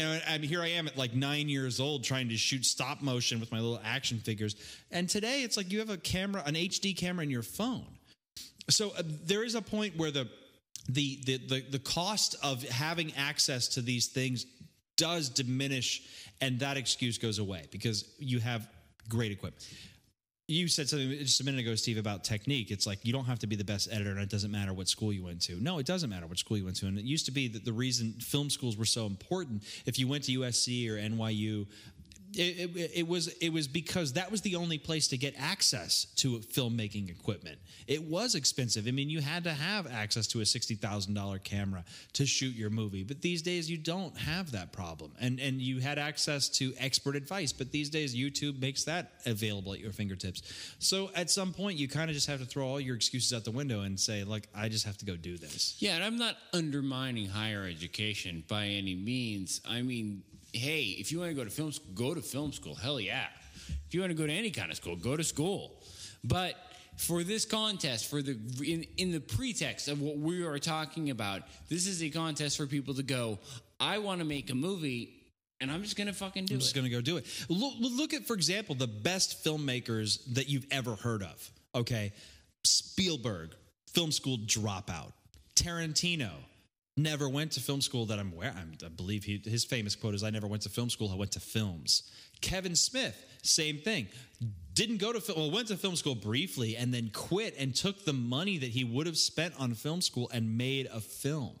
and 0.00 0.44
I 0.44 0.46
here 0.46 0.62
I 0.62 0.68
am 0.68 0.86
at 0.86 0.96
like 0.96 1.14
nine 1.14 1.48
years 1.48 1.80
old 1.80 2.04
trying 2.04 2.28
to 2.28 2.36
shoot 2.36 2.64
stop 2.64 3.02
motion 3.02 3.40
with 3.40 3.52
my 3.52 3.60
little 3.60 3.80
action 3.84 4.18
figures. 4.18 4.56
And 4.90 5.08
today 5.08 5.42
it's 5.42 5.56
like 5.56 5.72
you 5.72 5.78
have 5.80 5.90
a 5.90 5.96
camera, 5.96 6.42
an 6.46 6.54
HD 6.54 6.96
camera 6.96 7.24
in 7.24 7.30
your 7.30 7.42
phone. 7.42 7.86
So 8.70 8.90
uh, 8.90 9.02
there 9.24 9.44
is 9.44 9.54
a 9.54 9.62
point 9.62 9.96
where 9.96 10.10
the, 10.10 10.28
the 10.88 11.18
the 11.24 11.36
the 11.38 11.60
the 11.70 11.78
cost 11.78 12.36
of 12.42 12.62
having 12.62 13.12
access 13.16 13.68
to 13.68 13.82
these 13.82 14.08
things 14.08 14.46
does 14.96 15.28
diminish, 15.28 16.02
and 16.40 16.60
that 16.60 16.76
excuse 16.76 17.18
goes 17.18 17.38
away 17.38 17.66
because 17.70 18.04
you 18.18 18.38
have 18.40 18.68
great 19.08 19.32
equipment. 19.32 19.66
You 20.46 20.68
said 20.68 20.90
something 20.90 21.10
just 21.10 21.40
a 21.40 21.44
minute 21.44 21.60
ago, 21.60 21.74
Steve, 21.74 21.96
about 21.96 22.22
technique. 22.22 22.70
It's 22.70 22.86
like 22.86 23.02
you 23.02 23.14
don't 23.14 23.24
have 23.24 23.38
to 23.38 23.46
be 23.46 23.56
the 23.56 23.64
best 23.64 23.88
editor, 23.90 24.10
and 24.10 24.20
it 24.20 24.28
doesn't 24.28 24.50
matter 24.50 24.74
what 24.74 24.88
school 24.88 25.10
you 25.10 25.24
went 25.24 25.40
to. 25.42 25.54
No, 25.54 25.78
it 25.78 25.86
doesn't 25.86 26.10
matter 26.10 26.26
what 26.26 26.38
school 26.38 26.58
you 26.58 26.66
went 26.66 26.76
to. 26.76 26.86
And 26.86 26.98
it 26.98 27.04
used 27.06 27.24
to 27.26 27.32
be 27.32 27.48
that 27.48 27.64
the 27.64 27.72
reason 27.72 28.12
film 28.20 28.50
schools 28.50 28.76
were 28.76 28.84
so 28.84 29.06
important, 29.06 29.62
if 29.86 29.98
you 29.98 30.06
went 30.06 30.24
to 30.24 30.40
USC 30.40 30.86
or 30.90 30.98
NYU, 30.98 31.66
it, 32.36 32.76
it, 32.76 32.90
it 32.94 33.08
was 33.08 33.28
it 33.28 33.50
was 33.50 33.68
because 33.68 34.14
that 34.14 34.30
was 34.30 34.40
the 34.42 34.56
only 34.56 34.78
place 34.78 35.08
to 35.08 35.16
get 35.16 35.34
access 35.38 36.06
to 36.16 36.38
filmmaking 36.38 37.10
equipment. 37.10 37.58
It 37.86 38.02
was 38.02 38.34
expensive. 38.34 38.86
I 38.86 38.90
mean, 38.90 39.10
you 39.10 39.20
had 39.20 39.44
to 39.44 39.52
have 39.52 39.86
access 39.86 40.26
to 40.28 40.40
a 40.40 40.46
sixty 40.46 40.74
thousand 40.74 41.14
dollar 41.14 41.38
camera 41.38 41.84
to 42.14 42.26
shoot 42.26 42.54
your 42.54 42.70
movie. 42.70 43.02
But 43.02 43.20
these 43.20 43.42
days, 43.42 43.70
you 43.70 43.76
don't 43.76 44.16
have 44.16 44.52
that 44.52 44.72
problem, 44.72 45.12
and 45.20 45.38
and 45.40 45.60
you 45.60 45.80
had 45.80 45.98
access 45.98 46.48
to 46.50 46.72
expert 46.78 47.16
advice. 47.16 47.52
But 47.52 47.72
these 47.72 47.90
days, 47.90 48.14
YouTube 48.14 48.60
makes 48.60 48.84
that 48.84 49.12
available 49.26 49.72
at 49.72 49.80
your 49.80 49.92
fingertips. 49.92 50.42
So 50.78 51.10
at 51.14 51.30
some 51.30 51.52
point, 51.52 51.78
you 51.78 51.88
kind 51.88 52.10
of 52.10 52.14
just 52.14 52.26
have 52.26 52.40
to 52.40 52.46
throw 52.46 52.66
all 52.66 52.80
your 52.80 52.96
excuses 52.96 53.32
out 53.32 53.44
the 53.44 53.50
window 53.50 53.82
and 53.82 53.98
say, 53.98 54.24
like, 54.24 54.48
I 54.54 54.68
just 54.68 54.86
have 54.86 54.96
to 54.98 55.04
go 55.04 55.16
do 55.16 55.36
this. 55.36 55.76
Yeah, 55.78 55.96
and 55.96 56.04
I'm 56.04 56.16
not 56.16 56.36
undermining 56.52 57.28
higher 57.28 57.64
education 57.64 58.44
by 58.48 58.66
any 58.66 58.94
means. 58.94 59.60
I 59.68 59.82
mean, 59.82 60.22
hey, 60.54 60.82
if 60.98 61.12
you 61.12 61.18
want 61.18 61.30
to 61.30 61.34
go 61.34 61.44
to 61.44 61.50
film 61.50 61.72
school, 61.72 61.92
go 61.94 62.14
to 62.14 62.22
film 62.22 62.52
school. 62.52 62.74
Hell 62.74 63.00
yeah. 63.00 63.26
If 63.86 63.94
you 63.94 64.00
want 64.00 64.10
to 64.10 64.16
go 64.16 64.26
to 64.26 64.32
any 64.32 64.50
kind 64.50 64.70
of 64.70 64.76
school, 64.76 64.96
go 64.96 65.16
to 65.16 65.24
school. 65.24 65.82
But 66.22 66.54
for 66.96 67.22
this 67.22 67.44
contest, 67.44 68.08
for 68.08 68.22
the 68.22 68.38
in, 68.64 68.84
in 68.96 69.12
the 69.12 69.20
pretext 69.20 69.88
of 69.88 70.00
what 70.00 70.16
we 70.18 70.44
are 70.44 70.58
talking 70.58 71.10
about, 71.10 71.42
this 71.68 71.86
is 71.86 72.02
a 72.02 72.10
contest 72.10 72.56
for 72.56 72.66
people 72.66 72.94
to 72.94 73.02
go. 73.02 73.38
I 73.80 73.98
want 73.98 74.20
to 74.20 74.24
make 74.24 74.50
a 74.50 74.54
movie, 74.54 75.14
and 75.60 75.70
I'm 75.70 75.82
just 75.82 75.96
gonna 75.96 76.12
fucking 76.12 76.46
do 76.46 76.54
I'm 76.54 76.58
it. 76.58 76.62
just 76.62 76.74
going 76.74 76.84
to 76.84 76.90
go 76.90 77.00
do 77.00 77.16
it. 77.16 77.26
Look, 77.48 77.74
look 77.78 78.14
at, 78.14 78.26
for 78.26 78.34
example, 78.34 78.74
the 78.74 78.86
best 78.86 79.44
filmmakers 79.44 80.20
that 80.34 80.48
you've 80.48 80.66
ever 80.70 80.94
heard 80.94 81.22
of. 81.22 81.50
Okay. 81.74 82.12
Spielberg, 82.64 83.50
film 83.92 84.10
school 84.12 84.38
dropout. 84.38 85.12
Tarantino, 85.56 86.30
never 86.96 87.28
went 87.28 87.52
to 87.52 87.60
film 87.60 87.80
school 87.80 88.06
that 88.06 88.18
I'm 88.18 88.32
aware. 88.32 88.54
I'm, 88.56 88.72
I 88.84 88.88
believe 88.88 89.24
he, 89.24 89.42
his 89.44 89.64
famous 89.64 89.96
quote 89.96 90.14
is, 90.14 90.22
I 90.22 90.30
never 90.30 90.46
went 90.46 90.62
to 90.62 90.68
film 90.68 90.90
school, 90.90 91.10
I 91.10 91.16
went 91.16 91.32
to 91.32 91.40
films. 91.40 92.10
Kevin 92.40 92.76
Smith, 92.76 93.16
same 93.42 93.78
thing. 93.78 94.08
Didn't 94.74 94.98
go 94.98 95.12
to 95.12 95.20
film, 95.20 95.38
well, 95.38 95.50
went 95.50 95.68
to 95.68 95.76
film 95.76 95.96
school 95.96 96.14
briefly 96.14 96.76
and 96.76 96.92
then 96.92 97.10
quit 97.12 97.54
and 97.58 97.74
took 97.74 98.04
the 98.04 98.12
money 98.12 98.58
that 98.58 98.70
he 98.70 98.84
would 98.84 99.06
have 99.06 99.18
spent 99.18 99.54
on 99.58 99.74
film 99.74 100.00
school 100.00 100.30
and 100.32 100.56
made 100.56 100.86
a 100.92 101.00
film. 101.00 101.56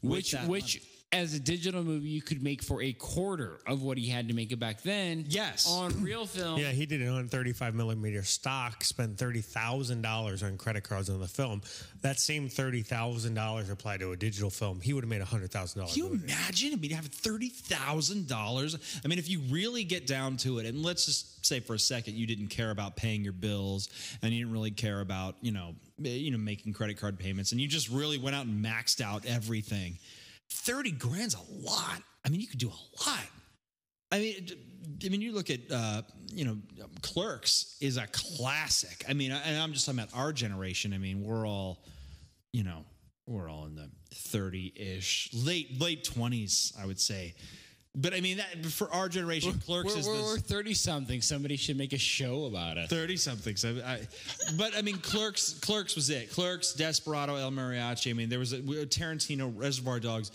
which 0.00 0.34
which 0.46 0.76
money. 0.76 0.86
As 1.10 1.32
a 1.32 1.40
digital 1.40 1.82
movie 1.82 2.08
you 2.10 2.20
could 2.20 2.42
make 2.42 2.62
for 2.62 2.82
a 2.82 2.92
quarter 2.92 3.58
of 3.66 3.82
what 3.82 3.96
he 3.96 4.08
had 4.08 4.28
to 4.28 4.34
make 4.34 4.52
it 4.52 4.58
back 4.60 4.82
then. 4.82 5.24
Yes. 5.26 5.66
on 5.66 6.02
real 6.02 6.26
film. 6.26 6.58
Yeah, 6.60 6.70
he 6.70 6.84
did 6.84 7.00
it 7.00 7.08
on 7.08 7.28
35 7.28 7.74
millimeter 7.74 8.22
stock, 8.22 8.84
spent 8.84 9.16
$30,000 9.16 10.42
on 10.46 10.58
credit 10.58 10.84
cards 10.84 11.08
on 11.08 11.18
the 11.20 11.26
film. 11.26 11.62
That 12.02 12.20
same 12.20 12.48
$30,000 12.48 13.70
applied 13.72 14.00
to 14.00 14.12
a 14.12 14.16
digital 14.16 14.50
film. 14.50 14.80
He 14.80 14.92
would 14.92 15.02
have 15.04 15.08
made 15.08 15.22
a 15.22 15.24
$100,000 15.24 15.74
Can 15.74 15.86
you 15.96 16.10
movie. 16.10 16.24
imagine? 16.24 16.72
I 16.72 16.76
mean, 16.76 16.90
having 16.90 17.10
thirty 17.10 17.48
thousand 17.48 18.28
dollars. 18.28 18.76
I 19.04 19.08
mean, 19.08 19.18
if 19.18 19.28
you 19.28 19.40
really 19.50 19.84
get 19.84 20.06
down 20.06 20.36
to 20.38 20.58
it, 20.58 20.66
and 20.66 20.82
let's 20.82 21.06
just 21.06 21.44
say 21.46 21.60
for 21.60 21.74
a 21.74 21.78
second 21.78 22.14
you 22.16 22.26
didn't 22.26 22.48
care 22.48 22.70
about 22.70 22.96
paying 22.96 23.24
your 23.24 23.32
bills, 23.32 23.88
and 24.22 24.32
you 24.32 24.40
didn't 24.40 24.52
really 24.52 24.70
care 24.70 25.00
about 25.00 25.36
you 25.40 25.52
know 25.52 25.74
you 25.98 26.30
know 26.30 26.38
making 26.38 26.72
credit 26.72 26.98
card 27.00 27.18
payments, 27.18 27.52
and 27.52 27.60
you 27.60 27.66
just 27.66 27.88
really 27.88 28.18
went 28.18 28.36
out 28.36 28.46
and 28.46 28.64
maxed 28.64 29.00
out 29.00 29.24
everything. 29.26 29.96
Thirty 30.50 30.90
grand's 30.90 31.34
a 31.34 31.66
lot. 31.66 32.02
I 32.24 32.28
mean, 32.28 32.40
you 32.40 32.46
could 32.46 32.58
do 32.58 32.68
a 32.68 33.04
lot. 33.04 33.26
I 34.10 34.18
mean, 34.18 34.46
I 35.04 35.08
mean, 35.08 35.20
you 35.20 35.32
look 35.32 35.50
at 35.50 35.60
uh, 35.70 36.02
you 36.32 36.44
know, 36.44 36.56
Clerks 37.02 37.76
is 37.80 37.96
a 37.96 38.06
classic. 38.06 39.04
I 39.08 39.12
mean, 39.12 39.32
and 39.32 39.58
I'm 39.58 39.72
just 39.72 39.86
talking 39.86 40.00
about 40.00 40.18
our 40.18 40.32
generation. 40.32 40.92
I 40.92 40.98
mean, 40.98 41.22
we're 41.22 41.46
all, 41.46 41.84
you 42.52 42.64
know, 42.64 42.84
we're 43.26 43.50
all 43.50 43.66
in 43.66 43.74
the 43.74 43.90
30-ish, 44.14 45.30
late 45.34 45.80
late 45.80 46.04
20s, 46.04 46.78
I 46.80 46.86
would 46.86 47.00
say. 47.00 47.34
But 47.94 48.14
I 48.14 48.20
mean, 48.20 48.36
that 48.36 48.66
for 48.66 48.92
our 48.92 49.08
generation, 49.08 49.60
Clerks 49.64 49.94
We're, 49.94 49.98
is 49.98 50.06
we're, 50.06 50.16
this- 50.16 50.26
we're 50.26 50.38
30 50.38 50.74
something. 50.74 51.20
Somebody 51.20 51.56
should 51.56 51.76
make 51.76 51.92
a 51.92 51.98
show 51.98 52.44
about 52.44 52.78
us. 52.78 52.88
30 52.90 53.16
something. 53.16 53.56
So 53.56 53.80
I, 53.84 54.00
but 54.56 54.76
I 54.76 54.82
mean, 54.82 54.98
Clerks, 54.98 55.54
Clerks 55.54 55.96
was 55.96 56.10
it. 56.10 56.30
Clerks, 56.30 56.74
Desperado, 56.74 57.36
El 57.36 57.50
Mariachi. 57.50 58.10
I 58.10 58.14
mean, 58.14 58.28
there 58.28 58.38
was 58.38 58.52
a, 58.52 58.58
Tarantino, 58.58 59.52
Reservoir 59.54 60.00
Dogs. 60.00 60.30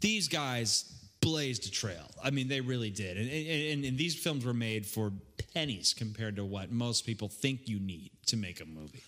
These 0.00 0.28
guys 0.28 0.84
blazed 1.20 1.66
a 1.66 1.70
trail. 1.70 2.10
I 2.22 2.30
mean, 2.30 2.48
they 2.48 2.60
really 2.60 2.90
did. 2.90 3.16
And, 3.16 3.30
and, 3.30 3.84
and 3.84 3.98
these 3.98 4.14
films 4.14 4.44
were 4.44 4.54
made 4.54 4.84
for 4.86 5.12
pennies 5.54 5.94
compared 5.94 6.36
to 6.36 6.44
what 6.44 6.70
most 6.70 7.06
people 7.06 7.28
think 7.28 7.68
you 7.68 7.80
need 7.80 8.10
to 8.26 8.36
make 8.36 8.60
a 8.60 8.66
movie. 8.66 9.02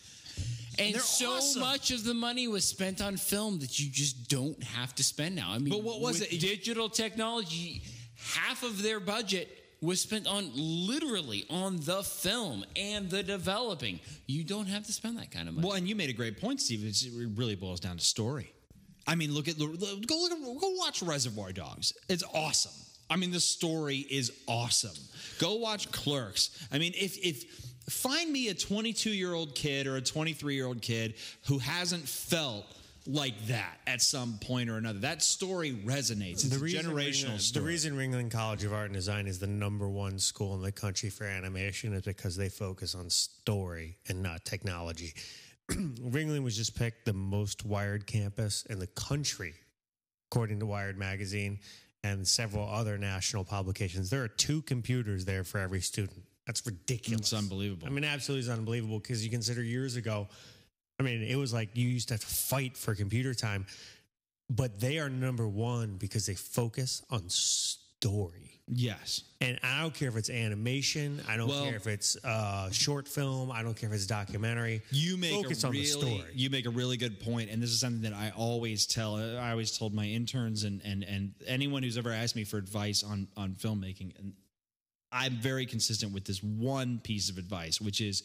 And 0.79 0.95
They're 0.95 1.01
so 1.01 1.35
awesome. 1.35 1.61
much 1.61 1.91
of 1.93 2.05
the 2.05 2.15
money 2.15 2.49
was 2.49 2.65
spent 2.65 3.01
on 3.01 3.17
film 3.17 3.61
that 3.61 3.79
you 3.79 3.91
just 3.91 4.29
don't 4.29 4.61
have 4.63 4.95
to 4.97 5.05
spend 5.05 5.37
now. 5.37 5.51
I 5.51 5.59
mean, 5.59 5.71
But 5.71 5.85
what 5.85 6.01
was 6.01 6.21
with 6.21 6.33
it? 6.33 6.41
Digital 6.41 6.89
technology, 6.89 7.83
half 8.17 8.63
of 8.65 8.83
their 8.83 8.99
budget 8.99 9.49
was 9.81 10.01
spent 10.01 10.27
on 10.27 10.51
literally 10.55 11.45
on 11.51 11.77
the 11.81 12.03
film 12.03 12.65
and 12.75 13.09
the 13.11 13.23
developing. 13.23 14.01
You 14.27 14.43
don't 14.43 14.67
have 14.67 14.85
to 14.87 14.93
spend 14.93 15.19
that 15.19 15.31
kind 15.31 15.49
of 15.49 15.55
money. 15.55 15.67
Well, 15.69 15.77
and 15.77 15.87
you 15.87 15.95
made 15.95 16.11
a 16.11 16.15
great 16.15 16.41
point, 16.41 16.61
Steve. 16.61 16.85
It's, 16.85 17.05
it 17.05 17.13
really 17.37 17.55
boils 17.55 17.81
down 17.81 17.99
to 17.99 18.05
story. 18.05 18.51
I 19.07 19.15
mean, 19.15 19.33
look 19.35 19.49
at 19.49 19.59
go 19.59 19.67
look 19.67 19.83
at 20.33 20.61
go 20.61 20.71
watch 20.79 21.03
Reservoir 21.03 21.53
Dogs. 21.53 21.93
It's 22.09 22.25
awesome. 22.35 22.73
I 23.11 23.17
mean, 23.17 23.31
the 23.31 23.41
story 23.41 23.99
is 23.99 24.33
awesome. 24.49 24.97
Go 25.39 25.57
watch 25.57 25.93
Clerks. 25.93 26.67
I 26.73 26.79
mean, 26.79 26.95
if 26.97 27.19
if 27.19 27.45
find 27.89 28.33
me 28.33 28.49
a 28.49 28.55
22 28.55 29.11
year 29.11 29.35
old 29.35 29.55
kid 29.55 29.87
or 29.87 29.97
a 29.97 30.01
23 30.01 30.55
year 30.55 30.67
old 30.67 30.83
kid 30.83 31.15
who 31.47 31.59
hasn't 31.59 32.09
felt 32.09 32.67
like 33.07 33.39
that 33.47 33.79
at 33.87 34.01
some 34.01 34.39
point 34.41 34.71
or 34.71 34.77
another. 34.77 34.99
That 35.01 35.23
story 35.23 35.73
resonates. 35.85 36.45
It's 36.45 36.57
a 36.57 36.59
generational 36.59 37.35
Ringling, 37.35 37.41
story. 37.41 37.63
The 37.63 37.69
reason 37.69 37.97
Ringling 37.97 38.31
College 38.31 38.65
of 38.65 38.73
Art 38.73 38.87
and 38.87 38.95
Design 38.95 39.27
is 39.27 39.39
the 39.39 39.47
number 39.47 39.89
one 39.89 40.19
school 40.19 40.55
in 40.55 40.63
the 40.63 40.73
country 40.73 41.11
for 41.11 41.25
animation 41.25 41.93
is 41.93 42.03
because 42.03 42.37
they 42.37 42.49
focus 42.49 42.95
on 42.95 43.11
story 43.11 43.99
and 44.09 44.23
not 44.23 44.45
technology. 44.45 45.15
Ringling 45.71 46.43
was 46.43 46.57
just 46.57 46.77
picked 46.77 47.05
the 47.05 47.13
most 47.13 47.65
wired 47.65 48.07
campus 48.07 48.65
in 48.71 48.79
the 48.79 48.87
country, 48.87 49.55
according 50.31 50.61
to 50.61 50.67
Wired 50.67 50.99
Magazine 50.99 51.59
and 52.03 52.27
several 52.27 52.69
other 52.69 52.99
national 52.99 53.45
publications. 53.45 54.11
There 54.11 54.23
are 54.23 54.29
two 54.29 54.63
computers 54.63 55.25
there 55.25 55.45
for 55.45 55.59
every 55.59 55.81
student. 55.81 56.23
That's 56.47 56.65
ridiculous. 56.67 57.21
It's 57.21 57.33
unbelievable. 57.33 57.87
I 57.87 57.91
mean, 57.91 58.05
absolutely 58.05 58.41
is 58.41 58.51
unbelievable 58.51 58.99
because 58.99 59.25
you 59.25 59.31
consider 59.31 59.63
years 59.63 59.97
ago, 59.97 60.29
I 61.01 61.03
mean, 61.03 61.23
it 61.23 61.37
was 61.37 61.53
like 61.53 61.71
you 61.75 61.89
used 61.89 62.09
to 62.09 62.15
have 62.15 62.21
to 62.21 62.27
fight 62.27 62.77
for 62.77 62.95
computer 62.95 63.35
time, 63.35 63.67
but 64.51 64.79
they 64.79 64.99
are 64.99 65.09
number 65.09 65.49
one 65.49 65.97
because 65.97 66.27
they 66.27 66.35
focus 66.35 67.03
on 67.11 67.25
story. 67.29 68.61
Yes. 68.67 69.23
And 69.43 69.59
I 69.63 69.83
don't 69.83 69.93
care 69.93 70.09
if 70.09 70.17
it's 70.17 70.31
animation. 70.31 71.23
I 71.29 71.37
don't 71.37 71.49
Well- 71.49 71.65
care 71.65 71.77
if 71.77 71.87
it's 71.87 72.17
uh, 72.25 72.71
short 72.71 73.09
film. 73.09 73.51
I 73.51 73.63
don't 73.63 73.75
care 73.77 73.91
if 73.91 73.95
it's 73.95 74.07
documentary. 74.07 74.81
You 74.91 75.17
make 75.19 75.33
focus 75.33 75.65
a 75.65 75.67
on 75.67 75.73
really, 75.73 75.85
the 75.85 75.91
story. 75.91 76.33
You 76.35 76.49
make 76.51 76.65
a 76.67 76.71
really 76.71 76.97
good 76.97 77.21
point, 77.21 77.51
and 77.51 77.63
this 77.63 77.71
is 77.71 77.81
something 77.81 78.03
that 78.03 78.15
I 78.15 78.31
always 78.31 78.87
tell. 78.87 79.17
I 79.17 79.51
always 79.51 79.77
told 79.77 79.93
my 79.93 80.07
interns 80.07 80.65
and 80.65 80.81
and 80.83 81.05
and 81.05 81.35
anyone 81.47 81.83
who's 81.83 81.99
ever 81.99 82.11
asked 82.11 82.37
me 82.37 82.45
for 82.45 82.57
advice 82.57 83.03
on 83.03 83.29
on 83.37 83.55
filmmaking, 83.55 84.19
and 84.19 84.33
I'm 85.15 85.35
very 85.35 85.65
consistent 85.65 86.13
with 86.13 86.25
this 86.25 86.43
one 86.43 86.99
piece 86.99 87.31
of 87.31 87.39
advice, 87.39 87.81
which 87.81 88.01
is 88.01 88.25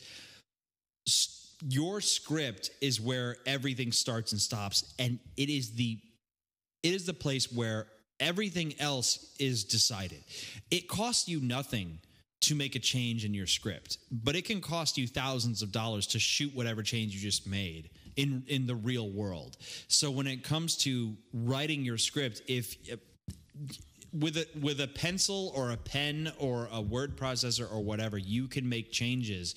your 1.68 2.02
script 2.02 2.72
is 2.82 3.00
where 3.00 3.38
everything 3.46 3.92
starts 3.92 4.32
and 4.32 4.42
stops, 4.42 4.94
and 4.98 5.20
it 5.38 5.50
is 5.50 5.72
the 5.74 6.00
it 6.82 6.94
is 6.94 7.06
the 7.06 7.14
place 7.14 7.52
where 7.52 7.88
everything 8.20 8.74
else 8.80 9.36
is 9.40 9.64
decided. 9.66 10.24
It 10.72 10.88
costs 10.88 11.28
you 11.28 11.42
nothing 11.42 12.00
to 12.42 12.56
make 12.56 12.76
a 12.76 12.80
change 12.80 13.26
in 13.26 13.34
your 13.34 13.48
script, 13.48 13.98
but 14.12 14.36
it 14.36 14.46
can 14.46 14.62
cost 14.62 14.98
you 14.98 15.06
thousands 15.06 15.62
of 15.62 15.72
dollars 15.72 16.08
to 16.08 16.20
shoot 16.20 16.56
whatever 16.56 16.82
change 16.82 17.14
you 17.14 17.20
just 17.20 17.46
made 17.46 17.90
in 18.16 18.44
in 18.48 18.66
the 18.66 18.76
real 18.76 19.10
world. 19.10 19.58
So 19.90 20.10
when 20.10 20.26
it 20.26 20.44
comes 20.44 20.78
to 20.78 21.16
writing 21.34 21.84
your 21.84 21.98
script, 21.98 22.42
if 22.48 22.76
with 24.14 24.38
a 24.38 24.48
with 24.60 24.82
a 24.82 24.88
pencil 24.88 25.52
or 25.56 25.72
a 25.72 25.78
pen 25.78 26.32
or 26.40 26.68
a 26.72 26.82
word 26.82 27.18
processor 27.18 27.72
or 27.72 27.84
whatever, 27.84 28.18
you 28.18 28.48
can 28.48 28.68
make 28.68 28.92
changes 28.92 29.56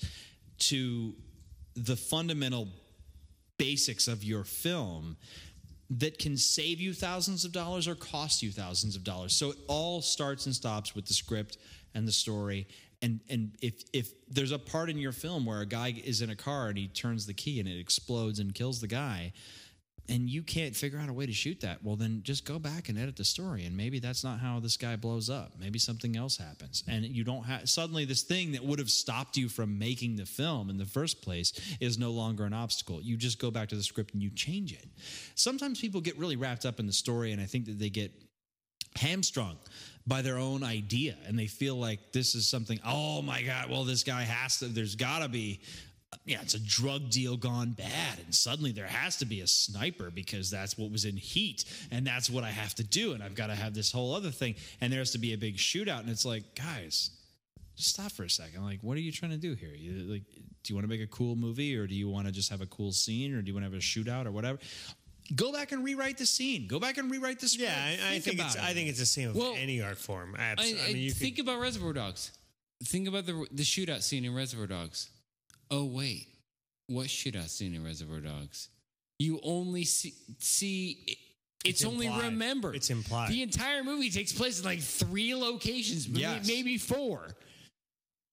to 0.59 1.15
the 1.75 1.95
fundamental 1.95 2.67
basics 3.57 4.07
of 4.07 4.23
your 4.23 4.43
film 4.43 5.17
that 5.89 6.17
can 6.17 6.37
save 6.37 6.79
you 6.79 6.93
thousands 6.93 7.45
of 7.45 7.51
dollars 7.51 7.87
or 7.87 7.95
cost 7.95 8.41
you 8.41 8.51
thousands 8.51 8.95
of 8.95 9.03
dollars. 9.03 9.33
So 9.33 9.51
it 9.51 9.57
all 9.67 10.01
starts 10.01 10.45
and 10.45 10.55
stops 10.55 10.95
with 10.95 11.05
the 11.05 11.13
script 11.13 11.57
and 11.93 12.07
the 12.07 12.11
story. 12.11 12.67
And 13.01 13.19
and 13.29 13.55
if 13.61 13.83
if 13.91 14.11
there's 14.29 14.51
a 14.51 14.59
part 14.59 14.89
in 14.89 14.97
your 14.97 15.11
film 15.11 15.45
where 15.45 15.61
a 15.61 15.65
guy 15.65 15.93
is 16.03 16.21
in 16.21 16.29
a 16.29 16.35
car 16.35 16.69
and 16.69 16.77
he 16.77 16.87
turns 16.87 17.25
the 17.25 17.33
key 17.33 17.59
and 17.59 17.67
it 17.67 17.79
explodes 17.79 18.39
and 18.39 18.53
kills 18.53 18.81
the 18.81 18.87
guy, 18.87 19.33
and 20.09 20.29
you 20.29 20.43
can't 20.43 20.75
figure 20.75 20.99
out 20.99 21.07
a 21.07 21.13
way 21.13 21.25
to 21.25 21.31
shoot 21.31 21.61
that, 21.61 21.83
well 21.83 21.95
then 21.95 22.21
just 22.23 22.45
go 22.45 22.59
back 22.59 22.89
and 22.89 22.99
edit 22.99 23.15
the 23.15 23.23
story 23.23 23.65
and 23.65 23.75
maybe 23.75 23.99
that's 23.99 24.23
not 24.23 24.39
how 24.39 24.59
this 24.59 24.75
guy 24.75 24.95
blows 24.95 25.29
up. 25.29 25.53
Maybe 25.57 25.79
something 25.79 26.17
else 26.17 26.37
happens. 26.37 26.83
And 26.87 27.05
you 27.05 27.23
don't 27.23 27.43
have 27.43 27.69
suddenly 27.69 28.03
this 28.03 28.23
thing 28.23 28.51
that 28.51 28.63
would 28.63 28.79
have 28.79 28.89
stopped 28.89 29.37
you 29.37 29.47
from 29.47 29.79
making 29.79 30.17
the 30.17 30.25
film 30.25 30.69
in 30.69 30.77
the 30.77 30.85
first 30.85 31.21
place 31.21 31.53
is 31.79 31.97
no 31.97 32.11
longer 32.11 32.43
an 32.43 32.53
obstacle. 32.53 33.01
You 33.01 33.15
just 33.15 33.39
go 33.39 33.49
back 33.49 33.69
to 33.69 33.75
the 33.75 33.83
script 33.83 34.13
and 34.13 34.21
you 34.21 34.29
change 34.29 34.73
it. 34.73 34.85
Sometimes 35.35 35.79
people 35.79 36.01
get 36.01 36.17
really 36.17 36.35
wrapped 36.35 36.65
up 36.65 36.79
in 36.79 36.87
the 36.87 36.93
story 36.93 37.31
and 37.31 37.41
I 37.41 37.45
think 37.45 37.65
that 37.65 37.79
they 37.79 37.89
get 37.89 38.11
hamstrung 38.95 39.57
by 40.05 40.21
their 40.21 40.37
own 40.37 40.63
idea 40.63 41.15
and 41.27 41.39
they 41.39 41.47
feel 41.47 41.75
like 41.75 42.11
this 42.11 42.35
is 42.35 42.47
something 42.47 42.79
oh 42.85 43.21
my 43.21 43.41
god 43.41 43.69
well 43.69 43.83
this 43.83 44.03
guy 44.03 44.21
has 44.21 44.59
to 44.59 44.65
there's 44.67 44.95
got 44.95 45.19
to 45.19 45.27
be 45.27 45.59
yeah 46.25 46.41
it's 46.41 46.53
a 46.53 46.59
drug 46.59 47.09
deal 47.09 47.37
gone 47.37 47.71
bad 47.71 48.19
and 48.23 48.33
suddenly 48.33 48.71
there 48.71 48.87
has 48.87 49.17
to 49.17 49.25
be 49.25 49.41
a 49.41 49.47
sniper 49.47 50.09
because 50.11 50.49
that's 50.49 50.77
what 50.77 50.91
was 50.91 51.05
in 51.05 51.17
heat 51.17 51.65
and 51.91 52.05
that's 52.05 52.29
what 52.29 52.43
i 52.43 52.49
have 52.49 52.73
to 52.75 52.83
do 52.83 53.13
and 53.13 53.23
i've 53.23 53.35
got 53.35 53.47
to 53.47 53.55
have 53.55 53.73
this 53.73 53.91
whole 53.91 54.13
other 54.13 54.31
thing 54.31 54.55
and 54.81 54.91
there 54.91 54.99
has 54.99 55.11
to 55.11 55.17
be 55.17 55.33
a 55.33 55.37
big 55.37 55.57
shootout 55.57 55.99
and 55.99 56.09
it's 56.09 56.25
like 56.25 56.43
guys 56.55 57.11
just 57.75 57.89
stop 57.89 58.11
for 58.11 58.23
a 58.23 58.29
second 58.29 58.63
like 58.63 58.79
what 58.81 58.95
are 58.97 59.01
you 59.01 59.11
trying 59.11 59.31
to 59.31 59.37
do 59.37 59.53
here 59.55 59.73
you, 59.75 59.91
like 60.11 60.23
do 60.63 60.71
you 60.71 60.75
want 60.75 60.83
to 60.83 60.89
make 60.89 61.01
a 61.01 61.07
cool 61.07 61.35
movie 61.35 61.75
or 61.75 61.87
do 61.87 61.95
you 61.95 62.07
want 62.07 62.25
to 62.27 62.31
just 62.31 62.49
have 62.49 62.61
a 62.61 62.67
cool 62.67 62.91
scene 62.91 63.33
or 63.33 63.41
do 63.41 63.47
you 63.47 63.53
want 63.53 63.65
to 63.65 63.69
have 63.69 63.77
a 63.77 63.81
shootout 63.81 64.25
or 64.25 64.31
whatever 64.31 64.57
go 65.35 65.51
back 65.51 65.71
and 65.71 65.83
rewrite 65.83 66.17
the 66.17 66.25
scene 66.25 66.67
go 66.67 66.79
back 66.79 66.97
and 66.97 67.09
rewrite 67.09 67.39
the 67.39 67.47
script 67.47 67.71
Yeah, 67.71 68.07
I, 68.09 68.15
I 68.15 68.19
think 68.19 68.39
it's 68.39 68.55
it. 68.55 68.61
I 68.63 68.73
think 68.73 68.89
it's 68.89 68.99
the 68.99 69.05
same 69.05 69.29
of 69.29 69.35
Well, 69.35 69.55
any 69.57 69.81
art 69.81 69.97
form. 69.97 70.35
Absolutely. 70.37 70.81
I, 70.81 70.89
I 70.89 70.93
mean, 70.93 71.01
you 71.01 71.11
think 71.11 71.39
about 71.39 71.59
Reservoir 71.59 71.93
Dogs. 71.93 72.31
Think 72.83 73.07
about 73.07 73.25
the 73.25 73.45
the 73.51 73.63
shootout 73.63 74.03
scene 74.03 74.25
in 74.25 74.35
Reservoir 74.35 74.67
Dogs. 74.67 75.09
Oh 75.71 75.85
wait, 75.85 76.27
what 76.87 77.09
should 77.09 77.35
I 77.35 77.41
see 77.47 77.73
in 77.73 77.83
Reservoir 77.83 78.19
Dogs? 78.19 78.69
You 79.19 79.39
only 79.43 79.83
see 79.85 80.13
see. 80.39 81.17
It's, 81.65 81.81
It's 81.81 81.85
only 81.85 82.07
implied. 82.07 82.25
remembered. 82.25 82.75
It's 82.75 82.89
implied. 82.89 83.29
The 83.31 83.41
entire 83.41 83.83
movie 83.85 84.09
takes 84.09 84.33
place 84.33 84.59
in 84.59 84.65
like 84.65 84.81
three 84.81 85.33
locations, 85.33 86.09
maybe- 86.09 86.19
Yes. 86.21 86.45
maybe 86.45 86.77
four. 86.77 87.37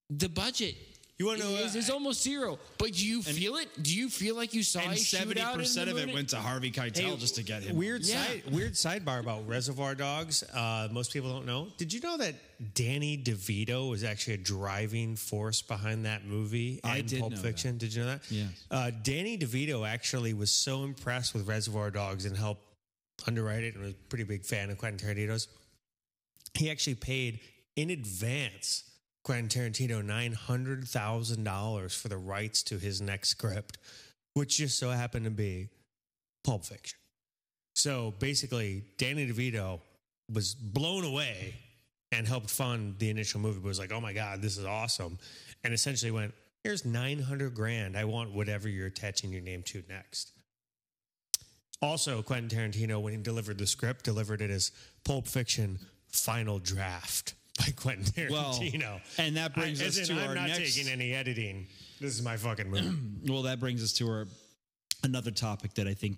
The 0.09 0.27
budget 0.27 0.75
You 1.21 1.27
wanna 1.27 1.39
know, 1.43 1.49
is, 1.51 1.75
uh, 1.75 1.77
is 1.77 1.89
almost 1.91 2.23
zero. 2.23 2.57
But 2.79 2.93
do 2.93 3.05
you 3.05 3.21
feel 3.21 3.57
it? 3.57 3.69
Do 3.79 3.95
you 3.95 4.09
feel 4.09 4.35
like 4.35 4.55
you 4.55 4.63
saw 4.63 4.79
a 4.79 4.85
and 4.85 4.97
seventy 4.97 5.39
percent 5.53 5.87
of 5.87 5.95
it 5.99 6.11
went 6.11 6.29
to 6.29 6.37
Harvey 6.37 6.71
Keitel 6.71 7.19
just 7.19 7.35
to 7.35 7.43
get 7.43 7.61
him. 7.61 7.75
Weird 7.75 8.03
Yeah. 8.03 8.25
side, 8.25 8.43
weird 8.51 8.73
sidebar 8.73 9.19
about 9.19 9.47
Reservoir 9.47 9.93
Dogs. 9.93 10.41
Uh, 10.41 10.87
most 10.91 11.13
people 11.13 11.31
don't 11.31 11.45
know. 11.45 11.71
Did 11.77 11.93
you 11.93 11.99
know 11.99 12.17
that 12.17 12.73
Danny 12.73 13.19
DeVito 13.19 13.87
was 13.87 14.03
actually 14.03 14.33
a 14.33 14.37
driving 14.37 15.15
force 15.15 15.61
behind 15.61 16.05
that 16.07 16.25
movie 16.25 16.79
and 16.83 16.91
I 16.91 17.01
did 17.01 17.19
Pulp 17.19 17.33
know 17.33 17.37
Fiction? 17.39 17.77
Did 17.77 17.93
you 17.93 18.01
know 18.01 18.07
that? 18.07 18.21
Yes. 18.31 18.49
Uh, 18.71 18.89
Danny 19.03 19.37
DeVito 19.37 19.87
actually 19.87 20.33
was 20.33 20.49
so 20.51 20.83
impressed 20.85 21.35
with 21.35 21.47
Reservoir 21.47 21.91
Dogs 21.91 22.25
and 22.25 22.35
helped 22.35 22.65
underwrite 23.27 23.63
it, 23.63 23.75
and 23.75 23.83
was 23.83 23.93
a 23.93 24.09
pretty 24.09 24.23
big 24.23 24.43
fan 24.43 24.71
of 24.71 24.79
Quentin 24.79 25.07
Tarantino's. 25.07 25.49
He 26.55 26.71
actually 26.71 26.95
paid 26.95 27.41
in 27.75 27.91
advance 27.91 28.85
Quentin 29.23 29.47
Tarantino 29.47 30.03
nine 30.03 30.33
hundred 30.33 30.87
thousand 30.87 31.43
dollars 31.43 31.93
for 31.93 32.07
the 32.07 32.17
rights 32.17 32.63
to 32.63 32.77
his 32.77 33.01
next 33.01 33.29
script, 33.29 33.77
which 34.33 34.57
just 34.57 34.79
so 34.79 34.89
happened 34.89 35.25
to 35.25 35.31
be 35.31 35.69
Pulp 36.43 36.65
Fiction. 36.65 36.97
So 37.75 38.13
basically, 38.19 38.83
Danny 38.97 39.27
DeVito 39.27 39.79
was 40.31 40.55
blown 40.55 41.03
away 41.03 41.55
and 42.11 42.27
helped 42.27 42.49
fund 42.49 42.97
the 42.99 43.09
initial 43.09 43.39
movie. 43.39 43.59
But 43.59 43.67
was 43.67 43.79
like, 43.79 43.91
"Oh 43.91 44.01
my 44.01 44.13
god, 44.13 44.41
this 44.41 44.57
is 44.57 44.65
awesome!" 44.65 45.19
And 45.63 45.73
essentially 45.73 46.11
went, 46.11 46.33
"Here's 46.63 46.83
nine 46.83 47.19
hundred 47.19 47.53
grand. 47.53 47.95
I 47.95 48.05
want 48.05 48.33
whatever 48.33 48.67
you're 48.67 48.87
attaching 48.87 49.31
your 49.31 49.41
name 49.41 49.61
to 49.63 49.83
next." 49.87 50.31
Also, 51.79 52.21
Quentin 52.21 52.49
Tarantino, 52.49 53.01
when 53.01 53.13
he 53.13 53.21
delivered 53.21 53.57
the 53.57 53.65
script, 53.65 54.03
delivered 54.03 54.41
it 54.41 54.51
as 54.51 54.71
Pulp 55.03 55.27
Fiction 55.27 55.79
Final 56.07 56.59
Draft 56.59 57.33
by 57.65 57.71
Quentin 57.75 58.27
Well, 58.31 58.53
Tarantino. 58.53 59.01
and 59.17 59.37
that 59.37 59.53
brings 59.53 59.81
I- 59.81 59.85
us 59.87 60.07
to 60.07 60.13
I'm 60.13 60.29
our 60.29 60.35
not 60.35 60.49
taking 60.49 60.87
any 60.87 61.13
editing. 61.13 61.67
This 61.99 62.15
is 62.15 62.21
my 62.23 62.37
fucking 62.37 62.69
movie. 62.69 62.91
well, 63.31 63.43
that 63.43 63.59
brings 63.59 63.83
us 63.83 63.93
to 63.93 64.07
our 64.09 64.27
another 65.03 65.31
topic 65.31 65.73
that 65.75 65.87
I 65.87 65.93
think 65.93 66.17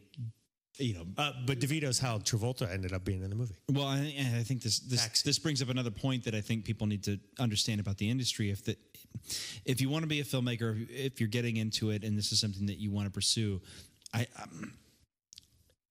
you 0.79 0.93
know. 0.95 1.05
uh, 1.17 1.31
but 1.45 1.59
DeVito's 1.59 1.99
how 1.99 2.17
Travolta 2.19 2.71
ended 2.71 2.93
up 2.93 3.03
being 3.05 3.21
in 3.23 3.29
the 3.29 3.35
movie. 3.35 3.55
Well, 3.71 3.85
I, 3.85 4.13
I 4.39 4.43
think 4.43 4.61
this 4.63 4.79
this 4.79 5.01
Taxi. 5.01 5.27
this 5.27 5.39
brings 5.39 5.61
up 5.61 5.69
another 5.69 5.91
point 5.91 6.23
that 6.25 6.33
I 6.35 6.41
think 6.41 6.65
people 6.65 6.87
need 6.87 7.03
to 7.03 7.19
understand 7.39 7.79
about 7.79 7.97
the 7.97 8.09
industry. 8.09 8.49
If 8.49 8.63
that 8.65 8.77
if 9.65 9.81
you 9.81 9.89
want 9.89 10.03
to 10.03 10.07
be 10.07 10.19
a 10.19 10.23
filmmaker, 10.23 10.87
if 10.89 11.19
you're 11.19 11.29
getting 11.29 11.57
into 11.57 11.91
it, 11.91 12.03
and 12.03 12.17
this 12.17 12.31
is 12.31 12.39
something 12.39 12.65
that 12.67 12.77
you 12.79 12.91
want 12.91 13.05
to 13.07 13.11
pursue, 13.11 13.61
I. 14.13 14.25
Um, 14.41 14.73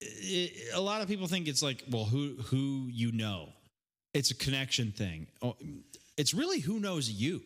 it, 0.01 0.75
a 0.75 0.81
lot 0.81 1.01
of 1.01 1.09
people 1.09 1.29
think 1.29 1.47
it's 1.49 1.62
like, 1.62 1.85
well, 1.91 2.05
who 2.05 2.35
who 2.47 2.88
you 2.91 3.12
know, 3.12 3.51
it's 4.14 4.31
a 4.31 4.35
connection 4.35 4.92
thing. 4.92 5.27
Oh, 5.40 5.57
It's 6.16 6.35
really 6.35 6.61
who 6.61 6.79
knows 6.79 7.11
you. 7.11 7.42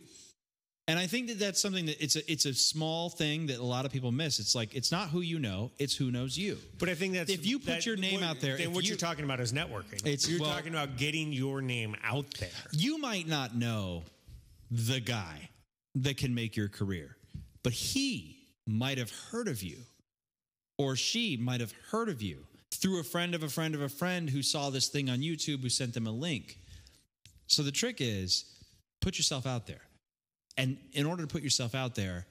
And 0.89 1.01
I 1.01 1.09
think 1.09 1.27
that 1.29 1.41
that's 1.41 1.61
something 1.61 1.87
that 1.87 2.01
it's 2.03 2.15
a 2.15 2.31
it's 2.31 2.45
a 2.47 2.55
small 2.55 3.11
thing 3.11 3.47
that 3.47 3.59
a 3.59 3.63
lot 3.65 3.87
of 3.87 3.93
people 3.93 4.13
miss. 4.13 4.39
It's 4.39 4.55
like 4.55 4.73
it's 4.75 4.93
not 4.93 5.09
who 5.09 5.21
you 5.21 5.41
know, 5.41 5.73
it's 5.79 5.97
who 5.97 6.13
knows 6.13 6.39
you. 6.39 6.59
But 6.79 6.89
I 6.89 6.95
think 6.95 7.15
that's 7.15 7.29
If 7.31 7.45
you 7.45 7.59
put 7.59 7.67
that- 7.67 7.87
your 7.87 7.97
name 7.97 8.21
what- 8.21 8.23
out 8.25 8.41
there, 8.41 8.57
then 8.57 8.73
what 8.73 8.85
you- 8.85 8.91
you're 8.91 8.97
talking 8.97 9.25
about 9.25 9.41
is 9.41 9.53
networking. 9.53 9.99
It's- 9.99 10.29
you're 10.29 10.39
well- 10.41 10.51
talking 10.53 10.71
about 10.73 10.97
getting 10.97 11.33
your 11.33 11.61
name 11.61 11.97
out 12.05 12.31
there. 12.35 12.51
you 12.73 12.99
might 12.99 13.27
not 13.27 13.57
know 13.57 14.05
the 14.71 15.01
guy 15.01 15.51
that 15.97 16.19
can 16.19 16.35
make 16.35 16.55
your 16.57 16.69
career, 16.69 17.17
but 17.65 17.73
he 17.73 18.37
might 18.65 18.99
have 18.99 19.11
heard 19.11 19.49
of 19.49 19.65
you, 19.65 19.79
or 20.79 20.95
she 20.95 21.37
might 21.37 21.61
have 21.61 21.73
heard 21.91 22.09
of 22.09 22.23
you 22.23 22.46
through 22.73 23.01
a 23.01 23.05
friend 23.05 23.35
of 23.35 23.43
a 23.43 23.49
friend 23.49 23.75
of 23.75 23.81
a 23.81 23.89
friend 23.89 24.29
who 24.29 24.43
saw 24.43 24.71
this 24.71 24.89
thing 24.89 25.09
on 25.09 25.19
YouTube 25.19 25.63
who 25.63 25.69
sent 25.69 25.95
them 25.95 26.07
a 26.07 26.11
link. 26.11 26.59
So 27.47 27.63
the 27.63 27.71
trick 27.71 27.97
is 28.01 28.45
put 29.01 29.19
yourself 29.19 29.47
out 29.47 29.67
there. 29.67 29.81
And 30.59 30.79
in 30.93 31.07
order 31.07 31.23
to 31.23 31.29
put 31.29 31.43
yourself 31.43 31.75
out 31.75 31.95
there, 31.95 32.27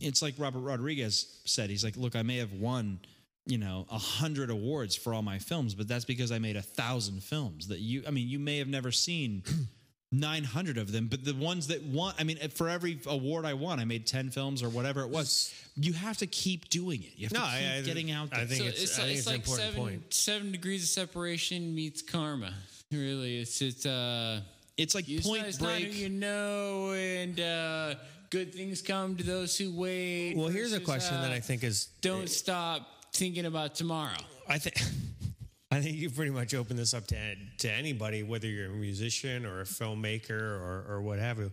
it's 0.00 0.22
like 0.22 0.34
Robert 0.38 0.60
Rodriguez 0.60 1.40
said. 1.46 1.70
He's 1.70 1.84
like, 1.84 1.96
look, 1.96 2.14
I 2.14 2.22
may 2.22 2.36
have 2.38 2.52
won, 2.52 3.00
you 3.46 3.58
know, 3.58 3.86
a 3.90 3.98
hundred 3.98 4.50
awards 4.50 4.94
for 4.94 5.14
all 5.14 5.22
my 5.22 5.38
films, 5.38 5.74
but 5.74 5.88
that's 5.88 6.04
because 6.04 6.30
I 6.30 6.38
made 6.38 6.56
a 6.56 6.62
thousand 6.62 7.22
films 7.22 7.68
that 7.68 7.80
you, 7.80 8.02
I 8.06 8.10
mean, 8.10 8.28
you 8.28 8.38
may 8.38 8.58
have 8.58 8.68
never 8.68 8.92
seen 8.92 9.42
900 10.20 10.78
of 10.78 10.92
them, 10.92 11.06
but 11.08 11.24
the 11.24 11.34
ones 11.34 11.66
that 11.68 11.82
won, 11.84 12.14
I 12.18 12.24
mean, 12.24 12.38
for 12.50 12.68
every 12.68 12.98
award 13.06 13.44
I 13.44 13.54
won, 13.54 13.78
I 13.80 13.84
made 13.84 14.06
10 14.06 14.30
films 14.30 14.62
or 14.62 14.68
whatever 14.68 15.02
it 15.02 15.08
was. 15.10 15.52
You 15.76 15.92
have 15.92 16.16
to 16.18 16.26
keep 16.26 16.68
doing 16.70 17.02
it. 17.02 17.10
You 17.16 17.26
have 17.26 17.32
No, 17.32 17.40
to 17.40 17.46
keep 17.46 17.68
I- 17.68 17.76
I- 17.76 17.82
getting 17.82 18.10
out 18.10 18.30
there. 18.30 18.40
I 18.40 18.46
think 18.46 18.60
so 18.62 18.66
it's- 18.66 18.82
it's, 18.82 18.98
I 18.98 19.02
like, 19.02 19.06
think 19.08 19.18
it's 19.18 19.26
it's 19.26 19.26
an 19.26 19.32
like 19.32 19.40
important 19.42 19.66
seven 19.74 19.80
point. 20.00 20.14
seven 20.14 20.52
degrees 20.52 20.82
of 20.84 20.88
separation 20.88 21.74
meets 21.74 22.02
karma. 22.02 22.54
Really, 22.90 23.38
it's 23.40 23.60
it's 23.60 23.84
uh, 23.84 24.40
it's 24.76 24.94
like 24.94 25.08
it's 25.08 25.26
point 25.26 25.40
not, 25.42 25.48
it's 25.48 25.60
not 25.60 25.66
break. 25.72 25.92
who 25.92 25.98
you 25.98 26.08
know, 26.08 26.92
and 26.92 27.40
uh, 27.40 27.94
good 28.30 28.54
things 28.54 28.80
come 28.80 29.16
to 29.16 29.24
those 29.24 29.58
who 29.58 29.72
wait. 29.72 30.34
Well, 30.36 30.48
here's 30.48 30.72
a 30.72 30.76
versus, 30.76 30.84
question 30.86 31.20
that 31.20 31.30
uh, 31.32 31.34
I 31.34 31.40
think 31.40 31.64
is 31.64 31.86
don't 32.00 32.28
stop 32.30 32.86
thinking 33.12 33.44
about 33.44 33.74
tomorrow. 33.74 34.16
I 34.48 34.58
think 34.58 34.76
I 35.76 35.80
think 35.82 35.96
you 35.96 36.10
pretty 36.10 36.30
much 36.30 36.54
open 36.54 36.76
this 36.76 36.94
up 36.94 37.06
to 37.08 37.16
to 37.58 37.70
anybody, 37.70 38.22
whether 38.22 38.46
you're 38.46 38.70
a 38.70 38.74
musician 38.74 39.44
or 39.44 39.60
a 39.60 39.64
filmmaker 39.64 40.30
or 40.30 40.84
or 40.88 41.02
what 41.02 41.18
have 41.18 41.38
you. 41.38 41.52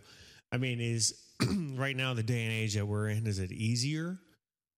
I 0.50 0.56
mean, 0.56 0.80
is 0.80 1.14
right 1.76 1.96
now 1.96 2.14
the 2.14 2.22
day 2.22 2.42
and 2.44 2.52
age 2.52 2.74
that 2.74 2.86
we're 2.86 3.08
in, 3.08 3.26
is 3.26 3.38
it 3.38 3.52
easier 3.52 4.18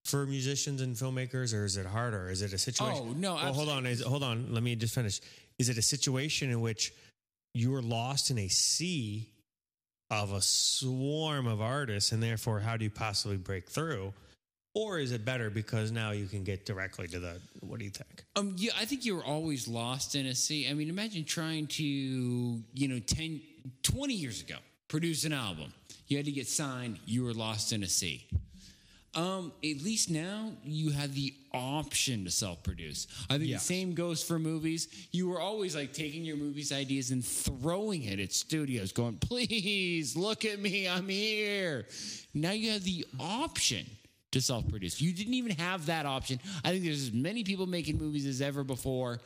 for 0.04 0.26
musicians 0.26 0.80
and 0.80 0.94
filmmakers, 0.94 1.54
or 1.54 1.64
is 1.64 1.76
it 1.76 1.86
harder? 1.86 2.30
Is 2.30 2.42
it 2.42 2.52
a 2.52 2.58
situation? 2.58 3.08
Oh, 3.08 3.12
no, 3.12 3.34
Well, 3.34 3.52
hold 3.52 3.68
on. 3.68 3.86
Is, 3.86 4.02
hold 4.02 4.22
on. 4.22 4.52
Let 4.52 4.62
me 4.62 4.74
just 4.76 4.94
finish. 4.94 5.20
Is 5.58 5.68
it 5.68 5.78
a 5.78 5.82
situation 5.82 6.50
in 6.50 6.60
which 6.60 6.92
you're 7.54 7.82
lost 7.82 8.30
in 8.30 8.38
a 8.38 8.48
sea 8.48 9.28
of 10.10 10.32
a 10.32 10.40
swarm 10.40 11.46
of 11.46 11.60
artists, 11.60 12.12
and 12.12 12.22
therefore, 12.22 12.60
how 12.60 12.76
do 12.76 12.84
you 12.84 12.90
possibly 12.90 13.36
break 13.36 13.68
through? 13.68 14.12
Or 14.76 14.98
is 14.98 15.10
it 15.10 15.24
better 15.24 15.48
because 15.48 15.90
now 15.90 16.10
you 16.10 16.26
can 16.26 16.44
get 16.44 16.66
directly 16.66 17.08
to 17.08 17.18
the? 17.18 17.40
What 17.60 17.78
do 17.78 17.86
you 17.86 17.90
think? 17.90 18.24
Um, 18.36 18.54
yeah, 18.58 18.72
I 18.78 18.84
think 18.84 19.06
you're 19.06 19.24
always 19.24 19.66
lost 19.66 20.14
in 20.14 20.26
a 20.26 20.34
sea. 20.34 20.68
I 20.68 20.74
mean, 20.74 20.90
imagine 20.90 21.24
trying 21.24 21.66
to, 21.68 21.82
you 21.82 22.86
know, 22.86 22.98
10, 22.98 23.40
20 23.82 24.12
years 24.12 24.42
ago, 24.42 24.56
produce 24.88 25.24
an 25.24 25.32
album. 25.32 25.72
You 26.08 26.18
had 26.18 26.26
to 26.26 26.30
get 26.32 26.46
signed. 26.46 26.98
You 27.06 27.24
were 27.24 27.32
lost 27.32 27.72
in 27.72 27.82
a 27.84 27.88
sea. 27.88 28.26
Um, 29.14 29.50
at 29.64 29.80
least 29.82 30.10
now 30.10 30.52
you 30.62 30.90
have 30.90 31.14
the 31.14 31.32
option 31.54 32.26
to 32.26 32.30
self-produce. 32.30 33.06
I 33.30 33.38
think 33.38 33.48
Yeah. 33.48 33.56
the 33.56 33.62
same 33.64 33.94
goes 33.94 34.22
for 34.22 34.38
movies. 34.38 34.88
You 35.10 35.26
were 35.28 35.40
always 35.40 35.74
like 35.74 35.94
taking 35.94 36.22
your 36.22 36.36
movies 36.36 36.70
ideas 36.70 37.12
and 37.12 37.24
throwing 37.24 38.02
it 38.02 38.20
at 38.20 38.30
studios, 38.34 38.92
going, 38.92 39.16
"Please 39.16 40.16
look 40.16 40.44
at 40.44 40.60
me, 40.60 40.86
I'm 40.86 41.08
here." 41.08 41.88
Now 42.34 42.50
you 42.50 42.72
have 42.72 42.84
the 42.84 43.06
option 43.18 43.86
to 44.36 44.42
self-produce. 44.42 45.00
You 45.00 45.12
didn't 45.12 45.34
even 45.34 45.52
have 45.52 45.86
that 45.86 46.06
option. 46.06 46.38
I 46.64 46.70
think 46.70 46.84
there's 46.84 47.02
as 47.02 47.12
many 47.12 47.42
people 47.44 47.66
making 47.66 47.98
movies 47.98 48.26
as 48.26 48.40
ever 48.40 48.62
before, 48.64 49.20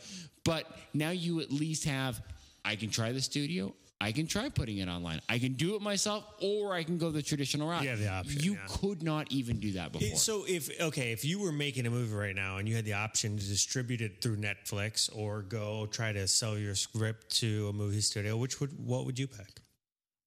but 0.45 0.65
now 0.95 1.11
you 1.11 1.41
at 1.41 1.51
least 1.53 1.85
have. 1.85 2.21
I 2.65 2.77
can 2.77 2.91
try 2.91 3.13
the 3.13 3.21
studio. 3.21 3.75
I 4.03 4.13
can 4.13 4.27
try 4.27 4.49
putting 4.49 4.79
it 4.79 4.89
online. 4.89 5.21
I 5.29 5.39
can 5.39 5.55
do 5.55 5.75
it 5.77 5.83
myself, 5.83 6.25
or 6.41 6.73
I 6.73 6.85
can 6.85 6.97
go 6.97 7.11
the 7.11 7.21
traditional 7.23 7.69
route. 7.69 7.83
You 7.83 7.91
have 7.91 7.99
the 7.99 8.09
option, 8.09 8.43
You 8.43 8.53
yeah. 8.55 8.59
could 8.69 9.03
not 9.03 9.31
even 9.31 9.61
do 9.61 9.73
that 9.73 9.93
before. 9.93 10.09
It- 10.09 10.17
So 10.17 10.45
if 10.49 10.71
okay, 10.81 11.13
if 11.13 11.23
you 11.25 11.39
were 11.39 11.53
making 11.53 11.87
a 11.87 11.91
movie 11.91 12.15
right 12.15 12.35
now 12.35 12.57
and 12.59 12.67
you 12.69 12.77
had 12.77 12.87
the 12.87 12.95
option 12.95 13.37
to 13.37 13.45
distribute 13.47 14.01
it 14.01 14.23
through 14.23 14.37
Netflix 14.39 15.11
or 15.15 15.43
go 15.43 15.87
try 15.87 16.13
to 16.13 16.27
sell 16.29 16.57
your 16.59 16.75
script 16.75 17.31
to 17.41 17.69
a 17.69 17.73
movie 17.75 18.01
studio, 18.01 18.37
which 18.39 18.59
would 18.61 18.71
what 18.79 19.05
would 19.07 19.19
you 19.19 19.27
pick? 19.27 19.61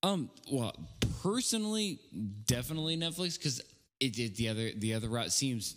Um. 0.04 0.30
Well, 0.52 0.76
personally, 1.24 2.00
definitely 2.46 2.98
Netflix 2.98 3.38
because 3.40 3.60
it, 4.00 4.18
it 4.18 4.36
the 4.36 4.50
other 4.50 4.72
the 4.76 4.94
other 4.94 5.10
route 5.10 5.32
seems. 5.32 5.76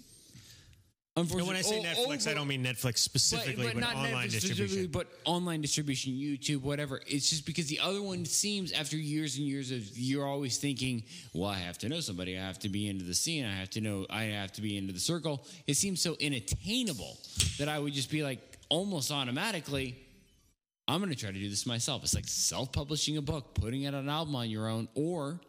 Unfortunately, 1.19 1.49
when 1.49 1.57
I 1.57 1.63
say 1.63 1.79
o- 1.79 1.83
Netflix, 1.83 2.29
I 2.29 2.33
oh, 2.33 2.35
don't 2.35 2.49
mean 2.49 2.63
Netflix 2.63 2.99
specifically, 2.99 3.69
but, 3.73 3.79
not 3.79 3.97
online 3.97 4.29
Netflix 4.29 4.31
distribution. 4.33 4.87
but 4.89 5.07
online 5.25 5.63
distribution, 5.63 6.13
YouTube, 6.13 6.61
whatever. 6.61 7.01
It's 7.07 7.31
just 7.31 7.47
because 7.47 7.69
the 7.69 7.81
other 7.81 8.03
one 8.03 8.27
seems 8.27 8.71
after 8.71 8.99
years 8.99 9.39
and 9.39 9.47
years 9.47 9.71
of 9.71 9.81
you're 9.97 10.27
always 10.27 10.59
thinking, 10.59 11.05
well, 11.33 11.49
I 11.49 11.57
have 11.57 11.79
to 11.79 11.89
know 11.89 12.01
somebody, 12.01 12.37
I 12.37 12.43
have 12.43 12.59
to 12.61 12.69
be 12.69 12.87
into 12.87 13.07
the 13.07 13.15
scene, 13.15 13.47
I 13.47 13.55
have 13.55 13.71
to 13.71 13.81
know, 13.81 14.05
I 14.11 14.25
have 14.25 14.53
to 14.53 14.61
be 14.63 14.77
into 14.77 14.93
the 14.93 15.01
circle. 15.01 15.47
It 15.67 15.79
seems 15.79 16.03
so 16.03 16.17
inattainable 16.21 17.17
that 17.59 17.71
I 17.71 17.79
would 17.79 17.95
just 17.95 18.11
be 18.11 18.23
like 18.23 18.59
almost 18.69 19.11
automatically. 19.11 19.97
I'm 20.87 21.01
going 21.01 21.11
to 21.11 21.19
try 21.19 21.33
to 21.33 21.39
do 21.39 21.49
this 21.49 21.65
myself. 21.65 22.05
It's 22.05 22.15
like 22.15 22.29
self-publishing 22.29 23.17
a 23.17 23.23
book, 23.23 23.55
putting 23.55 23.87
out 23.87 23.95
an 23.95 24.09
album 24.09 24.37
on 24.37 24.51
your 24.51 24.69
own, 24.69 24.87
or 24.95 25.41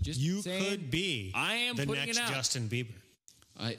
just 0.00 0.20
You 0.20 0.42
saying, 0.42 0.64
could 0.64 0.90
be 0.90 1.32
I 1.34 1.54
am 1.54 1.76
the 1.76 1.86
putting 1.86 2.06
next 2.06 2.18
it 2.18 2.22
out. 2.24 2.30
Justin 2.32 2.68
Bieber. 2.68 2.94
I, 3.58 3.76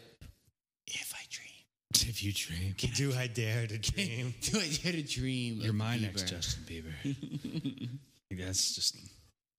if 0.87 1.13
I 1.13 1.23
dream, 1.29 2.09
If 2.09 2.23
you 2.23 2.33
dream, 2.33 2.75
Do 2.95 3.13
I 3.13 3.27
dare 3.27 3.67
to 3.67 3.77
dream? 3.77 4.33
do 4.41 4.59
I 4.59 4.67
dare 4.67 4.91
to 4.93 5.03
dream? 5.03 5.59
you're 5.61 5.73
my 5.73 5.97
Bieber? 5.97 6.01
next 6.01 6.29
Justin 6.29 6.63
Bieber. 6.65 7.89
That's 8.37 8.75
just 8.75 8.95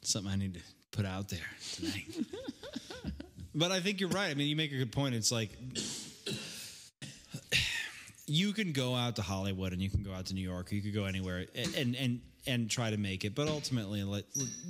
something 0.02 0.30
I 0.32 0.36
need 0.36 0.54
to 0.54 0.60
put 0.92 1.04
out 1.06 1.28
there 1.28 1.38
tonight. 1.74 2.04
but 3.54 3.70
I 3.72 3.80
think 3.80 4.00
you're 4.00 4.08
right. 4.10 4.30
I 4.30 4.34
mean, 4.34 4.48
you 4.48 4.56
make 4.56 4.72
a 4.72 4.76
good 4.78 4.92
point. 4.92 5.14
It's 5.14 5.32
like 5.32 5.50
you 8.26 8.52
can 8.52 8.72
go 8.72 8.94
out 8.94 9.16
to 9.16 9.22
Hollywood 9.22 9.72
and 9.72 9.82
you 9.82 9.90
can 9.90 10.02
go 10.02 10.12
out 10.12 10.26
to 10.26 10.34
New 10.34 10.40
York, 10.48 10.70
or 10.70 10.74
you 10.74 10.82
could 10.82 10.94
go 10.94 11.04
anywhere 11.04 11.46
and 11.54 11.74
and 11.74 11.96
and, 11.96 12.20
and 12.50 12.70
try 12.70 12.90
to 12.90 12.96
make 12.96 13.24
it. 13.24 13.34
But 13.34 13.48
ultimately, 13.48 14.02
let 14.02 14.24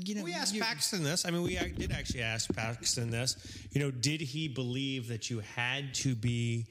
you 0.04 0.14
know, 0.14 0.22
We 0.24 0.34
asked 0.34 0.54
you- 0.54 0.60
Paxton 0.60 1.02
this. 1.02 1.24
I 1.24 1.30
mean, 1.30 1.42
we 1.42 1.56
did 1.56 1.92
actually 1.92 2.22
ask 2.22 2.52
Paxton 2.54 3.10
this. 3.10 3.36
You 3.72 3.80
know, 3.80 3.90
did 3.90 4.20
he 4.20 4.48
believe 4.48 5.08
that 5.08 5.30
you 5.30 5.40
had 5.40 5.94
to 5.94 6.14
be 6.14 6.66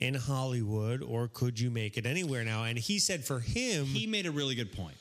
in 0.00 0.14
Hollywood 0.14 1.02
or 1.02 1.28
could 1.28 1.58
you 1.58 1.70
make 1.70 1.96
it 1.96 2.06
anywhere 2.06 2.44
now? 2.44 2.64
And 2.64 2.78
he 2.78 2.98
said 2.98 3.24
for 3.24 3.40
him, 3.40 3.86
he 3.86 4.06
made 4.06 4.26
a 4.26 4.30
really 4.30 4.54
good 4.54 4.72
point. 4.72 4.96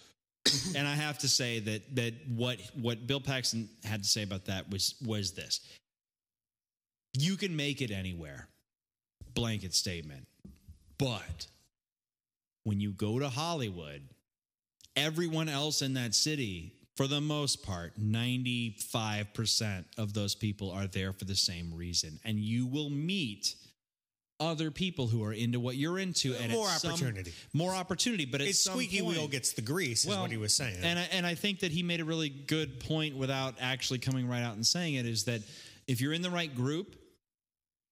and 0.76 0.88
I 0.88 0.96
have 0.96 1.20
to 1.20 1.28
say 1.28 1.60
that 1.60 1.96
that 1.96 2.14
what 2.28 2.60
what 2.74 3.06
Bill 3.06 3.20
Paxton 3.20 3.70
had 3.84 4.02
to 4.04 4.10
say 4.10 4.24
about 4.24 4.46
that 4.46 4.70
was 4.72 4.96
was 5.06 5.34
this. 5.34 5.60
You 7.14 7.36
can 7.38 7.56
make 7.56 7.82
it 7.82 7.92
anywhere. 7.92 8.48
Blanket 9.34 9.74
statement. 9.74 10.28
But 10.98 11.48
when 12.64 12.80
you 12.80 12.92
go 12.92 13.20
to 13.20 13.30
Hollywood, 13.30 14.02
everyone 15.00 15.50
else 15.50 15.82
in 15.82 15.94
that 15.96 16.14
city, 16.16 16.74
for 16.96 17.08
the 17.08 17.22
most 17.22 17.64
part, 17.64 18.00
95% 18.00 19.86
of 19.98 20.14
those 20.14 20.36
people 20.36 20.72
are 20.72 20.88
there 20.88 21.14
for 21.14 21.26
the 21.26 21.36
same 21.36 21.74
reason. 21.74 22.20
And 22.26 22.40
you 22.40 22.66
will 22.68 22.90
meet 22.90 23.56
other 24.42 24.72
people 24.72 25.08
who 25.08 25.22
are 25.24 25.34
into 25.34 25.60
what 25.60 25.76
you're 25.76 26.00
into 26.00 26.34
and 26.36 26.52
More 26.52 26.70
some- 26.70 26.92
opportunity. 26.94 27.34
more 27.52 27.76
opportunity 27.76 28.24
but 28.24 28.40
it's 28.40 28.64
squeaky 28.64 29.02
point- 29.02 29.18
wheel 29.18 29.28
gets 29.28 29.52
the 29.52 29.62
grease, 29.62 30.06
is 30.06 30.16
what 30.16 30.32
he 30.32 30.38
was 30.38 30.54
saying. 30.54 30.78
and 30.82 30.98
I, 30.98 31.04
and 31.12 31.26
I 31.26 31.36
think 31.36 31.60
that 31.60 31.72
he 31.74 31.84
made 31.84 32.00
a 32.00 32.06
really 32.06 32.30
good 32.30 32.80
point 32.80 33.18
without 33.18 33.56
actually 33.60 34.00
coming 34.00 34.28
right 34.30 34.42
out 34.42 34.56
and 34.56 34.66
saying 34.66 34.94
it 34.96 35.06
is 35.06 35.26
that 35.26 35.42
if 35.88 36.00
you're 36.00 36.14
in 36.14 36.22
the 36.22 36.30
right 36.30 36.54
group, 36.56 36.96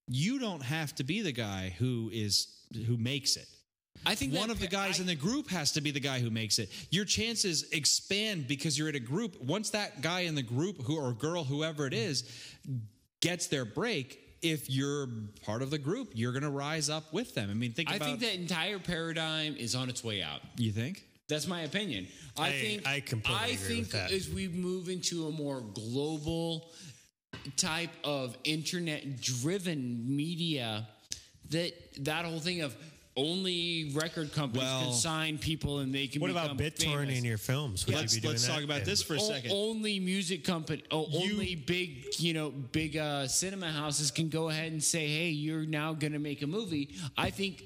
you 0.08 0.39
don't 0.39 0.62
have 0.64 0.95
to 0.95 1.03
be 1.03 1.22
the 1.22 1.34
guy 1.34 1.76
who 1.78 2.10
is 2.14 2.47
who 2.86 2.95
makes 2.95 3.36
it. 3.36 3.47
I 4.06 4.16
think 4.16 4.34
One 4.34 4.50
of 4.50 4.60
the 4.60 4.68
guys 4.68 5.00
I- 5.00 5.02
in 5.02 5.08
the 5.08 5.16
group 5.16 5.50
has 5.50 5.74
to 5.74 5.82
be 5.82 5.91
the 5.91 6.00
guy 6.00 6.20
who 6.20 6.30
makes 6.30 6.60
it. 6.60 6.70
Your 6.91 7.04
chances 7.06 7.64
expand 7.72 8.48
because 8.48 8.78
you're 8.78 8.88
in 8.89 8.95
a 8.95 9.00
group. 9.02 9.41
Once 9.41 9.72
that 9.72 10.02
guy 10.02 10.22
in 10.22 10.36
the 10.36 10.41
group 10.43 10.82
who 10.84 10.98
or 10.98 11.14
girl, 11.14 11.43
whoever 11.43 11.86
it 11.88 11.93
is, 11.93 12.24
gets 13.22 13.48
their 13.48 13.66
break, 13.66 14.20
if 14.41 14.70
you're 14.70 15.08
part 15.43 15.62
of 15.62 15.72
the 15.72 15.78
group, 15.78 16.12
you're 16.14 16.32
going 16.32 16.43
to 16.43 16.50
rise 16.50 16.89
up 16.89 17.12
with 17.12 17.34
them. 17.36 17.50
I 17.50 17.54
mean, 17.54 17.74
think 17.74 17.89
about. 17.89 17.93
I 17.93 17.98
about. 17.98 18.06
think 18.08 18.20
that 18.22 18.36
entire 18.39 18.80
paradigm 18.80 19.56
is 19.58 19.76
on 19.76 19.89
its 19.89 20.04
way 20.04 20.22
out. 20.22 20.41
you 20.58 20.72
think. 20.72 21.04
That's 21.28 21.48
my 21.48 21.62
opinion. 21.64 22.08
I, 22.38 22.48
I- 22.48 22.52
think 22.54 22.88
I 22.88 23.00
completely 23.02 23.41
I 23.43 23.48
agree 23.48 23.58
think 23.68 23.80
with 23.80 23.91
that. 23.93 24.12
as 24.12 24.30
we 24.30 24.48
move 24.48 24.88
into 24.88 25.28
a 25.28 25.32
more 25.32 25.60
global 25.62 26.72
type 27.58 27.89
of 28.06 28.38
internet-driven 28.45 30.16
media, 30.16 30.88
that 31.50 31.74
that 32.06 32.26
whole 32.26 32.39
thing 32.39 32.62
of 32.62 32.76
only 33.18 33.91
record 33.93 34.32
companies 34.32 34.63
Well- 34.63 34.84
can 34.86 34.93
sign 34.93 35.38
people 35.38 35.80
and 35.80 35.93
they 35.93 36.07
can. 36.07 36.22
what 36.22 36.30
about 36.32 36.55
become 36.55 36.72
BitTorrent 36.72 37.15
in 37.15 37.26
your 37.26 37.38
films? 37.38 37.86
Would 37.86 37.95
Let's 37.95 38.13
be 38.15 38.22
doing 38.22 38.34
let's 38.34 38.45
that? 38.45 38.53
talk 38.53 38.63
about 38.63 38.80
Yeah. 38.80 38.86
this 38.86 39.01
for 39.01 39.15
a 39.15 39.20
second. 39.20 39.51
Only 39.51 39.99
music 39.99 40.43
company, 40.43 40.84
oh, 40.91 41.09
only 41.13 41.55
big, 41.55 42.05
you 42.20 42.34
know, 42.34 42.51
big 42.51 42.95
uh, 42.95 43.28
cinema 43.28 43.72
houses 43.72 44.11
can 44.11 44.30
go 44.30 44.49
ahead 44.49 44.72
and 44.72 44.84
say, 44.84 45.07
"Hey, 45.07 45.30
you're 45.32 45.65
now 45.65 45.93
going 45.93 46.13
to 46.13 46.20
make 46.20 46.41
a 46.43 46.47
movie." 46.47 46.89
I 47.18 47.30
think. 47.32 47.63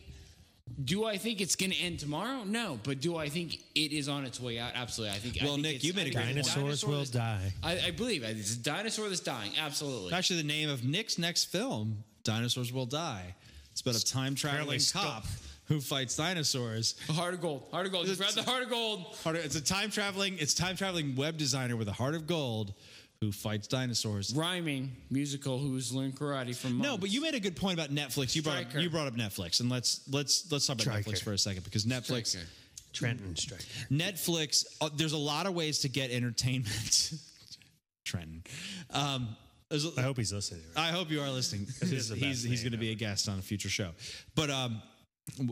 Do 0.86 1.04
I 1.06 1.18
think 1.18 1.41
it's 1.41 1.58
going 1.58 1.72
to 1.72 1.78
end 1.80 1.99
tomorrow? 1.99 2.45
No, 2.45 2.80
but 2.84 3.02
do 3.02 3.18
I 3.18 3.28
think 3.28 3.60
it 3.76 3.91
is 3.91 4.08
on 4.08 4.24
its 4.26 4.39
way 4.39 4.58
out? 4.58 4.72
Absolutely. 4.74 5.16
I 5.16 5.20
think. 5.20 5.41
I 5.41 5.43
Well, 5.43 5.54
think 5.56 5.64
Nick, 5.64 5.76
it's- 5.76 5.84
you 5.86 5.93
made 5.93 6.08
a 6.08 6.10
I 6.12 6.14
great 6.14 6.26
think 6.34 6.38
a 6.38 6.41
Dinosaurs 6.43 6.56
dinosaur 6.82 6.89
will 6.89 7.04
that's- 7.04 7.10
die. 7.10 7.54
I, 7.62 7.88
I 7.88 7.91
believe 7.91 8.24
it's 8.24 8.54
a 8.54 8.58
dinosaur 8.58 9.10
that's 9.10 9.20
dying. 9.20 9.52
Absolutely. 9.58 10.14
Actually, 10.14 10.38
the 10.38 10.47
name 10.47 10.70
of 10.70 10.86
Nick's 10.86 11.18
next 11.18 11.45
film, 11.52 12.04
Dinosaurs 12.24 12.72
Will 12.72 12.86
Die. 12.86 13.36
It's 13.72 13.82
about 13.82 13.96
a 13.96 14.06
time 14.06 14.36
traveling 14.36 14.80
cop 14.94 15.26
who 15.68 15.80
fights 15.80 16.16
dinosaurs. 16.18 16.96
Heart 17.10 17.36
of 17.36 17.42
gold. 17.42 17.64
Heart 17.72 17.86
of 17.88 17.92
gold. 17.92 18.08
You've 18.08 18.20
read 18.20 18.34
the 18.34 18.44
heart 18.44 18.64
of 18.64 18.70
gold. 18.70 19.16
Heart 19.24 19.38
of- 19.38 19.46
It's 19.46 19.56
a 19.56 19.62
time 19.64 19.90
traveling. 19.90 20.38
It's 20.40 20.54
time 20.54 20.76
traveling 20.76 21.16
web 21.16 21.38
designer 21.38 21.78
with 21.78 21.88
a 21.88 21.94
heart 21.94 22.14
of 22.16 22.28
gold 22.28 22.74
who 23.22 23.32
fights 23.32 23.68
dinosaurs. 23.68 24.34
Rhyming 24.36 24.92
musical 25.10 25.60
who's 25.60 25.94
learned 25.94 26.16
karate 26.16 26.56
from. 26.56 26.80
No, 26.80 26.98
but 26.98 27.10
you 27.12 27.22
made 27.22 27.36
a 27.36 27.40
good 27.40 27.56
point 27.56 27.76
about 27.80 27.90
Netflix. 27.94 28.36
You 28.36 28.42
brought 28.42 28.58
up, 28.66 28.74
you 28.76 28.90
brought 28.90 29.08
up 29.08 29.16
Netflix, 29.16 29.60
and 29.62 29.70
let's 29.70 30.02
let's 30.12 30.52
let's 30.52 30.66
talk 30.68 30.76
about 30.76 30.82
Striker. 30.84 31.10
Netflix 31.12 31.22
for 31.24 31.34
a 31.34 31.38
second 31.38 31.64
because 31.64 31.86
Netflix 31.86 32.28
Striker. 32.28 32.48
Trenton 32.94 33.36
Striker. 33.38 33.64
Netflix. 33.90 34.66
Uh, 34.82 34.90
there's 34.96 35.14
a 35.14 35.18
lot 35.18 35.46
of 35.46 35.54
ways 35.54 35.80
to 35.80 35.88
get 35.90 36.12
entertainment. 36.12 37.14
Trenton. 38.06 38.44
Um, 38.90 39.38
there's 39.72 39.86
a- 39.86 39.94
I 40.00 40.04
hope 40.04 40.18
he's 40.18 40.32
listening. 40.32 40.62
I 40.78 40.90
hope 40.92 41.10
you 41.10 41.22
are 41.22 41.30
listening. 41.32 41.66
The 41.80 41.86
he's 42.16 42.44
he's 42.44 42.62
going 42.62 42.74
to 42.74 42.78
be 42.78 42.92
a 42.92 42.96
guest 42.96 43.28
on 43.28 43.40
a 43.40 43.42
future 43.42 43.70
show, 43.70 43.90
but 44.36 44.50
um, 44.52 44.82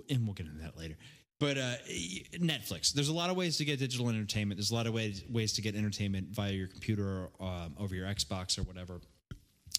and 0.10 0.26
we'll 0.26 0.34
get 0.36 0.46
into 0.46 0.62
that 0.62 0.78
later. 0.78 0.98
But 1.40 1.58
uh, 1.58 1.76
Netflix. 2.38 2.92
There's 2.94 3.08
a 3.08 3.14
lot 3.14 3.30
of 3.30 3.38
ways 3.38 3.58
to 3.58 3.66
get 3.66 3.80
digital 3.80 4.10
entertainment. 4.10 4.58
There's 4.60 4.72
a 4.72 4.76
lot 4.76 4.88
of 4.88 4.94
ways 4.94 5.24
ways 5.30 5.54
to 5.54 5.62
get 5.62 5.74
entertainment 5.76 6.28
via 6.32 6.52
your 6.52 6.68
computer 6.68 7.30
or 7.40 7.48
um, 7.48 7.76
over 7.80 7.96
your 7.96 8.08
Xbox 8.08 8.60
or 8.60 8.64
whatever. 8.64 9.00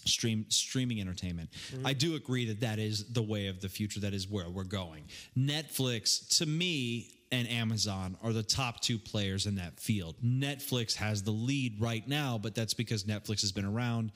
stream 0.05 0.45
streaming 0.49 0.99
entertainment. 0.99 1.49
I 1.85 1.93
do 1.93 2.15
agree 2.15 2.45
that 2.47 2.61
that 2.61 2.79
is 2.79 3.13
the 3.13 3.21
way 3.21 3.47
of 3.47 3.61
the 3.61 3.69
future. 3.69 3.99
That 3.99 4.13
is 4.15 4.27
where 4.27 4.49
we're 4.49 4.63
going. 4.63 5.03
Netflix, 5.37 6.37
to 6.39 6.45
me, 6.47 7.11
and 7.31 7.47
Amazon 7.49 8.17
are 8.21 8.33
the 8.33 8.43
top 8.43 8.81
two 8.81 8.99
players 8.99 9.45
in 9.45 9.55
that 9.55 9.79
field. 9.79 10.15
Netflix 10.23 10.95
has 10.95 11.23
the 11.23 11.31
lead 11.31 11.79
right 11.79 12.07
now, 12.07 12.37
but 12.37 12.55
that's 12.55 12.73
because 12.73 13.05
Netflix 13.05 13.41
has 13.41 13.51
been 13.51 13.65
around 13.65 14.11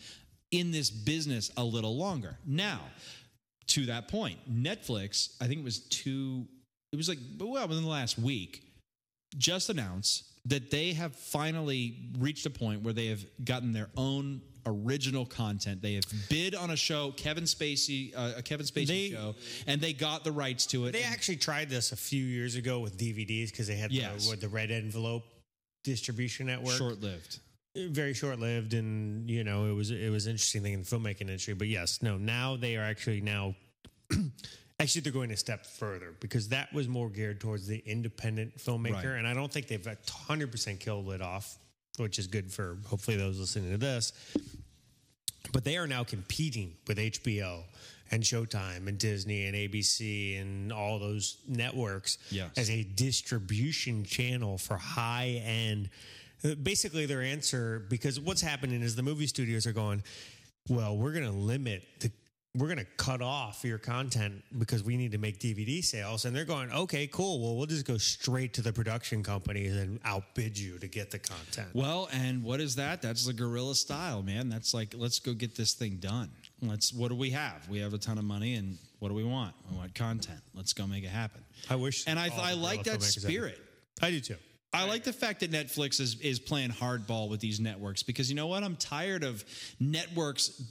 in 0.51 0.71
this 0.71 0.89
business 0.89 1.51
a 1.57 1.63
little 1.63 1.97
longer. 1.97 2.37
Now, 2.45 2.81
to 3.67 3.85
that 3.87 4.07
point, 4.07 4.37
Netflix, 4.51 5.35
I 5.41 5.47
think 5.47 5.59
it 5.59 5.63
was 5.63 5.79
two, 5.79 6.45
it 6.91 6.97
was 6.97 7.09
like, 7.09 7.19
well, 7.39 7.67
within 7.67 7.83
the 7.83 7.89
last 7.89 8.19
week, 8.19 8.63
just 9.37 9.69
announced 9.69 10.23
that 10.45 10.69
they 10.69 10.93
have 10.93 11.15
finally 11.15 12.11
reached 12.19 12.45
a 12.45 12.49
point 12.49 12.83
where 12.83 12.93
they 12.93 13.07
have 13.07 13.25
gotten 13.43 13.73
their 13.73 13.89
own 13.97 14.41
original 14.65 15.25
content. 15.25 15.81
They 15.81 15.93
have 15.95 16.05
bid 16.29 16.55
on 16.55 16.71
a 16.71 16.75
show, 16.75 17.11
Kevin 17.11 17.43
Spacey, 17.43 18.13
uh, 18.15 18.33
a 18.37 18.41
Kevin 18.41 18.65
Spacey 18.65 18.87
They- 18.87 19.09
show, 19.11 19.35
and 19.67 19.79
they 19.79 19.93
got 19.93 20.23
the 20.23 20.31
rights 20.31 20.65
to 20.67 20.85
it. 20.87 20.91
They 20.93 21.03
actually 21.03 21.37
tried 21.37 21.69
this 21.69 21.91
a 21.91 21.95
few 21.95 22.23
years 22.23 22.55
ago 22.55 22.79
with 22.79 22.97
DVDs 22.97 23.51
because 23.51 23.67
they 23.67 23.75
had 23.75 23.91
Yes. 23.91 24.23
the, 24.23 24.29
what, 24.29 24.41
the 24.41 24.49
red 24.49 24.71
envelope 24.71 25.23
distribution 25.83 26.47
network. 26.47 26.77
short 26.77 26.99
lived. 27.01 27.39
very 27.75 28.13
short 28.13 28.39
lived, 28.39 28.73
and 28.73 29.29
you 29.29 29.43
know 29.43 29.65
it 29.69 29.73
was 29.73 29.91
it 29.91 30.09
was 30.09 30.27
interesting 30.27 30.63
thing 30.63 30.73
in 30.73 30.79
the 30.81 30.85
filmmaking 30.85 31.21
industry. 31.21 31.53
But 31.53 31.67
yes, 31.67 32.01
no, 32.01 32.17
now 32.17 32.55
they 32.55 32.77
are 32.77 32.83
actually 32.83 33.21
now. 33.21 33.55
Actually, 34.77 35.01
they're 35.01 35.13
going 35.13 35.31
a 35.31 35.37
step 35.37 35.65
further 35.65 36.13
because 36.19 36.49
that 36.49 36.71
was 36.73 36.85
more 36.89 37.09
geared 37.09 37.39
towards 37.39 37.65
the 37.65 37.81
independent 37.85 38.57
filmmaker, 38.57 38.93
Right. 39.05 39.05
and 39.19 39.25
I 39.25 39.33
don't 39.33 39.49
think 39.49 39.67
they've 39.69 39.87
hundred 40.09 40.51
percent 40.51 40.81
killed 40.81 41.09
it 41.11 41.21
off, 41.21 41.57
which 41.99 42.19
is 42.19 42.27
good 42.27 42.51
for 42.51 42.77
hopefully 42.87 43.17
those 43.17 43.39
listening 43.39 43.71
to 43.71 43.77
this. 43.77 44.13
But 45.51 45.63
they 45.63 45.77
are 45.77 45.87
now 45.87 46.03
competing 46.03 46.73
with 46.87 46.97
HBO 46.97 47.63
and 48.11 48.21
Showtime 48.23 48.87
and 48.87 48.97
Disney 48.97 49.45
and 49.45 49.55
ABC 49.55 50.39
and 50.41 50.71
all 50.71 50.99
those 50.99 51.37
networks 51.47 52.17
Yes. 52.29 52.51
as 52.57 52.69
a 52.69 52.83
distribution 52.83 54.03
channel 54.03 54.57
for 54.57 54.77
high 54.77 55.41
end. 55.43 55.89
Basically, 56.61 57.05
their 57.05 57.21
answer 57.21 57.85
because 57.89 58.19
what's 58.19 58.41
happening 58.41 58.81
is 58.81 58.95
the 58.95 59.01
movie 59.03 59.27
studios 59.27 59.65
are 59.65 59.73
going, 59.73 60.03
well, 60.69 60.97
we're 60.97 61.13
going 61.13 61.25
to 61.25 61.31
limit 61.31 61.83
the. 61.99 62.11
We're 62.55 62.67
going 62.67 62.79
to 62.79 62.87
cut 62.97 63.21
off 63.21 63.63
your 63.63 63.77
content 63.77 64.43
because 64.57 64.83
we 64.83 64.95
need 64.95 65.11
to 65.11 65.17
make 65.17 65.39
DVD 65.39 65.83
sales. 65.83 66.25
And 66.25 66.35
they're 66.35 66.45
going, 66.45 66.71
okay, 66.71 67.07
cool. 67.07 67.41
Well, 67.41 67.57
we'll 67.57 67.65
just 67.65 67.85
go 67.85 67.97
straight 67.97 68.53
to 68.53 68.61
the 68.61 68.71
production 68.71 69.23
companies 69.23 69.75
and 69.75 69.99
outbid 70.05 70.57
you 70.57 70.77
to 70.79 70.87
get 70.87 71.11
the 71.11 71.19
content. 71.19 71.67
Well, 71.73 72.07
and 72.13 72.43
what 72.43 72.61
is 72.61 72.75
that? 72.75 73.01
That's 73.01 73.25
the 73.25 73.33
guerrilla 73.33 73.75
style, 73.75 74.23
man. 74.23 74.47
That's 74.49 74.73
like, 74.73 74.93
let's 74.95 75.19
go 75.19 75.33
get 75.33 75.55
this 75.55 75.73
thing 75.73 75.97
done. 75.97 76.29
Let's. 76.61 76.93
What 76.93 77.09
do 77.09 77.15
we 77.15 77.31
have? 77.31 77.67
We 77.69 77.79
have 77.79 77.93
a 77.93 77.97
ton 77.97 78.17
of 78.17 78.23
money, 78.23 78.55
and 78.55 78.77
what 78.99 79.09
do 79.09 79.15
we 79.15 79.23
want? 79.23 79.53
We 79.69 79.77
want 79.77 79.93
content. 79.93 80.39
Let's 80.53 80.73
go 80.73 80.87
make 80.87 81.03
it 81.03 81.09
happen. 81.09 81.43
I 81.69 81.75
wish. 81.75 82.07
And 82.07 82.17
I, 82.17 82.29
I 82.37 82.53
like 82.53 82.83
that 82.83 82.99
filmmakers 82.99 83.15
had 83.15 83.23
it. 83.23 83.27
spirit. 83.27 83.59
I 84.01 84.11
do 84.11 84.19
too. 84.19 84.37
I 84.75 84.85
like 84.87 85.03
the 85.03 85.13
fact 85.13 85.39
that 85.41 85.51
Netflix 85.51 85.99
is 85.99 86.19
is 86.21 86.39
playing 86.39 86.71
hardball 86.71 87.29
with 87.29 87.39
these 87.39 87.59
networks 87.59 88.03
because 88.03 88.29
you 88.29 88.35
know 88.35 88.47
what? 88.47 88.63
I'm 88.63 88.75
tired 88.75 89.23
of 89.23 89.43
networks 89.79 90.61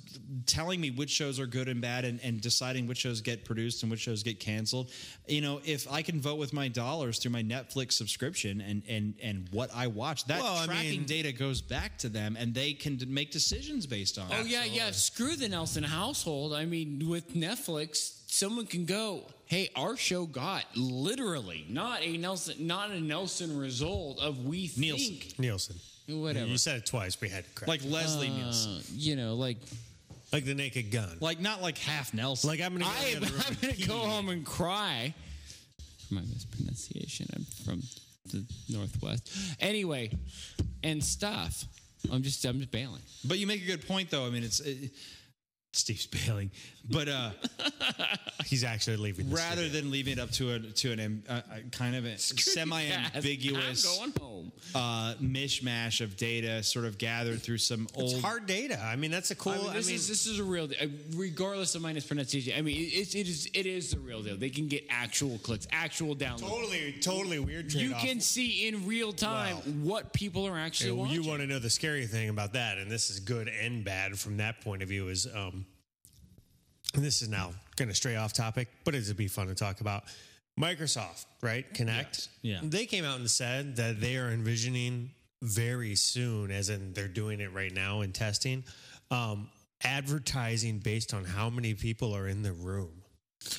telling 0.46 0.80
me 0.80 0.90
which 0.90 1.10
shows 1.10 1.38
are 1.40 1.46
good 1.46 1.68
and 1.68 1.80
bad 1.80 2.04
and, 2.04 2.20
and 2.22 2.40
deciding 2.40 2.86
which 2.86 2.98
shows 2.98 3.20
get 3.20 3.44
produced 3.44 3.82
and 3.82 3.90
which 3.90 4.00
shows 4.00 4.22
get 4.22 4.40
canceled. 4.40 4.90
You 5.26 5.40
know, 5.40 5.60
if 5.64 5.90
I 5.90 6.02
can 6.02 6.20
vote 6.20 6.36
with 6.38 6.52
my 6.52 6.68
dollars 6.68 7.18
through 7.18 7.32
my 7.32 7.42
Netflix 7.42 7.92
subscription 7.92 8.60
and 8.60 8.82
and 8.88 9.14
and 9.22 9.48
what 9.52 9.70
I 9.74 9.86
watch, 9.86 10.26
that 10.26 10.40
Well, 10.40 10.56
I 10.56 10.66
tracking 10.66 10.90
mean- 10.90 11.04
data 11.04 11.32
goes 11.32 11.62
back 11.62 11.98
to 11.98 12.08
them 12.08 12.36
and 12.38 12.54
they 12.54 12.72
can 12.74 13.00
make 13.08 13.30
decisions 13.30 13.86
based 13.86 14.18
on. 14.18 14.28
Oh 14.32 14.40
it. 14.40 14.46
yeah, 14.46 14.64
yeah. 14.64 14.90
Screw 14.90 15.36
the 15.36 15.48
Nelson 15.48 15.84
household. 15.84 16.52
I 16.52 16.64
mean, 16.64 17.08
with 17.08 17.34
Netflix, 17.34 18.23
someone 18.34 18.66
can 18.66 18.84
go, 18.84 19.22
"Hey, 19.46 19.70
our 19.76 19.96
show 19.96 20.26
got 20.26 20.64
literally 20.76 21.64
not 21.68 22.02
a 22.02 22.16
Nelson, 22.16 22.66
not 22.66 22.90
a 22.90 23.00
Nelson 23.00 23.56
result 23.56 24.18
of 24.20 24.44
we 24.44 24.70
Nielsen. 24.76 25.16
think 25.16 25.36
Nielson. 25.38 25.76
whatever." 26.08 26.46
You 26.46 26.58
said 26.58 26.78
it 26.78 26.86
twice. 26.86 27.20
We 27.20 27.28
had 27.28 27.44
to 27.44 27.50
correct. 27.54 27.68
Like 27.68 27.84
Leslie 27.84 28.28
Uh, 28.28 28.36
Nielsen, 28.36 28.82
you 28.94 29.16
know, 29.16 29.34
like 29.34 29.58
like 30.32 30.44
the 30.44 30.54
Naked 30.54 30.90
Gun. 30.90 31.16
like 31.20 31.40
not 31.40 31.62
like 31.62 31.78
half 31.78 32.12
Nelson. 32.12 32.48
Like 32.50 32.60
I'm 32.60 32.72
gonna. 32.72 32.84
Go 32.84 32.90
I 32.90 33.04
in 33.08 33.14
am 33.16 33.20
the 33.20 33.26
other 33.26 33.34
room 33.34 33.42
I'm 33.48 33.54
gonna 33.60 33.72
pee. 33.74 33.86
go 33.86 33.98
home 33.98 34.28
and 34.30 34.44
cry. 34.44 35.14
For 36.08 36.14
my 36.14 36.20
mispronunciation. 36.22 37.26
I'm 37.34 37.44
from 37.64 37.82
the 38.32 38.44
Northwest. 38.68 39.30
Anyway, 39.60 40.10
and 40.82 41.02
stuff. 41.02 41.64
I'm 42.12 42.22
just 42.22 42.44
I'm 42.44 42.58
just 42.58 42.70
bailing. 42.70 43.00
but 43.24 43.38
you 43.38 43.46
make 43.46 43.62
a 43.62 43.66
good 43.66 43.86
point 43.86 44.10
though. 44.10 44.26
I 44.26 44.30
mean, 44.30 44.42
it's. 44.42 44.60
It, 44.60 44.90
Steve's 45.76 46.06
bailing, 46.06 46.50
but 46.88 47.08
uh, 47.08 47.30
He's 48.46 48.62
actually 48.64 48.96
leaving. 48.98 49.28
the 49.30 49.34
rather 49.36 49.62
studio. 49.62 49.80
than 49.80 49.90
leaving 49.90 50.12
it 50.14 50.18
up 50.20 50.30
to 50.32 50.52
a 50.54 50.58
to 50.60 50.92
an 50.92 51.22
uh, 51.28 51.32
uh, 51.32 51.40
kind 51.72 51.96
of 51.96 52.04
a 52.04 52.16
semi-ambiguous 52.18 54.00
I'm 54.00 54.10
going 54.12 54.20
home. 54.20 54.52
uh, 54.74 55.14
mishmash 55.20 56.00
of 56.00 56.16
data, 56.16 56.62
sort 56.62 56.84
of 56.84 56.98
gathered 56.98 57.42
through 57.42 57.58
some 57.58 57.88
old. 57.94 58.12
it's 58.12 58.20
hard 58.22 58.46
data. 58.46 58.80
I 58.82 58.96
mean, 58.96 59.10
that's 59.10 59.30
a 59.30 59.34
cool. 59.34 59.52
I 59.52 59.56
mean, 59.56 59.72
this 59.74 59.86
I 59.86 59.88
mean, 59.88 59.96
is 59.96 60.08
this 60.08 60.26
is 60.26 60.38
a 60.38 60.44
real 60.44 60.66
deal. 60.66 60.78
Uh, 60.80 60.86
Regardless 61.16 61.74
of 61.74 61.82
my 61.82 61.92
mispronunciation, 61.92 62.54
I 62.56 62.62
mean, 62.62 62.76
it, 62.76 63.14
it, 63.14 63.28
is 63.28 63.48
it 63.54 63.66
is 63.66 63.90
the 63.90 63.98
real 63.98 64.22
deal. 64.22 64.36
They 64.36 64.50
can 64.50 64.68
get 64.68 64.84
actual 64.90 65.38
clicks, 65.38 65.66
actual 65.72 66.14
downloads. 66.14 66.40
totally, 66.48 66.94
totally 67.00 67.38
weird. 67.38 67.72
You 67.72 67.88
trade-off. 67.90 68.02
can 68.02 68.20
see 68.20 68.68
in 68.68 68.86
real 68.86 69.12
time 69.12 69.56
Wow. 69.56 69.62
what 69.82 70.12
people 70.12 70.46
are 70.46 70.56
actually 70.58 70.90
You, 70.90 70.96
watching. 70.96 71.22
you 71.22 71.28
want 71.28 71.40
to 71.40 71.46
know 71.46 71.58
the 71.58 71.70
scary 71.70 72.06
thing 72.06 72.28
about 72.28 72.52
that, 72.54 72.78
and 72.78 72.90
this 72.90 73.10
is 73.10 73.20
good 73.20 73.48
and 73.48 73.84
bad 73.84 74.18
from 74.18 74.36
that 74.38 74.60
point 74.60 74.82
of 74.82 74.88
view. 74.88 75.08
Is 75.08 75.26
um, 75.34 75.63
this 77.02 77.22
is 77.22 77.28
now 77.28 77.50
going 77.76 77.88
to 77.88 77.94
stray 77.94 78.16
off 78.16 78.32
topic, 78.32 78.68
but 78.84 78.94
it'd 78.94 79.16
be 79.16 79.28
fun 79.28 79.48
to 79.48 79.54
talk 79.54 79.80
about. 79.80 80.04
Microsoft, 80.60 81.24
right? 81.42 81.64
Kinect. 81.74 81.88
Yes. 81.96 82.28
Yeah. 82.42 82.60
They 82.62 82.86
came 82.86 83.04
out 83.04 83.18
and 83.18 83.28
said 83.28 83.76
that 83.76 84.00
they 84.00 84.16
are 84.16 84.28
envisioning 84.30 85.10
very 85.42 85.96
soon, 85.96 86.50
as 86.52 86.68
in 86.70 86.92
they're 86.92 87.08
doing 87.08 87.40
it 87.40 87.52
right 87.52 87.72
now 87.72 88.02
in 88.02 88.12
testing, 88.12 88.62
um, 89.10 89.48
advertising 89.82 90.78
based 90.78 91.12
on 91.12 91.24
how 91.24 91.50
many 91.50 91.74
people 91.74 92.14
are 92.14 92.28
in 92.28 92.42
the 92.42 92.52
room 92.52 92.90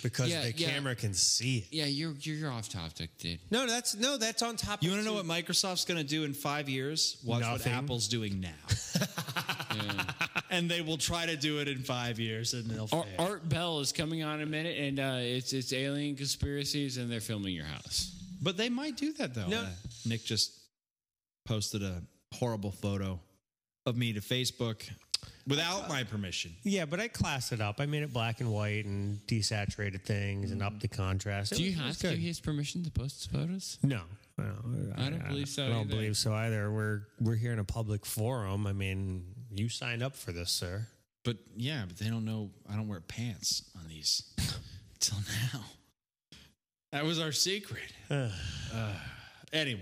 because 0.02 0.30
Yeah, 0.30 0.42
the 0.44 0.54
yeah. 0.54 0.70
camera 0.70 0.96
can 0.96 1.14
see 1.14 1.60
it. 1.60 1.68
yeah, 1.72 1.86
you're 1.86 2.14
you're 2.22 2.36
you're 2.38 2.52
off 2.52 2.70
topic, 2.70 3.10
dude. 3.20 3.40
No, 3.52 3.68
that's 3.68 3.96
no, 3.96 4.18
that's 4.18 4.42
on 4.42 4.56
top. 4.56 4.82
you 4.82 4.90
want 4.90 5.02
to 5.04 5.06
know 5.06 5.14
what 5.14 5.26
Microsoft's 5.26 5.86
going 5.86 6.00
to 6.00 6.04
do 6.08 6.24
in 6.24 6.34
five 6.34 6.68
years? 6.70 7.18
Watch 7.24 7.42
Nothing. 7.42 7.72
what 7.74 7.84
Apple's 7.84 8.08
doing 8.08 8.40
now, 8.40 8.50
Yeah. 9.00 9.06
and 10.56 10.70
they 10.72 10.82
will 10.82 10.98
try 10.98 11.26
to 11.26 11.36
do 11.36 11.60
it 11.60 11.68
in 11.68 11.80
five 11.84 12.20
years, 12.20 12.54
and 12.54 12.66
they'll 12.70 12.90
Art, 12.92 13.06
fail. 13.18 13.28
Art 13.28 13.50
Bell 13.50 13.80
is 13.80 13.92
coming 13.92 14.24
on 14.24 14.36
in 14.42 14.48
a 14.48 14.50
minute, 14.50 14.78
and 14.78 15.00
uh, 15.00 15.18
it's 15.20 15.54
it's 15.54 15.74
alien 15.74 16.16
conspiracies, 16.16 16.98
and 16.98 17.12
they're 17.12 17.20
filming 17.22 17.54
your 17.54 17.66
house. 17.66 18.12
But 18.42 18.58
they 18.58 18.70
might 18.70 18.98
do 18.98 19.14
that 19.14 19.34
though. 19.34 19.48
No. 19.48 19.62
Uh, 19.62 19.70
Nick 20.06 20.24
just 20.24 20.52
posted 21.46 21.84
a 21.84 22.02
horrible 22.34 22.72
photo 22.72 23.20
of 23.86 23.96
me 23.98 24.14
to 24.14 24.22
Facebook 24.22 24.90
without 25.48 25.88
my 25.90 26.04
permission. 26.04 26.56
Yeah, 26.64 26.86
but 26.86 27.00
I 27.00 27.08
classed 27.08 27.52
it 27.52 27.62
up. 27.62 27.80
I 27.80 27.86
made 27.86 28.04
it 28.04 28.12
black 28.14 28.42
and 28.42 28.52
white 28.52 28.86
and 28.86 29.20
desaturated 29.28 30.02
things 30.02 30.52
and 30.52 30.64
upped 30.64 30.82
the 30.82 30.88
contrast. 30.88 31.54
Do 31.54 31.64
you 31.64 31.72
was- 31.72 31.80
it 31.80 31.84
have 31.84 31.98
to 31.98 32.10
give 32.12 32.20
his 32.20 32.40
permission 32.40 32.84
to 32.84 32.92
post 32.92 33.30
photos? 33.32 33.78
No, 33.84 34.02
no, 34.38 34.54
I 34.98 35.10
don't 35.10 35.28
believe 35.28 35.48
so 35.50 35.66
I 35.66 35.70
don't 35.70 35.78
either. 35.82 35.90
believe 35.90 36.18
so 36.18 36.34
either. 36.34 36.72
We're 36.72 37.02
we're 37.20 37.36
here 37.36 37.54
in 37.54 37.60
a 37.60 37.64
public 37.64 38.06
forum. 38.06 38.66
I 38.68 38.74
mean, 38.74 39.24
you 39.60 39.70
signed 39.70 40.04
up 40.04 40.16
for 40.16 40.32
this, 40.32 40.52
sir. 40.52 40.88
But 41.24 41.38
yeah, 41.56 41.84
but 41.88 41.98
they 41.98 42.08
don't 42.10 42.26
know 42.26 42.52
I 42.72 42.76
don't 42.76 42.88
wear 42.88 43.00
pants 43.02 43.64
on 43.78 43.88
these 43.90 44.24
till 45.00 45.18
now. 45.54 45.62
That 46.92 47.04
was 47.04 47.20
our 47.20 47.32
secret. 47.32 47.92
Uh, 48.74 48.94
anyway. 49.54 49.82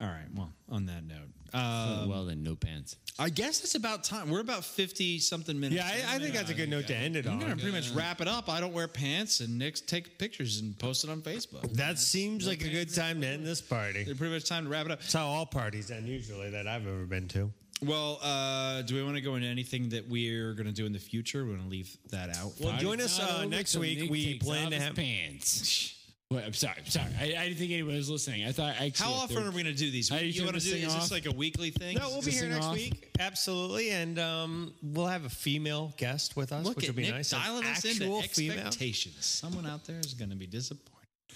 All 0.00 0.06
right. 0.06 0.26
Well, 0.34 0.52
on 0.68 0.86
that 0.86 1.04
note, 1.04 1.28
uh, 1.54 2.06
well, 2.08 2.24
then 2.24 2.42
no 2.42 2.54
pants. 2.54 2.96
I 3.18 3.28
guess 3.28 3.62
it's 3.62 3.74
about 3.74 4.04
time. 4.04 4.30
We're 4.30 4.40
about 4.40 4.64
fifty 4.64 5.18
something 5.18 5.58
minutes. 5.58 5.82
Yeah, 5.82 6.10
I, 6.10 6.16
I 6.16 6.18
think 6.18 6.34
that's 6.34 6.50
a 6.50 6.54
good 6.54 6.68
note 6.70 6.86
to 6.88 6.96
end 6.96 7.16
it 7.16 7.26
on. 7.26 7.34
I'm 7.34 7.38
gonna 7.40 7.56
pretty 7.56 7.72
much 7.72 7.90
wrap 7.90 8.20
it 8.20 8.28
up. 8.28 8.48
I 8.48 8.60
don't 8.60 8.72
wear 8.72 8.88
pants, 8.88 9.40
and 9.40 9.58
Nick's 9.58 9.80
take 9.80 10.18
pictures 10.18 10.60
and 10.60 10.78
post 10.78 11.04
it 11.04 11.10
on 11.10 11.22
Facebook. 11.22 11.72
That 11.74 11.98
seems 11.98 12.46
like 12.46 12.64
a 12.64 12.68
good 12.68 12.92
time 12.92 13.20
to 13.20 13.26
end 13.26 13.46
this 13.46 13.60
party. 13.60 14.00
It's 14.00 14.18
pretty 14.18 14.32
much 14.32 14.48
time 14.48 14.64
to 14.64 14.70
wrap 14.70 14.86
it 14.86 14.92
up. 14.92 15.00
That's 15.00 15.12
how 15.12 15.26
all 15.26 15.46
parties 15.46 15.90
end 15.90 16.08
usually 16.08 16.50
that 16.50 16.66
I've 16.66 16.86
ever 16.86 17.04
been 17.04 17.28
to. 17.28 17.52
Well, 17.82 18.18
uh, 18.22 18.82
do 18.82 18.94
we 18.94 19.02
want 19.02 19.16
to 19.16 19.20
go 19.20 19.34
into 19.34 19.48
anything 19.48 19.88
that 19.90 20.08
we're 20.08 20.54
going 20.54 20.66
to 20.66 20.72
do 20.72 20.86
in 20.86 20.92
the 20.92 20.98
future? 21.00 21.44
We're 21.44 21.54
going 21.56 21.64
to 21.64 21.68
leave 21.68 21.96
that 22.10 22.36
out. 22.36 22.52
Well, 22.60 22.76
join 22.78 23.00
us 23.00 23.18
uh, 23.20 23.44
next 23.44 23.76
week. 23.76 24.10
We 24.10 24.38
plan 24.38 24.70
to 24.70 24.78
have. 24.80 24.94
pants. 24.94 25.98
Wait, 26.30 26.44
I'm 26.46 26.54
sorry. 26.54 26.76
I'm 26.78 26.86
sorry. 26.86 27.08
I, 27.20 27.24
I 27.24 27.44
didn't 27.48 27.58
think 27.58 27.72
anybody 27.72 27.96
was 27.98 28.08
listening. 28.08 28.46
I 28.46 28.52
thought 28.52 28.76
actually. 28.80 29.04
How 29.04 29.12
often 29.12 29.36
are 29.46 29.50
we 29.50 29.62
going 29.64 29.74
to 29.74 29.78
do 29.78 29.90
these? 29.90 30.08
How 30.08 30.16
do 30.18 30.24
you 30.26 30.32
you 30.32 30.44
want 30.44 30.54
to 30.54 30.60
this 30.62 30.64
do? 30.64 30.70
thing 30.78 30.84
Is 30.86 30.94
this 30.94 31.04
off? 31.04 31.10
like 31.10 31.26
a 31.26 31.30
weekly 31.32 31.70
thing? 31.70 31.98
No, 31.98 32.08
we'll 32.08 32.22
be 32.22 32.30
here 32.30 32.42
thing 32.42 32.50
next 32.52 32.64
off? 32.66 32.74
week. 32.74 33.10
Absolutely, 33.20 33.90
and 33.90 34.18
um, 34.18 34.72
we'll 34.82 35.08
have 35.08 35.26
a 35.26 35.28
female 35.28 35.92
guest 35.98 36.34
with 36.34 36.50
us, 36.52 36.64
Look 36.64 36.76
which 36.76 36.86
at 36.86 36.92
will 36.92 36.96
be 36.96 37.02
Nick 37.02 37.16
nice. 37.16 37.32
An 37.32 37.40
dialing 37.40 37.64
us 37.66 37.84
into 37.84 38.04
actual 38.04 38.22
female. 38.22 38.58
expectations. 38.60 39.26
Someone 39.26 39.66
out 39.66 39.84
there 39.84 39.98
is 39.98 40.14
going 40.14 40.30
to 40.30 40.36
be 40.36 40.46
disappointed. 40.46 40.88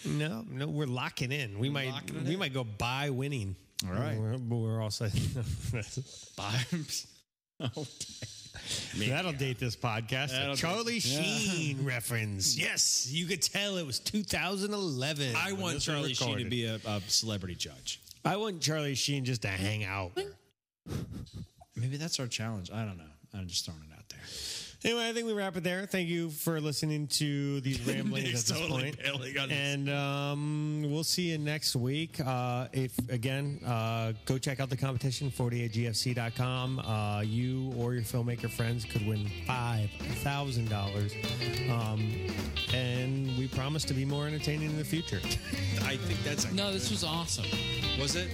No, 0.06 0.46
no, 0.48 0.66
we're 0.66 0.86
locking 0.86 1.30
in. 1.30 1.58
We 1.58 1.68
might 1.68 1.88
locking 1.90 2.16
it 2.16 2.24
we 2.24 2.32
in. 2.32 2.38
might 2.38 2.54
go 2.54 2.64
by 2.64 3.10
winning. 3.10 3.54
All 3.84 3.92
right. 3.92 4.18
we're, 4.18 4.38
we're 4.38 4.80
also 4.82 5.06
Bye. 6.36 6.64
That'll 8.98 9.32
date 9.32 9.58
this 9.58 9.76
podcast. 9.76 10.30
That'll 10.30 10.56
Charlie 10.56 11.00
Sheen 11.00 11.84
reference. 11.84 12.56
Yes, 12.58 13.08
you 13.10 13.26
could 13.26 13.42
tell 13.42 13.76
it 13.76 13.86
was 13.86 14.00
2011. 14.00 15.34
I 15.36 15.52
want 15.52 15.80
Charlie 15.80 16.14
Sheen 16.14 16.38
to 16.38 16.44
be 16.44 16.64
a, 16.64 16.76
a 16.86 17.00
celebrity 17.06 17.54
judge. 17.54 18.00
I 18.24 18.36
want 18.36 18.60
Charlie 18.60 18.94
Sheen 18.94 19.24
just 19.24 19.42
to 19.42 19.48
hang 19.48 19.84
out. 19.84 20.12
Maybe 21.76 21.96
that's 21.96 22.18
our 22.18 22.26
challenge. 22.26 22.70
I 22.72 22.84
don't 22.84 22.96
know. 22.96 23.04
I'm 23.34 23.46
just 23.46 23.66
throwing 23.66 23.82
it 23.82 23.92
out 23.96 24.08
there. 24.08 24.20
Anyway, 24.86 25.08
I 25.08 25.12
think 25.12 25.26
we 25.26 25.32
wrap 25.32 25.56
it 25.56 25.64
there. 25.64 25.84
Thank 25.84 26.08
you 26.08 26.30
for 26.30 26.60
listening 26.60 27.08
to 27.08 27.60
these 27.62 27.80
ramblings 27.88 28.26
Nick's 28.28 28.48
at 28.48 28.54
this 28.54 28.60
totally 28.60 28.82
point. 28.84 29.02
bailing 29.02 29.36
on 29.36 29.48
this. 29.48 29.58
And 29.58 29.90
um, 29.90 30.84
we'll 30.92 31.02
see 31.02 31.30
you 31.32 31.38
next 31.38 31.74
week. 31.74 32.20
Uh, 32.24 32.68
if 32.72 32.96
again, 33.10 33.58
uh, 33.66 34.12
go 34.26 34.38
check 34.38 34.60
out 34.60 34.70
the 34.70 34.76
competition 34.76 35.28
48gfc.com. 35.32 36.78
Uh, 36.78 37.20
you 37.22 37.72
or 37.76 37.94
your 37.94 38.04
filmmaker 38.04 38.48
friends 38.48 38.84
could 38.84 39.04
win 39.04 39.28
five 39.44 39.90
thousand 40.22 40.70
dollars. 40.70 41.12
Um, 41.68 42.08
and 42.72 43.36
we 43.36 43.48
promise 43.48 43.82
to 43.86 43.94
be 43.94 44.04
more 44.04 44.28
entertaining 44.28 44.70
in 44.70 44.76
the 44.76 44.84
future. 44.84 45.18
I 45.84 45.96
think 45.96 46.22
that's 46.22 46.44
a 46.44 46.54
No, 46.54 46.72
this 46.72 46.90
was 46.92 47.02
awesome. 47.02 47.44
was 47.98 48.14
it. 48.14 48.30